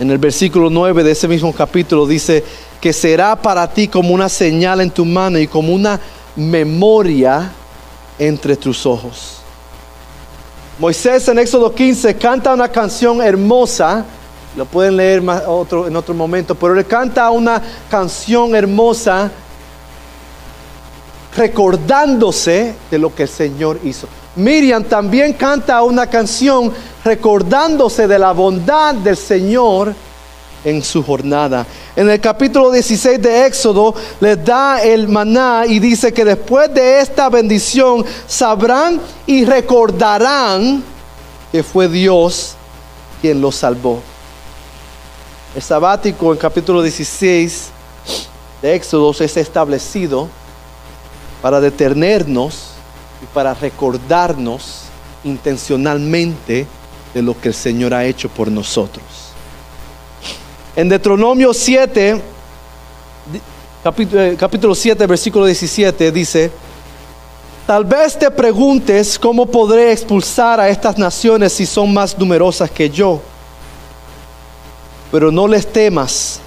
en 0.00 0.10
el 0.10 0.16
versículo 0.16 0.70
9 0.70 1.04
de 1.04 1.10
ese 1.10 1.28
mismo 1.28 1.52
capítulo 1.52 2.06
dice 2.06 2.42
que 2.80 2.90
será 2.90 3.36
para 3.36 3.70
ti 3.70 3.86
como 3.86 4.14
una 4.14 4.30
señal 4.30 4.80
en 4.80 4.90
tu 4.90 5.04
mano 5.04 5.38
y 5.38 5.46
como 5.46 5.74
una 5.74 6.00
memoria 6.36 7.52
entre 8.18 8.56
tus 8.56 8.86
ojos. 8.86 9.40
Moisés 10.78 11.28
en 11.28 11.38
Éxodo 11.38 11.74
15 11.74 12.16
canta 12.16 12.54
una 12.54 12.68
canción 12.68 13.20
hermosa, 13.20 14.06
lo 14.56 14.64
pueden 14.64 14.96
leer 14.96 15.20
más 15.20 15.42
en 15.42 15.96
otro 15.96 16.14
momento, 16.14 16.54
pero 16.54 16.78
él 16.78 16.86
canta 16.86 17.30
una 17.30 17.62
canción 17.90 18.54
hermosa 18.54 19.30
recordándose 21.36 22.74
de 22.90 22.98
lo 22.98 23.14
que 23.14 23.24
el 23.24 23.28
Señor 23.28 23.78
hizo. 23.84 24.08
Miriam 24.40 24.84
también 24.84 25.34
canta 25.34 25.82
una 25.82 26.06
canción 26.06 26.72
recordándose 27.04 28.06
de 28.06 28.18
la 28.18 28.32
bondad 28.32 28.94
del 28.94 29.16
Señor 29.16 29.94
en 30.64 30.82
su 30.82 31.02
jornada. 31.02 31.66
En 31.96 32.08
el 32.10 32.20
capítulo 32.20 32.70
16 32.70 33.20
de 33.20 33.46
Éxodo 33.46 33.94
les 34.20 34.44
da 34.44 34.82
el 34.82 35.08
maná 35.08 35.64
y 35.66 35.78
dice 35.78 36.12
que 36.12 36.24
después 36.24 36.72
de 36.72 37.00
esta 37.00 37.28
bendición 37.28 38.04
sabrán 38.26 39.00
y 39.26 39.44
recordarán 39.44 40.82
que 41.52 41.62
fue 41.62 41.88
Dios 41.88 42.54
quien 43.20 43.40
los 43.40 43.56
salvó. 43.56 44.00
El 45.54 45.62
sabático 45.62 46.32
en 46.32 46.38
capítulo 46.38 46.82
16 46.82 47.68
de 48.62 48.74
Éxodo 48.74 49.10
es 49.18 49.36
establecido 49.36 50.28
para 51.42 51.60
detenernos 51.60 52.69
y 53.22 53.26
para 53.26 53.54
recordarnos 53.54 54.82
intencionalmente 55.24 56.66
de 57.12 57.22
lo 57.22 57.38
que 57.38 57.48
el 57.48 57.54
Señor 57.54 57.92
ha 57.92 58.04
hecho 58.04 58.28
por 58.28 58.50
nosotros. 58.50 59.04
En 60.76 60.88
Deuteronomio 60.88 61.52
7, 61.52 62.20
capítulo, 63.82 64.36
capítulo 64.38 64.74
7, 64.74 65.06
versículo 65.06 65.44
17, 65.46 66.12
dice, 66.12 66.50
tal 67.66 67.84
vez 67.84 68.18
te 68.18 68.30
preguntes 68.30 69.18
cómo 69.18 69.46
podré 69.46 69.92
expulsar 69.92 70.60
a 70.60 70.68
estas 70.68 70.96
naciones 70.96 71.52
si 71.52 71.66
son 71.66 71.92
más 71.92 72.16
numerosas 72.16 72.70
que 72.70 72.88
yo, 72.88 73.20
pero 75.10 75.32
no 75.32 75.48
les 75.48 75.70
temas, 75.70 76.40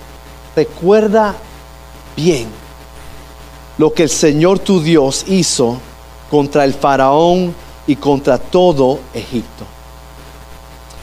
recuerda 0.56 1.36
bien 2.16 2.48
lo 3.78 3.94
que 3.94 4.04
el 4.04 4.10
Señor 4.10 4.60
tu 4.60 4.82
Dios 4.82 5.26
hizo 5.28 5.80
contra 6.34 6.66
el 6.66 6.74
faraón 6.74 7.54
y 7.86 7.96
contra 7.96 8.40
todo 8.40 9.02
Egipto. 9.14 9.66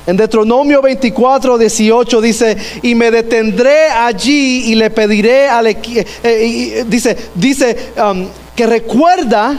En 0.05 0.17
Deuteronomio 0.17 0.83
24, 0.83 1.57
18 1.57 2.21
dice, 2.21 2.57
y 2.83 2.97
me 2.97 3.13
detendré 3.13 3.91
allí 3.91 4.73
y 4.73 4.75
le 4.75 4.91
pediré 4.91 5.49
al 5.49 5.69
eh, 5.69 5.77
eh, 6.25 6.85
dice, 6.85 7.17
dice 7.37 7.93
um, 7.97 8.27
que 8.57 8.67
recuerda 8.67 9.57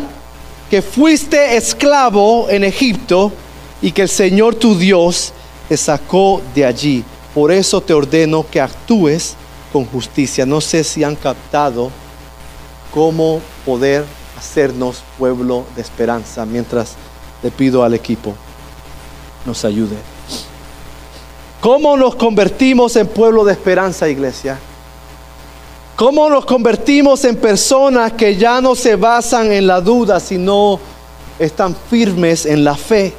que 0.69 0.81
fuiste 0.81 1.55
esclavo 1.55 2.49
en 2.49 2.65
Egipto 2.65 3.31
y 3.81 3.93
que 3.93 4.01
el 4.01 4.09
Señor 4.09 4.55
tu 4.55 4.77
Dios 4.77 5.31
te 5.69 5.77
sacó 5.77 6.41
de 6.53 6.65
allí. 6.65 7.01
Por 7.33 7.49
eso 7.49 7.79
te 7.79 7.93
ordeno 7.93 8.45
que 8.51 8.59
actúes 8.59 9.35
con 9.71 9.85
justicia. 9.85 10.45
No 10.45 10.59
sé 10.59 10.83
si 10.83 11.05
han 11.05 11.15
captado 11.15 11.91
cómo 12.93 13.39
poder 13.65 14.03
hacernos 14.41 15.03
pueblo 15.19 15.65
de 15.75 15.83
esperanza 15.83 16.47
mientras 16.47 16.95
le 17.43 17.51
pido 17.51 17.83
al 17.83 17.93
equipo 17.93 18.33
nos 19.45 19.63
ayude. 19.63 19.95
¿Cómo 21.61 21.95
nos 21.95 22.15
convertimos 22.15 22.95
en 22.95 23.07
pueblo 23.07 23.45
de 23.45 23.53
esperanza, 23.53 24.09
iglesia? 24.09 24.57
¿Cómo 25.95 26.27
nos 26.27 26.45
convertimos 26.45 27.23
en 27.23 27.35
personas 27.35 28.13
que 28.13 28.35
ya 28.35 28.59
no 28.61 28.73
se 28.73 28.95
basan 28.95 29.51
en 29.51 29.67
la 29.67 29.79
duda, 29.79 30.19
sino 30.19 30.79
están 31.37 31.75
firmes 31.91 32.47
en 32.47 32.63
la 32.63 32.75
fe? 32.75 33.13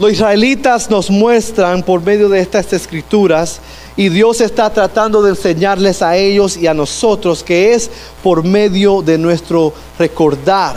Los 0.00 0.10
israelitas 0.10 0.90
nos 0.90 1.08
muestran 1.08 1.84
por 1.84 2.02
medio 2.02 2.28
de 2.28 2.40
estas 2.40 2.72
escrituras 2.72 3.60
y 4.00 4.08
Dios 4.08 4.40
está 4.40 4.70
tratando 4.70 5.20
de 5.20 5.28
enseñarles 5.28 6.00
a 6.00 6.16
ellos 6.16 6.56
y 6.56 6.66
a 6.66 6.72
nosotros 6.72 7.44
que 7.44 7.74
es 7.74 7.90
por 8.22 8.42
medio 8.42 9.02
de 9.02 9.18
nuestro 9.18 9.74
recordar. 9.98 10.76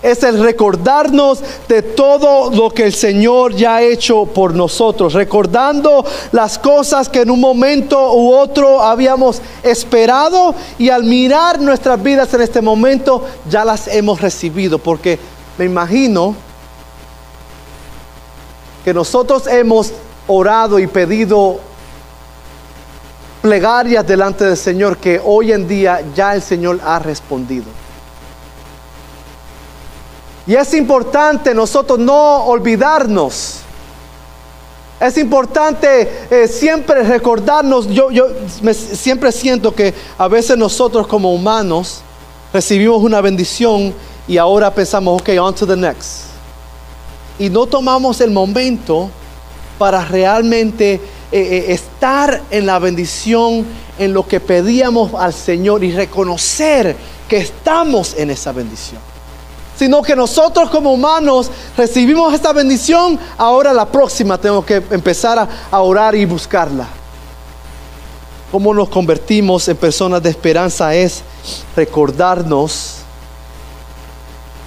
Es 0.00 0.22
el 0.22 0.40
recordarnos 0.40 1.40
de 1.66 1.82
todo 1.82 2.52
lo 2.52 2.70
que 2.70 2.84
el 2.84 2.94
Señor 2.94 3.56
ya 3.56 3.74
ha 3.74 3.82
hecho 3.82 4.26
por 4.26 4.54
nosotros, 4.54 5.12
recordando 5.14 6.04
las 6.30 6.56
cosas 6.56 7.08
que 7.08 7.22
en 7.22 7.32
un 7.32 7.40
momento 7.40 8.14
u 8.14 8.32
otro 8.32 8.80
habíamos 8.80 9.42
esperado 9.64 10.54
y 10.78 10.90
al 10.90 11.02
mirar 11.02 11.60
nuestras 11.60 12.00
vidas 12.00 12.32
en 12.32 12.42
este 12.42 12.60
momento 12.60 13.26
ya 13.50 13.64
las 13.64 13.88
hemos 13.88 14.20
recibido, 14.20 14.78
porque 14.78 15.18
me 15.58 15.64
imagino 15.64 16.36
que 18.84 18.94
nosotros 18.94 19.48
hemos 19.48 19.92
orado 20.30 20.78
y 20.78 20.86
pedido 20.86 21.60
plegarias 23.42 24.06
delante 24.06 24.44
del 24.44 24.56
Señor 24.56 24.96
que 24.98 25.20
hoy 25.22 25.52
en 25.52 25.66
día 25.66 26.02
ya 26.14 26.34
el 26.34 26.42
Señor 26.42 26.80
ha 26.84 26.98
respondido. 26.98 27.66
Y 30.46 30.54
es 30.54 30.74
importante 30.74 31.54
nosotros 31.54 31.98
no 31.98 32.44
olvidarnos. 32.44 33.60
Es 34.98 35.16
importante 35.16 36.26
eh, 36.30 36.46
siempre 36.48 37.02
recordarnos. 37.02 37.88
Yo, 37.88 38.10
yo 38.10 38.26
siempre 38.72 39.32
siento 39.32 39.74
que 39.74 39.94
a 40.18 40.28
veces 40.28 40.58
nosotros 40.58 41.06
como 41.06 41.32
humanos 41.32 42.02
recibimos 42.52 43.02
una 43.02 43.20
bendición 43.20 43.94
y 44.28 44.36
ahora 44.36 44.72
pensamos, 44.72 45.20
ok, 45.20 45.30
on 45.40 45.54
to 45.54 45.66
the 45.66 45.76
next. 45.76 46.24
Y 47.38 47.48
no 47.48 47.64
tomamos 47.66 48.20
el 48.20 48.30
momento 48.30 49.08
para 49.80 50.04
realmente 50.04 50.92
eh, 50.92 51.00
eh, 51.32 51.64
estar 51.72 52.42
en 52.50 52.66
la 52.66 52.78
bendición, 52.78 53.64
en 53.98 54.12
lo 54.12 54.28
que 54.28 54.38
pedíamos 54.38 55.14
al 55.14 55.32
Señor 55.32 55.82
y 55.82 55.90
reconocer 55.90 56.94
que 57.26 57.38
estamos 57.38 58.14
en 58.18 58.28
esa 58.28 58.52
bendición 58.52 59.00
sino 59.78 60.02
que 60.02 60.14
nosotros 60.14 60.68
como 60.68 60.92
humanos 60.92 61.50
recibimos 61.74 62.34
esta 62.34 62.52
bendición, 62.52 63.18
ahora 63.38 63.72
la 63.72 63.86
próxima 63.86 64.36
tengo 64.36 64.62
que 64.62 64.82
empezar 64.90 65.48
a, 65.70 65.80
orar 65.80 66.14
y 66.14 66.26
buscarla. 66.26 66.86
Cómo 68.52 68.74
nos 68.74 68.90
convertimos 68.90 69.66
en 69.68 69.78
personas 69.78 70.22
de 70.22 70.28
esperanza 70.28 70.94
es 70.94 71.22
recordarnos 71.74 72.99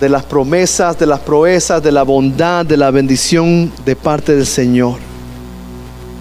de 0.03 0.09
las 0.09 0.23
promesas, 0.23 0.99
de 0.99 1.05
las 1.05 1.21
proezas, 1.21 1.81
de 1.81 1.89
la 1.89 2.03
bondad, 2.03 2.65
de 2.65 2.75
la 2.75 2.91
bendición 2.91 3.71
de 3.85 3.95
parte 3.95 4.35
del 4.35 4.45
Señor. 4.45 4.95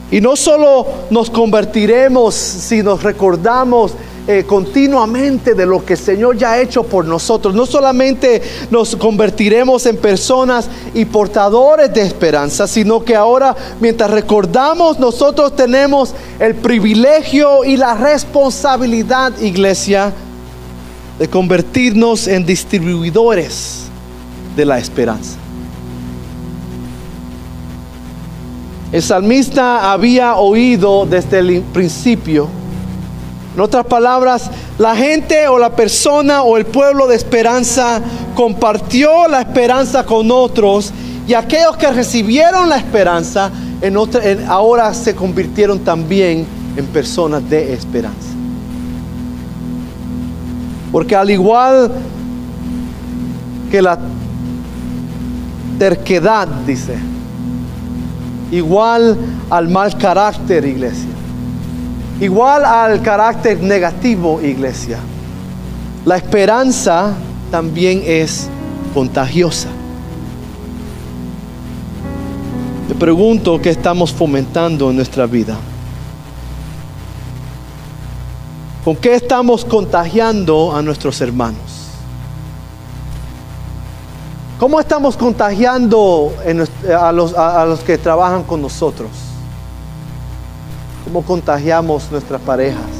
Y 0.09 0.21
no 0.21 0.37
solo 0.37 0.87
nos 1.11 1.29
convertiremos 1.29 2.33
si 2.33 2.81
nos 2.81 3.03
recordamos 3.03 3.95
eh, 4.29 4.45
continuamente 4.47 5.55
de 5.55 5.67
lo 5.67 5.85
que 5.85 5.95
el 5.95 5.99
Señor 5.99 6.39
ya 6.39 6.53
ha 6.53 6.61
hecho 6.61 6.85
por 6.85 7.05
nosotros. 7.07 7.57
No 7.57 7.67
solamente 7.67 8.41
nos 8.71 8.95
convertiremos 8.95 9.85
en 9.87 9.97
personas 9.97 10.69
y 10.95 11.05
portadores 11.05 11.93
de 11.93 12.03
esperanza, 12.03 12.69
sino 12.69 13.05
que 13.05 13.17
ahora 13.17 13.57
mientras 13.81 14.13
recordamos 14.13 15.01
nosotros 15.01 15.57
tenemos 15.57 16.15
el 16.39 16.55
privilegio 16.55 17.65
y 17.65 17.77
la 17.77 17.95
responsabilidad, 17.95 19.37
iglesia, 19.41 20.13
de 21.23 21.29
convertirnos 21.29 22.27
en 22.27 22.45
distribuidores 22.45 23.85
de 24.57 24.65
la 24.65 24.81
esperanza. 24.81 25.39
El 28.91 29.01
salmista 29.03 29.93
había 29.93 30.35
oído 30.35 31.07
desde 31.07 31.39
el 31.39 31.61
principio 31.61 32.49
en 33.55 33.61
otras 33.61 33.87
palabras, 33.87 34.51
la 34.79 34.97
gente 34.97 35.47
o 35.47 35.61
la 35.61 35.77
persona 35.77 36.43
o 36.43 36.57
el 36.57 36.67
pueblo 36.67 37.07
de 37.07 37.15
esperanza 37.15 38.03
compartió 38.35 39.29
la 39.29 39.43
esperanza 39.43 40.05
con 40.05 40.29
otros 40.33 40.93
Y 41.29 41.35
aquellos 41.35 41.77
que 41.77 41.89
recibieron 41.93 42.69
la 42.69 42.79
esperanza, 42.79 43.49
ahora 44.49 44.93
se 44.93 45.15
convirtieron 45.15 45.79
también 45.79 46.45
en 46.77 46.87
personas 46.87 47.49
de 47.49 47.75
esperanza. 47.75 48.32
Porque 50.93 51.17
al 51.17 51.31
igual 51.31 51.91
que 53.71 53.81
la 53.81 53.99
terquedad, 55.79 56.47
dice, 56.67 56.97
igual 58.51 59.17
al 59.49 59.69
mal 59.71 59.97
carácter, 59.97 60.67
iglesia, 60.67 61.09
igual 62.21 62.67
al 62.67 63.01
carácter 63.01 63.63
negativo, 63.63 64.41
iglesia, 64.43 64.99
la 66.05 66.17
esperanza 66.19 67.15
también 67.51 68.03
es 68.05 68.49
contagiosa. 68.93 69.69
Te 72.89 72.95
pregunto 72.95 73.59
qué 73.63 73.71
estamos 73.71 74.13
fomentando 74.13 74.91
en 74.91 74.97
nuestra 74.97 75.25
vida. 75.25 75.57
¿Con 78.85 78.97
qué 78.97 79.15
estamos 79.15 79.65
contagiando 79.65 80.75
a 80.75 80.83
nuestros 80.83 81.21
hermanos? 81.21 81.83
¿Cómo 84.59 84.81
estamos 84.81 85.17
contagiando 85.17 86.33
a, 86.99 87.13
los, 87.13 87.81
que 87.81 87.97
trabajan 87.97 88.43
con 88.43 88.61
nosotros? 88.61 89.11
¿Cómo 91.05 91.23
contagiamos 91.23 92.11
nuestras 92.11 92.41
parejas, 92.41 92.91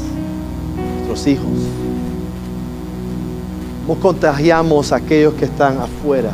nuestros 0.99 1.27
hijos? 1.27 1.59
¿Cómo 3.85 3.99
contagiamos 3.99 4.93
a 4.93 4.97
aquellos 4.97 5.35
que 5.35 5.47
están 5.47 5.79
afuera? 5.81 6.31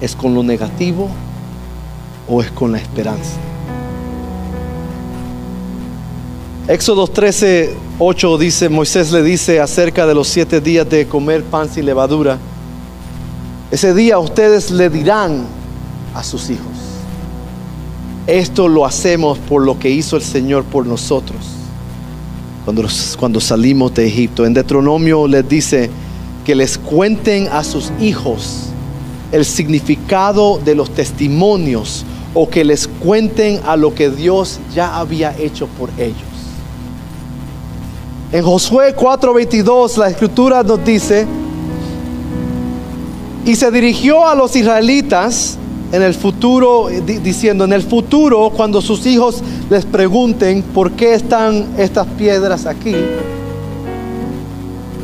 ¿Es 0.00 0.16
con 0.16 0.34
lo 0.34 0.42
negativo 0.42 1.10
o 2.26 2.40
es 2.40 2.50
con 2.50 2.72
la 2.72 2.78
esperanza? 2.78 3.51
Éxodo 6.72 7.06
13, 7.06 7.76
8 7.98 8.38
dice, 8.38 8.70
Moisés 8.70 9.12
le 9.12 9.22
dice 9.22 9.60
acerca 9.60 10.06
de 10.06 10.14
los 10.14 10.26
siete 10.26 10.58
días 10.58 10.88
de 10.88 11.06
comer 11.06 11.44
pan 11.44 11.68
sin 11.68 11.84
levadura. 11.84 12.38
Ese 13.70 13.92
día 13.92 14.18
ustedes 14.18 14.70
le 14.70 14.88
dirán 14.88 15.44
a 16.14 16.24
sus 16.24 16.48
hijos, 16.48 16.72
esto 18.26 18.68
lo 18.68 18.86
hacemos 18.86 19.36
por 19.36 19.62
lo 19.62 19.78
que 19.78 19.90
hizo 19.90 20.16
el 20.16 20.22
Señor 20.22 20.64
por 20.64 20.86
nosotros 20.86 21.36
cuando, 22.64 22.88
cuando 23.18 23.38
salimos 23.38 23.92
de 23.92 24.06
Egipto. 24.06 24.46
En 24.46 24.54
Deuteronomio 24.54 25.28
les 25.28 25.46
dice 25.46 25.90
que 26.42 26.54
les 26.54 26.78
cuenten 26.78 27.48
a 27.48 27.64
sus 27.64 27.92
hijos 28.00 28.68
el 29.30 29.44
significado 29.44 30.58
de 30.64 30.74
los 30.74 30.88
testimonios 30.88 32.06
o 32.32 32.48
que 32.48 32.64
les 32.64 32.88
cuenten 32.88 33.60
a 33.66 33.76
lo 33.76 33.94
que 33.94 34.08
Dios 34.08 34.58
ya 34.74 34.96
había 34.96 35.36
hecho 35.38 35.66
por 35.66 35.90
ellos. 35.98 36.31
En 38.32 38.42
Josué 38.42 38.96
4:22 38.96 39.98
la 39.98 40.08
escritura 40.08 40.62
nos 40.62 40.82
dice, 40.82 41.26
y 43.44 43.54
se 43.54 43.70
dirigió 43.70 44.26
a 44.26 44.34
los 44.34 44.56
israelitas 44.56 45.58
en 45.92 46.00
el 46.00 46.14
futuro, 46.14 46.88
diciendo, 46.88 47.64
en 47.64 47.74
el 47.74 47.82
futuro, 47.82 48.50
cuando 48.56 48.80
sus 48.80 49.04
hijos 49.04 49.42
les 49.68 49.84
pregunten 49.84 50.62
por 50.62 50.92
qué 50.92 51.12
están 51.12 51.74
estas 51.76 52.06
piedras 52.06 52.64
aquí, 52.64 52.94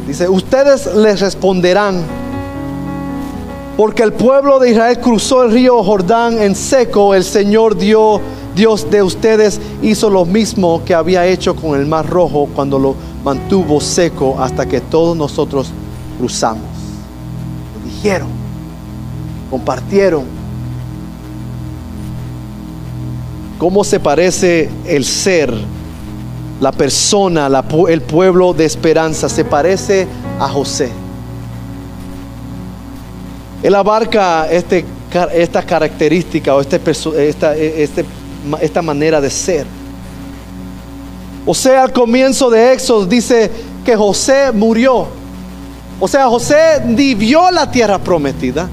dice, 0.06 0.26
ustedes 0.26 0.86
les 0.96 1.20
responderán, 1.20 2.02
porque 3.76 4.04
el 4.04 4.14
pueblo 4.14 4.58
de 4.58 4.70
Israel 4.70 5.00
cruzó 5.00 5.42
el 5.42 5.52
río 5.52 5.84
Jordán 5.84 6.40
en 6.40 6.54
seco, 6.54 7.14
el 7.14 7.24
Señor 7.24 7.76
dio, 7.76 8.22
Dios 8.56 8.90
de 8.90 9.02
ustedes 9.02 9.60
hizo 9.82 10.08
lo 10.08 10.24
mismo 10.24 10.80
que 10.86 10.94
había 10.94 11.26
hecho 11.26 11.54
con 11.54 11.78
el 11.78 11.84
mar 11.84 12.08
rojo 12.08 12.48
cuando 12.54 12.78
lo 12.78 13.08
mantuvo 13.28 13.78
seco 13.78 14.40
hasta 14.40 14.64
que 14.64 14.80
todos 14.80 15.14
nosotros 15.14 15.68
cruzamos. 16.18 16.64
Lo 17.74 17.90
dijeron, 17.90 18.28
compartieron. 19.50 20.24
¿Cómo 23.58 23.84
se 23.84 24.00
parece 24.00 24.70
el 24.86 25.04
ser, 25.04 25.52
la 26.58 26.72
persona, 26.72 27.50
el 27.90 28.00
pueblo 28.00 28.54
de 28.54 28.64
esperanza? 28.64 29.28
Se 29.28 29.44
parece 29.44 30.08
a 30.40 30.48
José. 30.48 30.90
Él 33.62 33.74
abarca 33.74 34.50
este, 34.50 34.86
esta 35.34 35.62
característica 35.62 36.54
o 36.54 36.62
este, 36.62 36.80
esta, 37.28 37.54
este, 37.54 38.06
esta 38.62 38.80
manera 38.80 39.20
de 39.20 39.28
ser. 39.28 39.66
O 41.46 41.54
sea, 41.54 41.84
al 41.84 41.92
comienzo 41.92 42.50
de 42.50 42.72
Éxodo 42.72 43.06
dice 43.06 43.50
que 43.84 43.96
José 43.96 44.52
murió. 44.52 45.06
O 46.00 46.06
sea, 46.06 46.26
José 46.28 46.82
ni 46.84 47.14
vio 47.14 47.50
la 47.50 47.70
tierra 47.70 47.98
prometida. 47.98 48.68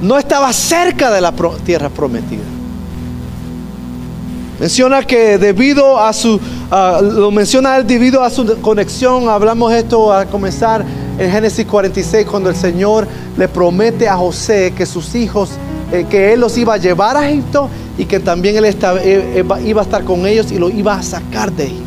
No 0.00 0.18
estaba 0.18 0.52
cerca 0.52 1.10
de 1.10 1.20
la 1.20 1.32
tierra 1.64 1.88
prometida. 1.88 2.42
Menciona 4.58 5.02
que 5.02 5.36
debido 5.36 6.00
a 6.00 6.12
su, 6.14 6.40
lo 7.02 7.30
menciona 7.30 7.76
él 7.76 7.86
debido 7.86 8.22
a 8.22 8.30
su 8.30 8.58
conexión, 8.62 9.28
hablamos 9.28 9.72
esto 9.72 10.12
a 10.12 10.24
comenzar 10.24 10.82
en 11.18 11.30
Génesis 11.30 11.66
46, 11.66 12.26
cuando 12.26 12.48
el 12.48 12.56
Señor 12.56 13.06
le 13.36 13.48
promete 13.48 14.08
a 14.08 14.16
José 14.16 14.72
que 14.74 14.86
sus 14.86 15.14
hijos, 15.14 15.50
eh, 15.92 16.04
que 16.10 16.32
él 16.32 16.40
los 16.40 16.56
iba 16.58 16.74
a 16.74 16.76
llevar 16.78 17.16
a 17.16 17.28
Egipto 17.30 17.68
y 17.96 18.06
que 18.06 18.18
también 18.18 18.56
él 18.56 18.64
eh, 18.64 18.74
eh, 19.04 19.44
iba 19.64 19.80
a 19.80 19.84
estar 19.84 20.02
con 20.02 20.26
ellos 20.26 20.50
y 20.50 20.58
lo 20.58 20.68
iba 20.68 20.94
a 20.94 21.02
sacar 21.02 21.52
de 21.52 21.64
ahí. 21.64 21.82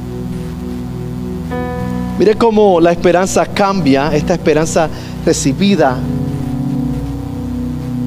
Mire 2.17 2.35
cómo 2.35 2.79
la 2.79 2.91
esperanza 2.91 3.45
cambia, 3.45 4.13
esta 4.15 4.33
esperanza 4.33 4.89
recibida 5.25 5.97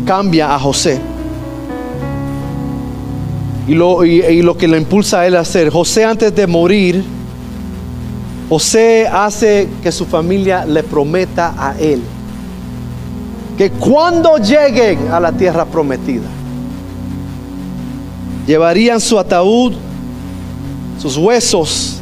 cambia 0.06 0.54
a 0.54 0.58
José. 0.58 0.98
Y 3.68 3.74
lo, 3.74 4.04
y 4.04 4.42
lo 4.42 4.56
que 4.56 4.66
le 4.66 4.76
impulsa 4.76 5.20
a 5.20 5.26
él 5.26 5.36
a 5.36 5.40
hacer, 5.40 5.70
José 5.70 6.04
antes 6.04 6.34
de 6.34 6.46
morir, 6.46 7.04
José 8.48 9.06
hace 9.06 9.68
que 9.82 9.92
su 9.92 10.04
familia 10.04 10.66
le 10.66 10.82
prometa 10.82 11.54
a 11.56 11.78
él 11.78 12.02
que 13.62 13.70
cuando 13.70 14.38
lleguen 14.38 15.12
a 15.12 15.20
la 15.20 15.30
tierra 15.30 15.64
prometida, 15.64 16.26
llevarían 18.44 19.00
su 19.00 19.16
ataúd, 19.16 19.74
sus 21.00 21.16
huesos 21.16 22.00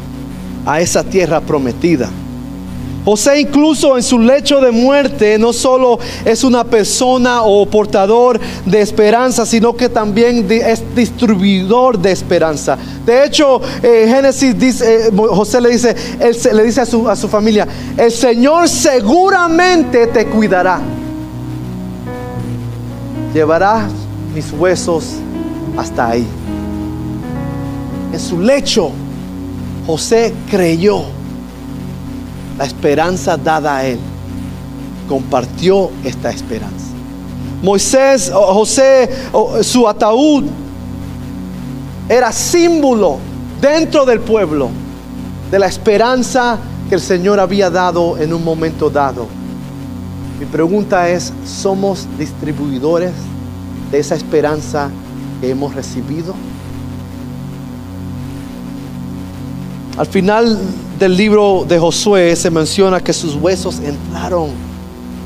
a 0.64 0.80
esa 0.80 1.04
tierra 1.04 1.38
prometida. 1.38 2.08
José 3.04 3.40
incluso 3.40 3.98
en 3.98 4.02
su 4.02 4.18
lecho 4.18 4.58
de 4.62 4.70
muerte 4.70 5.38
no 5.38 5.52
solo 5.52 5.98
es 6.24 6.44
una 6.44 6.64
persona 6.64 7.42
o 7.42 7.66
portador 7.66 8.40
de 8.64 8.80
esperanza, 8.80 9.44
sino 9.44 9.76
que 9.76 9.90
también 9.90 10.50
es 10.50 10.82
distribuidor 10.96 11.98
de 11.98 12.10
esperanza. 12.10 12.78
De 13.04 13.26
hecho, 13.26 13.60
eh, 13.82 14.06
Génesis 14.08 14.58
dice, 14.58 15.08
eh, 15.08 15.10
José 15.14 15.60
le 15.60 15.68
dice, 15.68 15.94
él, 16.20 16.34
le 16.56 16.64
dice 16.64 16.80
a 16.80 16.86
su, 16.86 17.06
a 17.06 17.14
su 17.14 17.28
familia, 17.28 17.68
el 17.98 18.10
Señor 18.10 18.66
seguramente 18.66 20.06
te 20.06 20.24
cuidará. 20.24 20.80
Llevará 23.32 23.88
mis 24.34 24.52
huesos 24.52 25.14
hasta 25.76 26.10
ahí. 26.10 26.26
En 28.12 28.18
su 28.18 28.40
lecho, 28.40 28.90
José 29.86 30.34
creyó 30.50 31.02
la 32.58 32.64
esperanza 32.64 33.36
dada 33.36 33.76
a 33.78 33.86
él. 33.86 33.98
Compartió 35.08 35.90
esta 36.04 36.30
esperanza. 36.30 36.86
Moisés, 37.62 38.30
José, 38.32 39.10
su 39.62 39.86
ataúd 39.86 40.44
era 42.08 42.32
símbolo 42.32 43.18
dentro 43.60 44.04
del 44.04 44.20
pueblo 44.20 44.70
de 45.50 45.58
la 45.58 45.66
esperanza 45.66 46.58
que 46.88 46.94
el 46.94 47.00
Señor 47.00 47.38
había 47.38 47.70
dado 47.70 48.18
en 48.18 48.32
un 48.32 48.42
momento 48.42 48.88
dado. 48.90 49.26
Mi 50.40 50.46
pregunta 50.46 51.06
es, 51.10 51.34
¿somos 51.44 52.08
distribuidores 52.18 53.12
de 53.90 53.98
esa 53.98 54.14
esperanza 54.14 54.90
que 55.38 55.50
hemos 55.50 55.74
recibido? 55.74 56.34
Al 59.98 60.06
final 60.06 60.58
del 60.98 61.14
libro 61.14 61.66
de 61.68 61.78
Josué 61.78 62.34
se 62.36 62.50
menciona 62.50 63.00
que 63.00 63.12
sus 63.12 63.34
huesos 63.34 63.80
entraron 63.80 64.48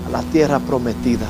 a 0.04 0.10
la 0.10 0.22
tierra 0.24 0.58
prometida. 0.58 1.28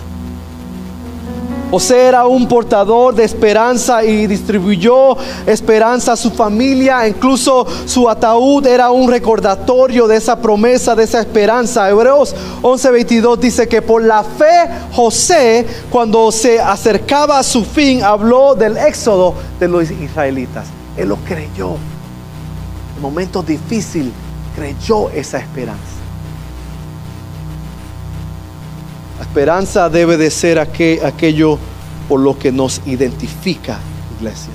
José 1.75 2.07
era 2.07 2.25
un 2.25 2.47
portador 2.47 3.16
de 3.16 3.25
esperanza 3.25 4.05
y 4.05 4.29
distribuyó 4.29 5.16
esperanza 5.45 6.12
a 6.12 6.16
su 6.16 6.31
familia. 6.31 7.09
Incluso 7.09 7.66
su 7.85 8.09
ataúd 8.09 8.64
era 8.64 8.93
un 8.93 9.11
recordatorio 9.11 10.07
de 10.07 10.16
esa 10.16 10.41
promesa, 10.41 10.95
de 10.95 11.03
esa 11.03 11.18
esperanza. 11.18 11.91
Hebreos 11.91 12.33
11:22 12.62 13.41
dice 13.41 13.66
que 13.66 13.83
por 13.83 14.05
la 14.05 14.22
fe 14.22 14.68
José, 14.93 15.66
cuando 15.91 16.31
se 16.31 16.61
acercaba 16.61 17.41
a 17.41 17.43
su 17.43 17.64
fin, 17.64 18.05
habló 18.05 18.55
del 18.55 18.77
éxodo 18.77 19.35
de 19.59 19.66
los 19.66 19.91
israelitas. 19.91 20.68
Él 20.97 21.09
lo 21.09 21.16
creyó. 21.16 21.70
En 22.95 23.03
momentos 23.03 23.45
difíciles 23.45 24.12
creyó 24.55 25.11
esa 25.11 25.39
esperanza. 25.39 25.93
La 29.19 29.25
esperanza 29.25 29.89
debe 29.89 30.17
de 30.17 30.31
ser 30.31 30.59
aquello 30.59 31.59
por 32.09 32.21
lo 32.21 32.39
que 32.39 32.51
nos 32.51 32.81
identifica, 32.87 33.79
iglesia. 34.19 34.53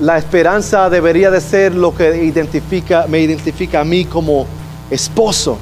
La, 0.00 0.16
esperanza 0.16 0.88
debería 0.88 1.30
de 1.30 1.42
ser 1.42 1.74
lo 1.74 1.94
que 1.94 2.24
identifica, 2.24 3.06
me 3.06 3.20
identifica 3.20 3.80
a 3.80 3.84
mí 3.84 4.06
como 4.06 4.46
esposo, 4.88 5.58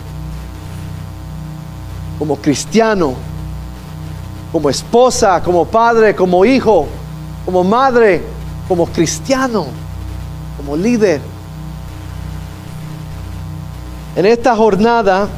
como 2.16 2.36
cristiano, 2.36 3.14
como 4.52 4.70
esposa, 4.70 5.42
como 5.42 5.64
padre, 5.64 6.14
como 6.14 6.44
hijo, 6.44 6.86
como 7.44 7.64
madre, 7.64 8.22
como 8.68 8.86
cristiano, 8.86 9.66
como 10.56 10.76
líder. 10.76 11.20
En 14.14 14.24
esta 14.24 14.54
jornada 14.54 15.28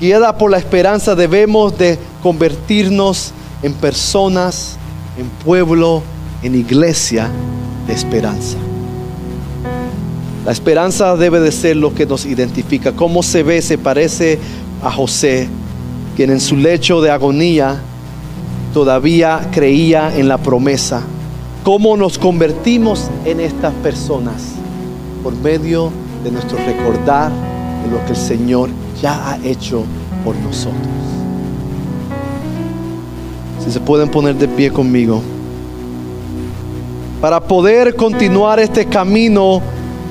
guiada 0.00 0.36
por 0.36 0.50
la 0.50 0.58
esperanza, 0.58 1.14
debemos 1.14 1.76
de 1.78 1.98
convertirnos 2.22 3.32
en 3.62 3.72
personas, 3.74 4.76
en 5.18 5.26
pueblo, 5.44 6.02
en 6.42 6.54
iglesia 6.54 7.30
de 7.86 7.92
esperanza. 7.92 8.58
La 10.44 10.52
esperanza 10.52 11.16
debe 11.16 11.40
de 11.40 11.50
ser 11.50 11.76
lo 11.76 11.94
que 11.94 12.04
nos 12.04 12.26
identifica. 12.26 12.92
¿Cómo 12.92 13.22
se 13.22 13.42
ve? 13.42 13.62
Se 13.62 13.78
parece 13.78 14.38
a 14.82 14.90
José, 14.90 15.48
quien 16.16 16.30
en 16.30 16.40
su 16.40 16.56
lecho 16.56 17.00
de 17.00 17.10
agonía 17.10 17.80
todavía 18.74 19.48
creía 19.52 20.14
en 20.14 20.28
la 20.28 20.36
promesa. 20.36 21.02
¿Cómo 21.62 21.96
nos 21.96 22.18
convertimos 22.18 23.08
en 23.24 23.40
estas 23.40 23.72
personas? 23.74 24.42
Por 25.22 25.34
medio 25.36 25.90
de 26.22 26.30
nuestro 26.30 26.58
recordar 26.58 27.32
de 27.84 27.90
lo 27.90 28.04
que 28.04 28.10
el 28.10 28.18
Señor 28.18 28.68
ya 29.04 29.32
ha 29.32 29.38
hecho 29.44 29.84
por 30.24 30.34
nosotros. 30.36 30.88
Si 33.62 33.70
se 33.70 33.78
pueden 33.78 34.08
poner 34.08 34.34
de 34.34 34.48
pie 34.48 34.70
conmigo. 34.70 35.20
Para 37.20 37.38
poder 37.38 37.96
continuar 37.96 38.60
este 38.60 38.86
camino, 38.86 39.60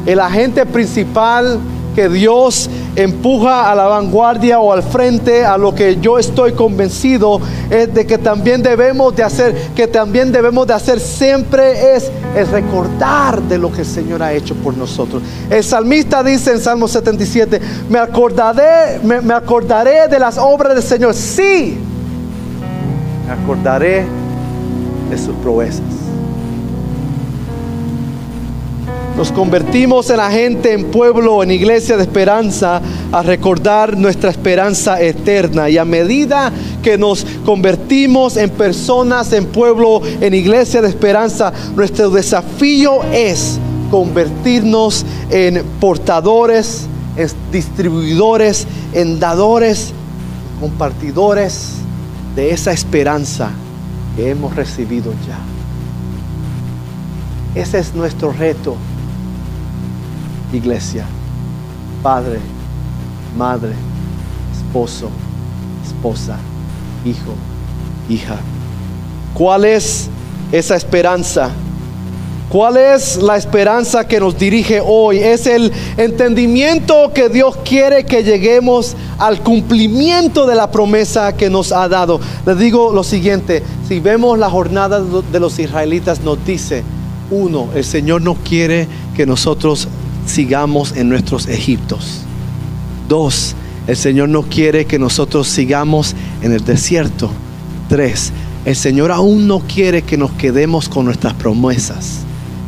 el 0.05 0.19
agente 0.19 0.63
principal 0.67 1.59
que 1.93 2.09
Dios 2.09 2.69
empuja 2.95 3.71
a 3.71 3.75
la 3.75 3.87
vanguardia 3.87 4.59
o 4.59 4.71
al 4.71 4.83
frente 4.83 5.45
a 5.45 5.57
lo 5.57 5.73
que 5.73 5.97
yo 5.99 6.19
estoy 6.19 6.53
convencido 6.53 7.39
es 7.69 7.93
de 7.93 8.05
que 8.05 8.17
también 8.17 8.61
debemos 8.61 9.15
de 9.15 9.23
hacer, 9.23 9.55
que 9.75 9.87
también 9.87 10.31
debemos 10.31 10.67
de 10.67 10.73
hacer 10.73 10.99
siempre 10.99 11.95
es 11.95 12.11
el 12.35 12.47
recordar 12.47 13.41
de 13.43 13.57
lo 13.57 13.71
que 13.71 13.81
el 13.81 13.87
Señor 13.87 14.23
ha 14.23 14.33
hecho 14.33 14.55
por 14.55 14.75
nosotros. 14.75 15.21
El 15.49 15.63
salmista 15.63 16.23
dice 16.23 16.51
en 16.51 16.59
Salmo 16.59 16.87
77, 16.87 17.61
me 17.89 17.99
acordaré, 17.99 18.99
me, 19.03 19.33
acordaré 19.33 20.07
de 20.07 20.19
las 20.19 20.37
obras 20.37 20.75
del 20.75 20.83
Señor. 20.83 21.13
Sí, 21.13 21.77
me 23.27 23.33
acordaré 23.33 24.05
de 25.09 25.17
sus 25.17 25.35
proezas. 25.35 26.02
Nos 29.15 29.31
convertimos 29.31 30.09
en 30.09 30.19
gente, 30.31 30.73
en 30.73 30.85
pueblo, 30.85 31.43
en 31.43 31.51
iglesia 31.51 31.97
de 31.97 32.03
esperanza, 32.03 32.81
a 33.11 33.21
recordar 33.21 33.95
nuestra 33.95 34.31
esperanza 34.31 34.99
eterna. 34.99 35.69
Y 35.69 35.77
a 35.77 35.85
medida 35.85 36.51
que 36.81 36.97
nos 36.97 37.23
convertimos 37.45 38.37
en 38.37 38.49
personas, 38.49 39.31
en 39.31 39.45
pueblo, 39.45 40.01
en 40.19 40.33
iglesia 40.33 40.81
de 40.81 40.89
esperanza, 40.89 41.53
nuestro 41.75 42.09
desafío 42.09 43.03
es 43.11 43.59
convertirnos 43.91 45.05
en 45.29 45.63
portadores, 45.79 46.87
en 47.15 47.29
distribuidores, 47.51 48.65
en 48.93 49.19
dadores, 49.19 49.93
compartidores 50.59 51.73
de 52.35 52.49
esa 52.49 52.71
esperanza 52.71 53.51
que 54.15 54.31
hemos 54.31 54.55
recibido 54.55 55.13
ya. 55.27 55.37
Ese 57.61 57.77
es 57.77 57.93
nuestro 57.93 58.31
reto 58.31 58.75
iglesia, 60.53 61.05
padre, 62.01 62.39
madre, 63.37 63.73
esposo, 64.55 65.09
esposa, 65.85 66.37
hijo, 67.05 67.33
hija. 68.09 68.37
¿Cuál 69.33 69.65
es 69.65 70.09
esa 70.51 70.75
esperanza? 70.75 71.49
¿Cuál 72.49 72.77
es 72.77 73.17
la 73.17 73.35
esperanza 73.35 74.07
que 74.07 74.19
nos 74.19 74.37
dirige 74.37 74.79
hoy? 74.85 75.17
Es 75.17 75.47
el 75.47 75.71
entendimiento 75.97 77.11
que 77.11 77.27
Dios 77.27 77.57
quiere 77.65 78.05
que 78.05 78.23
lleguemos 78.23 78.95
al 79.17 79.41
cumplimiento 79.41 80.45
de 80.45 80.53
la 80.53 80.69
promesa 80.69 81.35
que 81.35 81.49
nos 81.49 81.71
ha 81.71 81.87
dado. 81.87 82.19
Les 82.45 82.59
digo 82.59 82.93
lo 82.93 83.03
siguiente, 83.03 83.63
si 83.87 83.99
vemos 83.99 84.37
la 84.37 84.51
jornada 84.51 85.01
de 85.01 85.39
los 85.39 85.57
israelitas 85.57 86.21
nos 86.21 86.45
dice, 86.45 86.83
uno, 87.31 87.69
el 87.73 87.83
Señor 87.83 88.21
no 88.21 88.35
quiere 88.35 88.87
que 89.15 89.25
nosotros 89.25 89.87
sigamos 90.25 90.95
en 90.95 91.09
nuestros 91.09 91.47
Egiptos. 91.47 92.21
Dos, 93.07 93.55
el 93.87 93.97
Señor 93.97 94.29
no 94.29 94.43
quiere 94.43 94.85
que 94.85 94.99
nosotros 94.99 95.47
sigamos 95.47 96.15
en 96.41 96.53
el 96.53 96.63
desierto. 96.63 97.29
Tres, 97.89 98.31
el 98.65 98.75
Señor 98.75 99.11
aún 99.11 99.47
no 99.47 99.59
quiere 99.59 100.03
que 100.03 100.17
nos 100.17 100.31
quedemos 100.31 100.87
con 100.87 101.05
nuestras 101.05 101.33
promesas. 101.33 102.19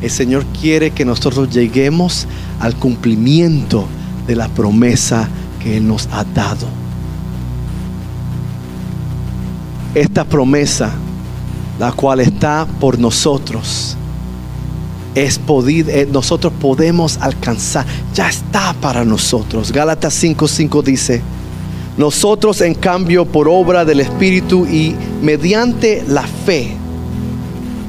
El 0.01 0.11
Señor 0.11 0.45
quiere 0.59 0.91
que 0.91 1.05
nosotros 1.05 1.49
lleguemos 1.49 2.27
al 2.59 2.75
cumplimiento 2.75 3.87
de 4.27 4.35
la 4.35 4.49
promesa 4.49 5.29
que 5.63 5.77
Él 5.77 5.87
nos 5.87 6.07
ha 6.11 6.23
dado. 6.25 6.67
Esta 9.93 10.25
promesa, 10.25 10.91
la 11.79 11.93
cual 11.93 12.19
está 12.19 12.67
por 12.79 12.99
nosotros, 12.99 13.95
es 15.15 15.39
eh, 15.47 16.07
nosotros 16.11 16.51
podemos 16.59 17.17
alcanzar, 17.21 17.85
ya 18.13 18.29
está 18.29 18.75
para 18.81 19.05
nosotros. 19.05 19.71
Gálatas 19.71 20.21
5:5 20.21 20.83
dice, 20.83 21.21
nosotros 21.97 22.59
en 22.61 22.75
cambio 22.75 23.25
por 23.25 23.47
obra 23.47 23.85
del 23.85 24.01
Espíritu 24.01 24.65
y 24.65 24.93
mediante 25.23 26.03
la 26.07 26.23
fe 26.23 26.75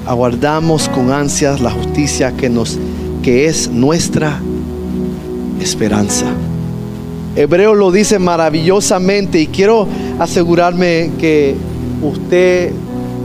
aguardamos 0.06 0.88
con 0.88 1.10
ansias 1.10 1.60
la 1.60 1.72
justicia 1.72 2.32
que 2.36 2.48
nos 2.48 2.78
que 3.24 3.46
es 3.46 3.68
nuestra 3.68 4.40
esperanza. 5.60 6.26
Hebreo 7.34 7.74
lo 7.74 7.90
dice 7.90 8.20
maravillosamente 8.20 9.40
y 9.40 9.48
quiero 9.48 9.88
asegurarme 10.20 11.10
que 11.18 11.56
usted 12.02 12.70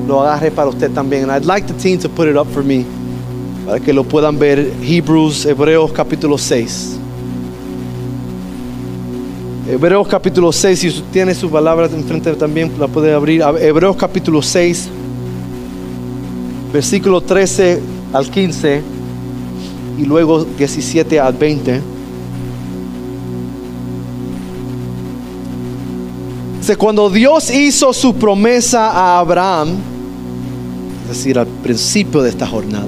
lo 0.07 0.21
agarre 0.21 0.49
para 0.49 0.69
usted 0.69 0.89
también. 0.89 1.29
And 1.29 1.31
I'd 1.31 1.45
like 1.45 1.67
the 1.67 1.79
team 1.79 1.99
to 1.99 2.09
put 2.09 2.27
it 2.27 2.35
up 2.35 2.47
for 2.51 2.63
me 2.63 2.83
para 3.65 3.79
que 3.79 3.93
lo 3.93 4.03
puedan 4.03 4.37
ver. 4.37 4.73
Hebrews, 4.81 5.45
Hebreos 5.45 5.91
capítulo 5.91 6.37
6. 6.37 6.97
Hebreos 9.69 10.07
capítulo 10.07 10.51
6, 10.51 10.79
si 10.79 10.91
tiene 11.13 11.33
sus 11.33 11.49
palabras 11.49 11.93
enfrente 11.93 12.33
también 12.33 12.71
la 12.79 12.87
puede 12.87 13.13
abrir. 13.13 13.41
Hebreos 13.41 13.95
capítulo 13.95 14.41
6, 14.41 14.89
versículo 16.73 17.21
13 17.21 17.79
al 18.11 18.29
15 18.29 18.81
y 19.97 20.05
luego 20.05 20.43
17 20.43 21.19
al 21.19 21.33
20. 21.33 21.81
Dice, 26.59 26.75
cuando 26.75 27.09
Dios 27.09 27.49
hizo 27.51 27.93
su 27.93 28.15
promesa 28.15 28.89
a 28.91 29.19
Abraham, 29.19 29.69
es 31.03 31.17
decir, 31.17 31.39
al 31.39 31.47
principio 31.47 32.21
de 32.21 32.29
esta 32.29 32.45
jornada, 32.45 32.87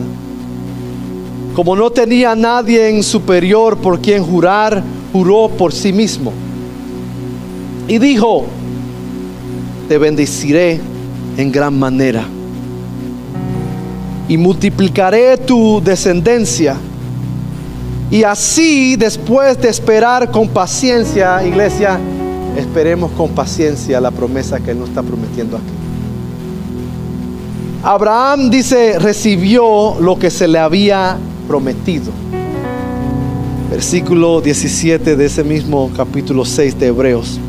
como 1.55 1.75
no 1.75 1.91
tenía 1.91 2.35
nadie 2.35 2.89
en 2.89 3.03
superior 3.03 3.77
por 3.77 3.99
quien 3.99 4.23
jurar, 4.23 4.83
juró 5.11 5.49
por 5.49 5.71
sí 5.71 5.93
mismo. 5.93 6.33
Y 7.87 7.99
dijo, 7.99 8.45
te 9.87 9.97
bendeciré 9.97 10.79
en 11.37 11.51
gran 11.51 11.77
manera. 11.77 12.25
Y 14.27 14.37
multiplicaré 14.37 15.37
tu 15.37 15.81
descendencia. 15.83 16.77
Y 18.09 18.23
así, 18.23 18.95
después 18.95 19.59
de 19.61 19.69
esperar 19.69 20.31
con 20.31 20.47
paciencia, 20.47 21.45
iglesia, 21.45 21.99
esperemos 22.57 23.11
con 23.11 23.29
paciencia 23.31 23.99
la 24.01 24.11
promesa 24.11 24.59
que 24.59 24.71
Él 24.71 24.79
nos 24.79 24.89
está 24.89 25.03
prometiendo 25.03 25.57
aquí. 25.57 25.65
Abraham 27.83 28.49
dice, 28.49 28.97
recibió 28.97 29.99
lo 29.99 30.17
que 30.17 30.31
se 30.31 30.47
le 30.47 30.57
había 30.57 31.17
prometido. 31.47 32.11
Versículo 33.69 34.41
17 34.41 35.15
de 35.15 35.25
ese 35.25 35.43
mismo 35.43 35.89
capítulo 35.95 36.45
6 36.45 36.79
de 36.79 36.87
Hebreos. 36.87 37.39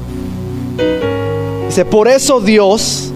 Dice, 1.66 1.84
por 1.84 2.08
eso 2.08 2.40
Dios, 2.40 3.12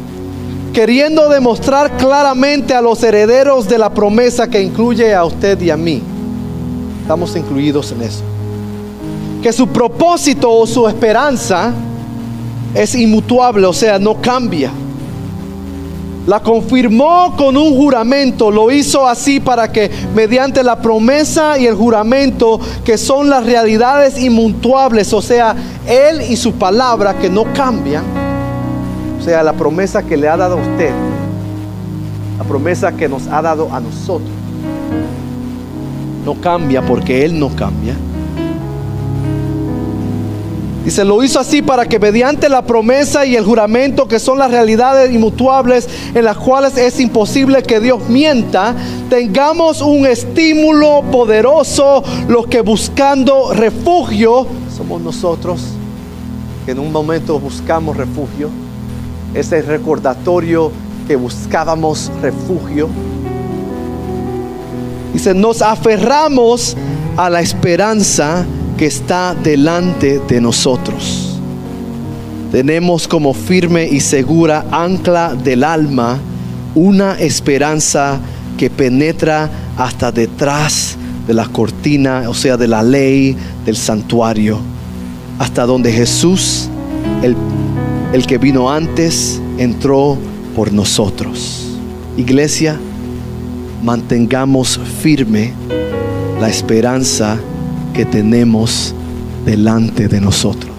queriendo 0.73 1.29
demostrar 1.29 1.97
claramente 1.97 2.75
a 2.75 2.83
los 2.83 3.03
herederos 3.03 3.69
de 3.69 3.79
la 3.79 3.95
promesa 3.95 4.49
que 4.49 4.63
incluye 4.63 5.15
a 5.15 5.25
usted 5.25 5.61
y 5.61 5.71
a 5.71 5.77
mí, 5.77 6.03
estamos 7.03 7.35
incluidos 7.37 7.93
en 7.93 8.03
eso, 8.03 8.23
que 9.43 9.53
su 9.53 9.67
propósito 9.69 10.51
o 10.51 10.67
su 10.67 10.87
esperanza 10.87 11.73
es 12.75 12.95
inmutuable, 12.95 13.67
o 13.67 13.73
sea, 13.73 13.99
no 13.99 14.21
cambia. 14.21 14.71
La 16.29 16.41
confirmó 16.41 17.35
con 17.39 17.57
un 17.57 17.75
juramento, 17.75 18.51
lo 18.51 18.71
hizo 18.71 19.09
así 19.09 19.41
para 19.41 19.73
que 19.73 19.91
mediante 20.15 20.63
la 20.63 20.77
promesa 20.77 21.59
y 21.59 21.67
el 21.67 21.75
juramento, 21.75 22.61
que 22.85 22.99
son 22.99 23.31
las 23.31 23.47
realidades 23.47 24.21
inmutables, 24.21 25.11
o 25.15 25.23
sea, 25.23 25.57
Él 25.87 26.21
y 26.21 26.37
su 26.37 26.53
palabra 26.53 27.15
que 27.15 27.31
no 27.31 27.51
cambian, 27.55 28.05
o 29.19 29.25
sea, 29.25 29.43
la 29.43 29.55
promesa 29.55 30.03
que 30.03 30.19
le 30.19 30.29
ha 30.29 30.37
dado 30.37 30.59
a 30.59 30.61
usted, 30.61 30.91
la 32.37 32.45
promesa 32.45 32.93
que 32.93 33.09
nos 33.09 33.27
ha 33.29 33.41
dado 33.41 33.73
a 33.73 33.81
nosotros, 33.81 34.29
no 36.27 36.35
cambia 36.35 36.83
porque 36.83 37.25
Él 37.25 37.41
no 37.41 37.49
cambia. 37.57 37.95
Y 40.89 40.91
se 40.91 41.05
lo 41.05 41.23
hizo 41.23 41.39
así 41.39 41.61
para 41.61 41.85
que 41.85 41.99
mediante 41.99 42.49
la 42.49 42.63
promesa 42.63 43.27
y 43.27 43.37
el 43.37 43.45
juramento, 43.45 44.09
que 44.09 44.19
son 44.19 44.39
las 44.39 44.51
realidades 44.51 45.13
inmutables 45.13 45.87
en 46.15 46.25
las 46.25 46.39
cuales 46.39 46.79
es 46.79 46.99
imposible 46.99 47.63
que 47.63 47.79
Dios 47.79 48.09
mienta, 48.09 48.75
tengamos 49.11 49.83
un 49.83 50.07
estímulo 50.07 51.03
poderoso, 51.13 52.03
los 52.29 52.47
que 52.47 52.63
buscando 52.63 53.53
refugio, 53.53 54.47
somos 54.75 55.03
nosotros, 55.03 55.61
que 56.65 56.73
en 56.73 56.79
un 56.79 56.91
momento 56.91 57.39
buscamos 57.39 57.95
refugio, 57.95 58.49
ese 59.35 59.61
recordatorio 59.61 60.73
que 61.07 61.17
buscábamos 61.17 62.11
refugio. 62.23 62.89
Dice, 65.13 65.35
nos 65.35 65.61
aferramos 65.61 66.75
a 67.19 67.29
la 67.29 67.43
esperanza 67.43 68.47
que 68.79 68.87
está 68.87 69.35
delante 69.35 70.21
de 70.29 70.41
nosotros. 70.41 71.37
Tenemos 72.53 73.09
como 73.09 73.35
firme 73.35 73.89
y 73.89 74.01
segura 74.01 74.65
ancla 74.71 75.35
del 75.35 75.65
alma 75.65 76.19
una 76.77 77.15
esperanza 77.19 78.21
que 78.57 78.71
penetra 78.71 79.51
hasta 79.77 80.13
detrás 80.13 80.97
de 81.27 81.35
la 81.35 81.47
cortina, 81.47 82.25
o 82.29 82.35
sea, 82.35 82.57
de 82.57 82.69
la 82.69 82.83
ley 82.83 83.37
del 83.67 83.77
santuario, 83.77 84.61
hasta 85.39 85.67
donde 85.67 85.93
Jesús, 85.93 86.69
el, 87.23 87.37
el 88.13 88.27
que 88.27 88.39
vino 88.39 88.71
antes, 88.71 89.41
entró 89.59 90.17
por 90.55 90.73
nosotros. 90.73 91.67
Iglesia, 92.17 92.79
mantengamos 93.83 94.81
firme 95.03 95.53
la 96.41 96.49
esperanza 96.49 97.39
que 97.99 98.07
tenemos 98.07 98.95
delante 99.45 100.07
de 100.07 100.21
nosotros. 100.21 100.71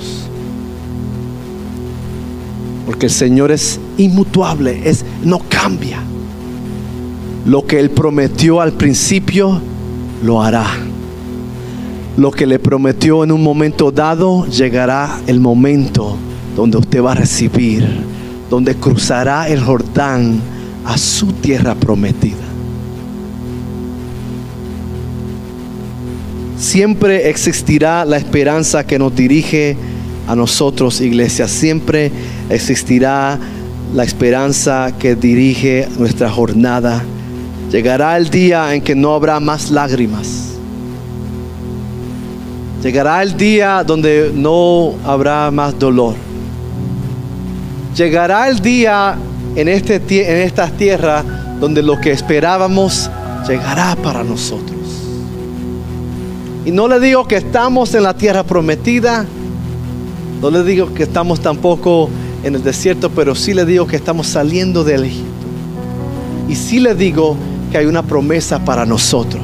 Porque 2.86 3.08
el 3.08 3.12
Señor 3.12 3.52
es 3.52 3.78
inmutable, 3.98 4.84
es 4.86 5.04
no 5.22 5.42
cambia. 5.50 6.00
Lo 7.46 7.68
que 7.68 7.78
él 7.78 7.90
prometió 7.90 8.62
al 8.62 8.72
principio 8.72 9.60
lo 10.24 10.42
hará. 10.42 10.66
Lo 12.16 12.32
que 12.32 12.48
le 12.48 12.58
prometió 12.58 13.26
en 13.26 13.34
un 13.34 13.44
momento 13.44 13.92
dado 13.92 14.46
llegará 14.46 15.20
el 15.28 15.42
momento 15.42 16.16
donde 16.56 16.78
usted 16.78 17.04
va 17.04 17.12
a 17.12 17.16
recibir, 17.16 17.86
donde 18.50 18.76
cruzará 18.76 19.50
el 19.50 19.60
Jordán 19.60 20.40
a 20.86 20.98
su 20.98 21.34
tierra 21.34 21.76
prometida. 21.76 22.49
Siempre 26.60 27.30
existirá 27.30 28.04
la 28.04 28.18
esperanza 28.18 28.86
que 28.86 29.00
nos 29.00 29.16
dirige 29.16 29.78
a 30.28 30.36
nosotros, 30.36 31.00
iglesia. 31.00 31.48
Siempre 31.48 32.12
existirá 32.50 33.40
la 33.96 34.04
esperanza 34.04 34.92
que 35.00 35.16
dirige 35.16 35.88
nuestra 35.98 36.30
jornada. 36.30 37.02
Llegará 37.72 38.18
el 38.18 38.30
día 38.30 38.76
en 38.76 38.82
que 38.82 38.94
no 38.94 39.14
habrá 39.14 39.40
más 39.40 39.72
lágrimas. 39.72 40.50
Llegará 42.84 43.24
el 43.24 43.38
día 43.38 43.82
donde 43.86 44.30
no 44.36 44.96
habrá 45.06 45.50
más 45.52 45.80
dolor. 45.80 46.16
Llegará 47.96 48.50
el 48.50 48.60
día 48.60 49.18
en, 49.56 49.70
este, 49.70 49.96
en 49.96 50.46
esta 50.46 50.70
tierra 50.70 51.24
donde 51.58 51.82
lo 51.82 52.00
que 52.02 52.12
esperábamos 52.12 53.10
llegará 53.48 53.96
para 53.96 54.26
nosotros. 54.26 54.79
Y 56.66 56.72
no 56.72 56.88
le 56.88 57.00
digo 57.00 57.28
que 57.28 57.38
estamos 57.38 57.94
en 57.94 58.04
la 58.04 58.14
tierra 58.14 58.44
prometida, 58.44 59.26
no 60.42 60.50
le 60.50 60.64
digo 60.64 60.94
que 60.94 61.04
estamos 61.04 61.40
tampoco 61.40 62.10
en 62.44 62.56
el 62.56 62.64
desierto, 62.64 63.10
pero 63.10 63.36
sí 63.36 63.54
le 63.54 63.66
digo 63.66 63.88
que 63.88 63.96
estamos 63.96 64.28
saliendo 64.28 64.84
del 64.84 65.06
Egipto. 65.06 65.28
Y 66.48 66.56
sí 66.56 66.80
le 66.80 66.96
digo 66.96 67.36
que 67.72 67.78
hay 67.78 67.86
una 67.86 68.04
promesa 68.04 68.64
para 68.64 68.86
nosotros. 68.86 69.44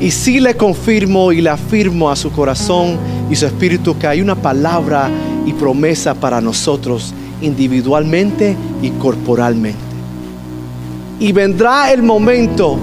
Y 0.00 0.10
sí 0.10 0.40
le 0.40 0.56
confirmo 0.56 1.32
y 1.32 1.40
le 1.40 1.50
afirmo 1.50 2.10
a 2.10 2.16
su 2.16 2.30
corazón 2.32 2.98
y 3.30 3.36
su 3.36 3.46
espíritu 3.46 3.96
que 3.98 4.06
hay 4.06 4.20
una 4.20 4.34
palabra 4.34 5.10
y 5.46 5.52
promesa 5.52 6.14
para 6.14 6.40
nosotros 6.40 7.14
individualmente 7.40 8.56
y 8.82 8.90
corporalmente. 8.90 9.78
Y 11.18 11.32
vendrá 11.32 11.92
el 11.92 12.02
momento 12.02 12.78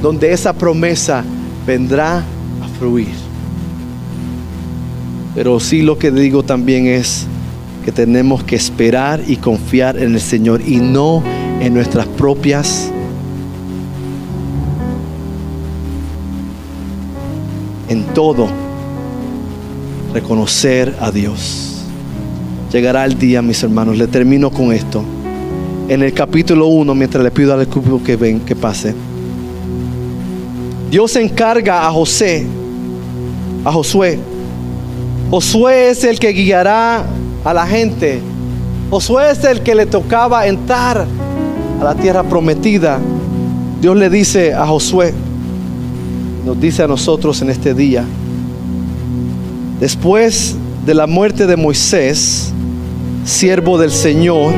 donde 0.00 0.32
esa 0.32 0.52
promesa 0.52 1.24
vendrá 1.66 2.22
pero 5.34 5.58
sí 5.58 5.82
lo 5.82 5.98
que 5.98 6.10
digo 6.10 6.42
también 6.42 6.86
es 6.86 7.26
que 7.84 7.92
tenemos 7.92 8.44
que 8.44 8.56
esperar 8.56 9.22
y 9.26 9.36
confiar 9.36 9.98
en 9.98 10.14
el 10.14 10.20
Señor 10.20 10.60
y 10.66 10.76
no 10.76 11.22
en 11.60 11.74
nuestras 11.74 12.06
propias 12.06 12.90
en 17.88 18.04
todo 18.14 18.48
reconocer 20.12 20.94
a 21.00 21.10
Dios. 21.10 21.82
Llegará 22.72 23.04
el 23.04 23.18
día, 23.18 23.42
mis 23.42 23.62
hermanos, 23.62 23.96
le 23.96 24.06
termino 24.06 24.50
con 24.50 24.72
esto. 24.72 25.04
En 25.88 26.02
el 26.02 26.12
capítulo 26.12 26.66
1, 26.66 26.94
mientras 26.94 27.22
le 27.22 27.30
pido 27.30 27.54
al 27.54 27.62
equipo 27.62 28.02
que 28.02 28.16
ven, 28.16 28.40
que 28.40 28.56
pase. 28.56 28.94
Dios 30.90 31.14
encarga 31.16 31.86
a 31.86 31.90
José 31.90 32.46
a 33.64 33.72
Josué. 33.72 34.18
Josué 35.30 35.90
es 35.90 36.04
el 36.04 36.18
que 36.18 36.28
guiará 36.32 37.04
a 37.44 37.54
la 37.54 37.66
gente. 37.66 38.20
Josué 38.90 39.30
es 39.30 39.42
el 39.44 39.62
que 39.62 39.74
le 39.74 39.86
tocaba 39.86 40.46
entrar 40.46 41.06
a 41.80 41.84
la 41.84 41.94
tierra 41.94 42.22
prometida. 42.22 43.00
Dios 43.80 43.96
le 43.96 44.10
dice 44.10 44.54
a 44.54 44.66
Josué, 44.66 45.12
nos 46.44 46.60
dice 46.60 46.82
a 46.82 46.86
nosotros 46.86 47.40
en 47.42 47.50
este 47.50 47.74
día, 47.74 48.04
después 49.80 50.56
de 50.86 50.94
la 50.94 51.06
muerte 51.06 51.46
de 51.46 51.56
Moisés, 51.56 52.52
siervo 53.24 53.78
del 53.78 53.90
Señor, 53.90 54.52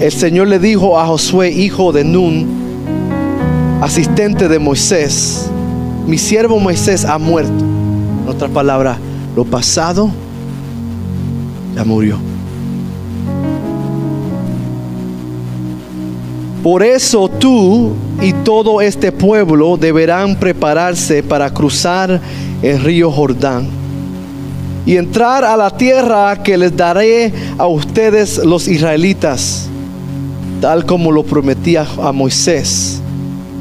el 0.00 0.12
Señor 0.12 0.48
le 0.48 0.58
dijo 0.58 0.98
a 0.98 1.06
Josué, 1.06 1.50
hijo 1.50 1.92
de 1.92 2.04
Nun, 2.04 2.46
asistente 3.80 4.48
de 4.48 4.58
Moisés, 4.58 5.50
mi 6.06 6.18
siervo 6.18 6.58
Moisés 6.58 7.04
ha 7.04 7.18
muerto 7.18 7.75
en 8.26 8.34
otras 8.34 8.50
palabras, 8.50 8.98
lo 9.36 9.44
pasado 9.44 10.10
ya 11.76 11.84
murió. 11.84 12.18
Por 16.62 16.82
eso 16.82 17.28
tú 17.28 17.92
y 18.20 18.32
todo 18.32 18.80
este 18.80 19.12
pueblo 19.12 19.76
deberán 19.76 20.34
prepararse 20.34 21.22
para 21.22 21.50
cruzar 21.50 22.20
el 22.62 22.82
río 22.82 23.12
Jordán 23.12 23.68
y 24.84 24.96
entrar 24.96 25.44
a 25.44 25.56
la 25.56 25.70
tierra 25.70 26.42
que 26.42 26.58
les 26.58 26.76
daré 26.76 27.32
a 27.58 27.68
ustedes 27.68 28.38
los 28.38 28.66
israelitas, 28.66 29.68
tal 30.60 30.84
como 30.84 31.12
lo 31.12 31.22
prometía 31.22 31.86
a 32.02 32.10
Moisés. 32.10 33.00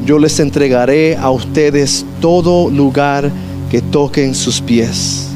Yo 0.03 0.17
les 0.17 0.39
entregaré 0.39 1.15
a 1.15 1.29
ustedes 1.29 2.03
todo 2.21 2.71
lugar 2.71 3.29
que 3.75 3.81
toquen 3.81 4.33
sus 4.33 4.61
pies. 4.61 5.27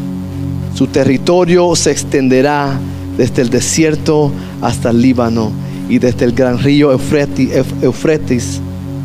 Su 0.73 0.87
territorio 0.87 1.75
se 1.75 1.91
extenderá 1.91 2.79
desde 3.17 3.41
el 3.41 3.49
desierto 3.49 4.31
hasta 4.61 4.91
el 4.91 5.01
Líbano 5.01 5.51
y 5.89 5.99
desde 5.99 6.23
el 6.23 6.31
gran 6.31 6.57
río 6.57 6.89
Eufretis, 6.93 8.61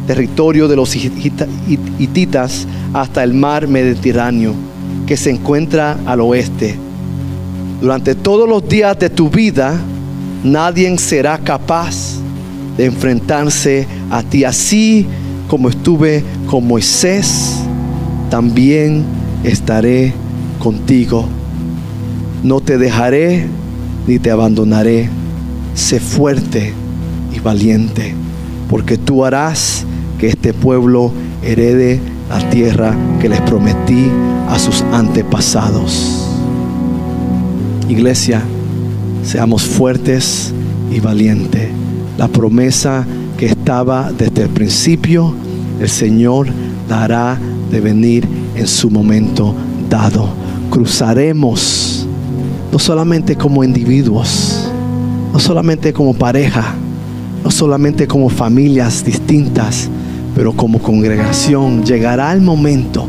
territorio 0.07 0.68
de 0.68 0.76
los 0.76 0.95
hititas, 0.95 2.68
hasta 2.93 3.24
el 3.24 3.35
mar 3.35 3.66
Mediterráneo, 3.66 4.55
que 5.05 5.16
se 5.16 5.30
encuentra 5.30 5.99
al 6.07 6.20
oeste. 6.20 6.76
Durante 7.80 8.14
todos 8.14 8.49
los 8.49 8.68
días 8.68 8.97
de 9.01 9.11
tu 9.11 9.30
vida, 9.30 9.76
nadie 10.45 10.97
será 10.97 11.39
capaz 11.39 12.20
de 12.76 12.85
enfrentarse 12.85 13.89
a 14.12 14.22
ti. 14.22 14.45
Así 14.45 15.09
como 15.49 15.70
estuve 15.70 16.22
con 16.47 16.68
Moisés, 16.68 17.64
también 18.30 19.24
estaré 19.45 20.12
contigo. 20.59 21.26
No 22.42 22.61
te 22.61 22.78
dejaré 22.78 23.47
ni 24.07 24.18
te 24.18 24.30
abandonaré. 24.30 25.09
Sé 25.74 26.01
fuerte 26.01 26.72
y 27.34 27.40
valiente, 27.40 28.14
porque 28.68 28.97
tú 28.97 29.24
harás 29.24 29.84
que 30.18 30.28
este 30.28 30.53
pueblo 30.53 31.12
herede 31.42 32.01
la 32.28 32.49
tierra 32.51 32.95
que 33.20 33.28
les 33.28 33.40
prometí 33.42 34.07
a 34.49 34.59
sus 34.59 34.82
antepasados. 34.92 36.28
Iglesia, 37.88 38.42
seamos 39.24 39.62
fuertes 39.62 40.53
y 40.90 41.01
valientes. 41.01 41.68
La 42.16 42.28
promesa 42.28 43.05
que 43.36 43.47
estaba 43.47 44.12
desde 44.16 44.42
el 44.42 44.49
principio, 44.51 45.34
el 45.80 45.88
Señor 45.88 46.47
dará 46.88 47.38
de 47.70 47.80
venir 47.80 48.28
en 48.55 48.66
su 48.66 48.90
momento 48.90 49.55
dado. 49.88 50.28
Cruzaremos 50.70 52.07
no 52.72 52.78
solamente 52.78 53.36
como 53.36 53.62
individuos, 53.62 54.68
no 55.32 55.38
solamente 55.38 55.92
como 55.92 56.14
pareja, 56.14 56.74
no 57.44 57.50
solamente 57.50 58.07
como 58.07 58.28
familias 58.28 59.05
distintas, 59.05 59.88
pero 60.34 60.52
como 60.52 60.80
congregación 60.80 61.84
llegará 61.84 62.32
el 62.32 62.40
momento 62.40 63.07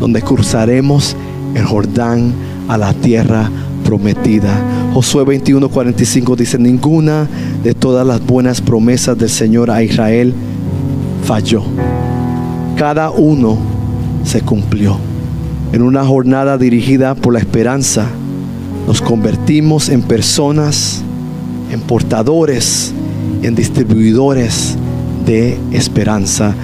donde 0.00 0.22
cruzaremos 0.22 1.14
el 1.54 1.64
Jordán 1.64 2.32
a 2.68 2.76
la 2.76 2.92
tierra 2.94 3.50
prometida. 3.84 4.50
Josué 4.94 5.24
21:45 5.24 6.36
dice, 6.36 6.58
ninguna 6.58 7.28
de 7.62 7.74
todas 7.74 8.06
las 8.06 8.24
buenas 8.24 8.60
promesas 8.60 9.16
del 9.16 9.30
Señor 9.30 9.70
a 9.70 9.82
Israel 9.82 10.34
falló. 11.24 11.62
Cada 12.76 13.10
uno 13.10 13.58
se 14.28 14.42
cumplió. 14.42 14.98
En 15.72 15.82
una 15.82 16.04
jornada 16.04 16.58
dirigida 16.58 17.14
por 17.14 17.32
la 17.32 17.38
esperanza, 17.40 18.06
nos 18.86 19.02
convertimos 19.02 19.88
en 19.88 20.02
personas, 20.02 21.02
en 21.70 21.80
portadores, 21.80 22.92
en 23.42 23.54
distribuidores 23.54 24.76
de 25.26 25.58
esperanza. 25.72 26.54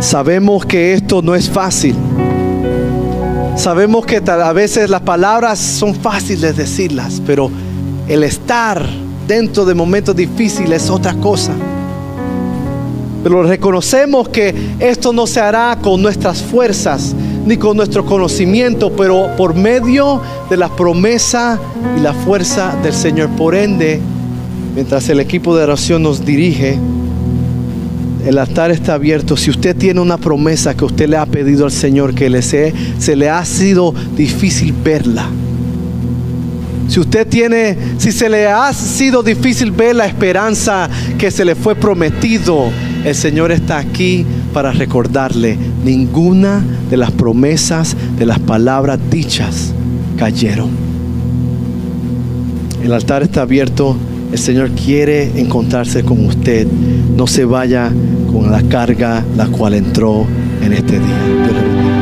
Sabemos 0.00 0.64
que 0.64 0.94
esto 0.94 1.20
no 1.22 1.34
es 1.34 1.50
fácil 1.50 1.94
Sabemos 3.60 4.06
que 4.06 4.22
a 4.26 4.52
veces 4.54 4.88
las 4.88 5.02
palabras 5.02 5.58
son 5.58 5.94
fáciles 5.94 6.56
decirlas, 6.56 7.20
pero 7.26 7.50
el 8.08 8.24
estar 8.24 8.82
dentro 9.28 9.66
de 9.66 9.74
momentos 9.74 10.16
difíciles 10.16 10.84
es 10.84 10.88
otra 10.88 11.12
cosa. 11.12 11.52
Pero 13.22 13.42
reconocemos 13.42 14.28
que 14.28 14.54
esto 14.78 15.12
no 15.12 15.26
se 15.26 15.40
hará 15.40 15.78
con 15.80 16.00
nuestras 16.00 16.42
fuerzas 16.42 17.14
ni 17.44 17.56
con 17.56 17.76
nuestro 17.76 18.04
conocimiento, 18.04 18.92
pero 18.92 19.34
por 19.36 19.54
medio 19.54 20.20
de 20.48 20.56
la 20.56 20.68
promesa 20.68 21.58
y 21.96 22.00
la 22.00 22.12
fuerza 22.12 22.76
del 22.82 22.92
Señor. 22.92 23.30
Por 23.30 23.54
ende, 23.54 24.00
mientras 24.74 25.08
el 25.08 25.20
equipo 25.20 25.56
de 25.56 25.64
oración 25.64 26.02
nos 26.02 26.24
dirige, 26.24 26.78
el 28.26 28.38
altar 28.38 28.70
está 28.70 28.94
abierto. 28.94 29.36
Si 29.36 29.50
usted 29.50 29.76
tiene 29.76 30.00
una 30.00 30.18
promesa 30.18 30.74
que 30.74 30.84
usted 30.84 31.08
le 31.08 31.16
ha 31.16 31.26
pedido 31.26 31.64
al 31.64 31.72
Señor, 31.72 32.14
que 32.14 32.28
le 32.28 32.42
se, 32.42 32.72
se 32.98 33.16
le 33.16 33.28
ha 33.28 33.44
sido 33.44 33.94
difícil 34.16 34.72
verla. 34.72 35.28
Si 36.88 36.98
usted 36.98 37.26
tiene, 37.26 37.76
si 37.98 38.10
se 38.12 38.28
le 38.28 38.48
ha 38.48 38.72
sido 38.72 39.22
difícil 39.22 39.70
ver 39.70 39.94
la 39.94 40.06
esperanza 40.06 40.90
que 41.18 41.30
se 41.30 41.44
le 41.44 41.54
fue 41.54 41.76
prometido, 41.76 42.70
el 43.04 43.14
Señor 43.14 43.52
está 43.52 43.78
aquí 43.78 44.26
para 44.52 44.72
recordarle, 44.72 45.56
ninguna 45.84 46.62
de 46.90 46.96
las 46.96 47.10
promesas, 47.10 47.96
de 48.18 48.26
las 48.26 48.38
palabras 48.38 48.98
dichas, 49.10 49.72
cayeron. 50.16 50.70
El 52.82 52.92
altar 52.92 53.22
está 53.22 53.42
abierto. 53.42 53.96
El 54.32 54.38
Señor 54.38 54.70
quiere 54.70 55.40
encontrarse 55.40 56.04
con 56.04 56.24
usted. 56.24 56.66
No 57.16 57.26
se 57.26 57.44
vaya 57.44 57.90
con 58.32 58.50
la 58.50 58.62
carga 58.62 59.24
la 59.36 59.46
cual 59.48 59.74
entró 59.74 60.24
en 60.62 60.72
este 60.72 60.98
día. 60.98 61.99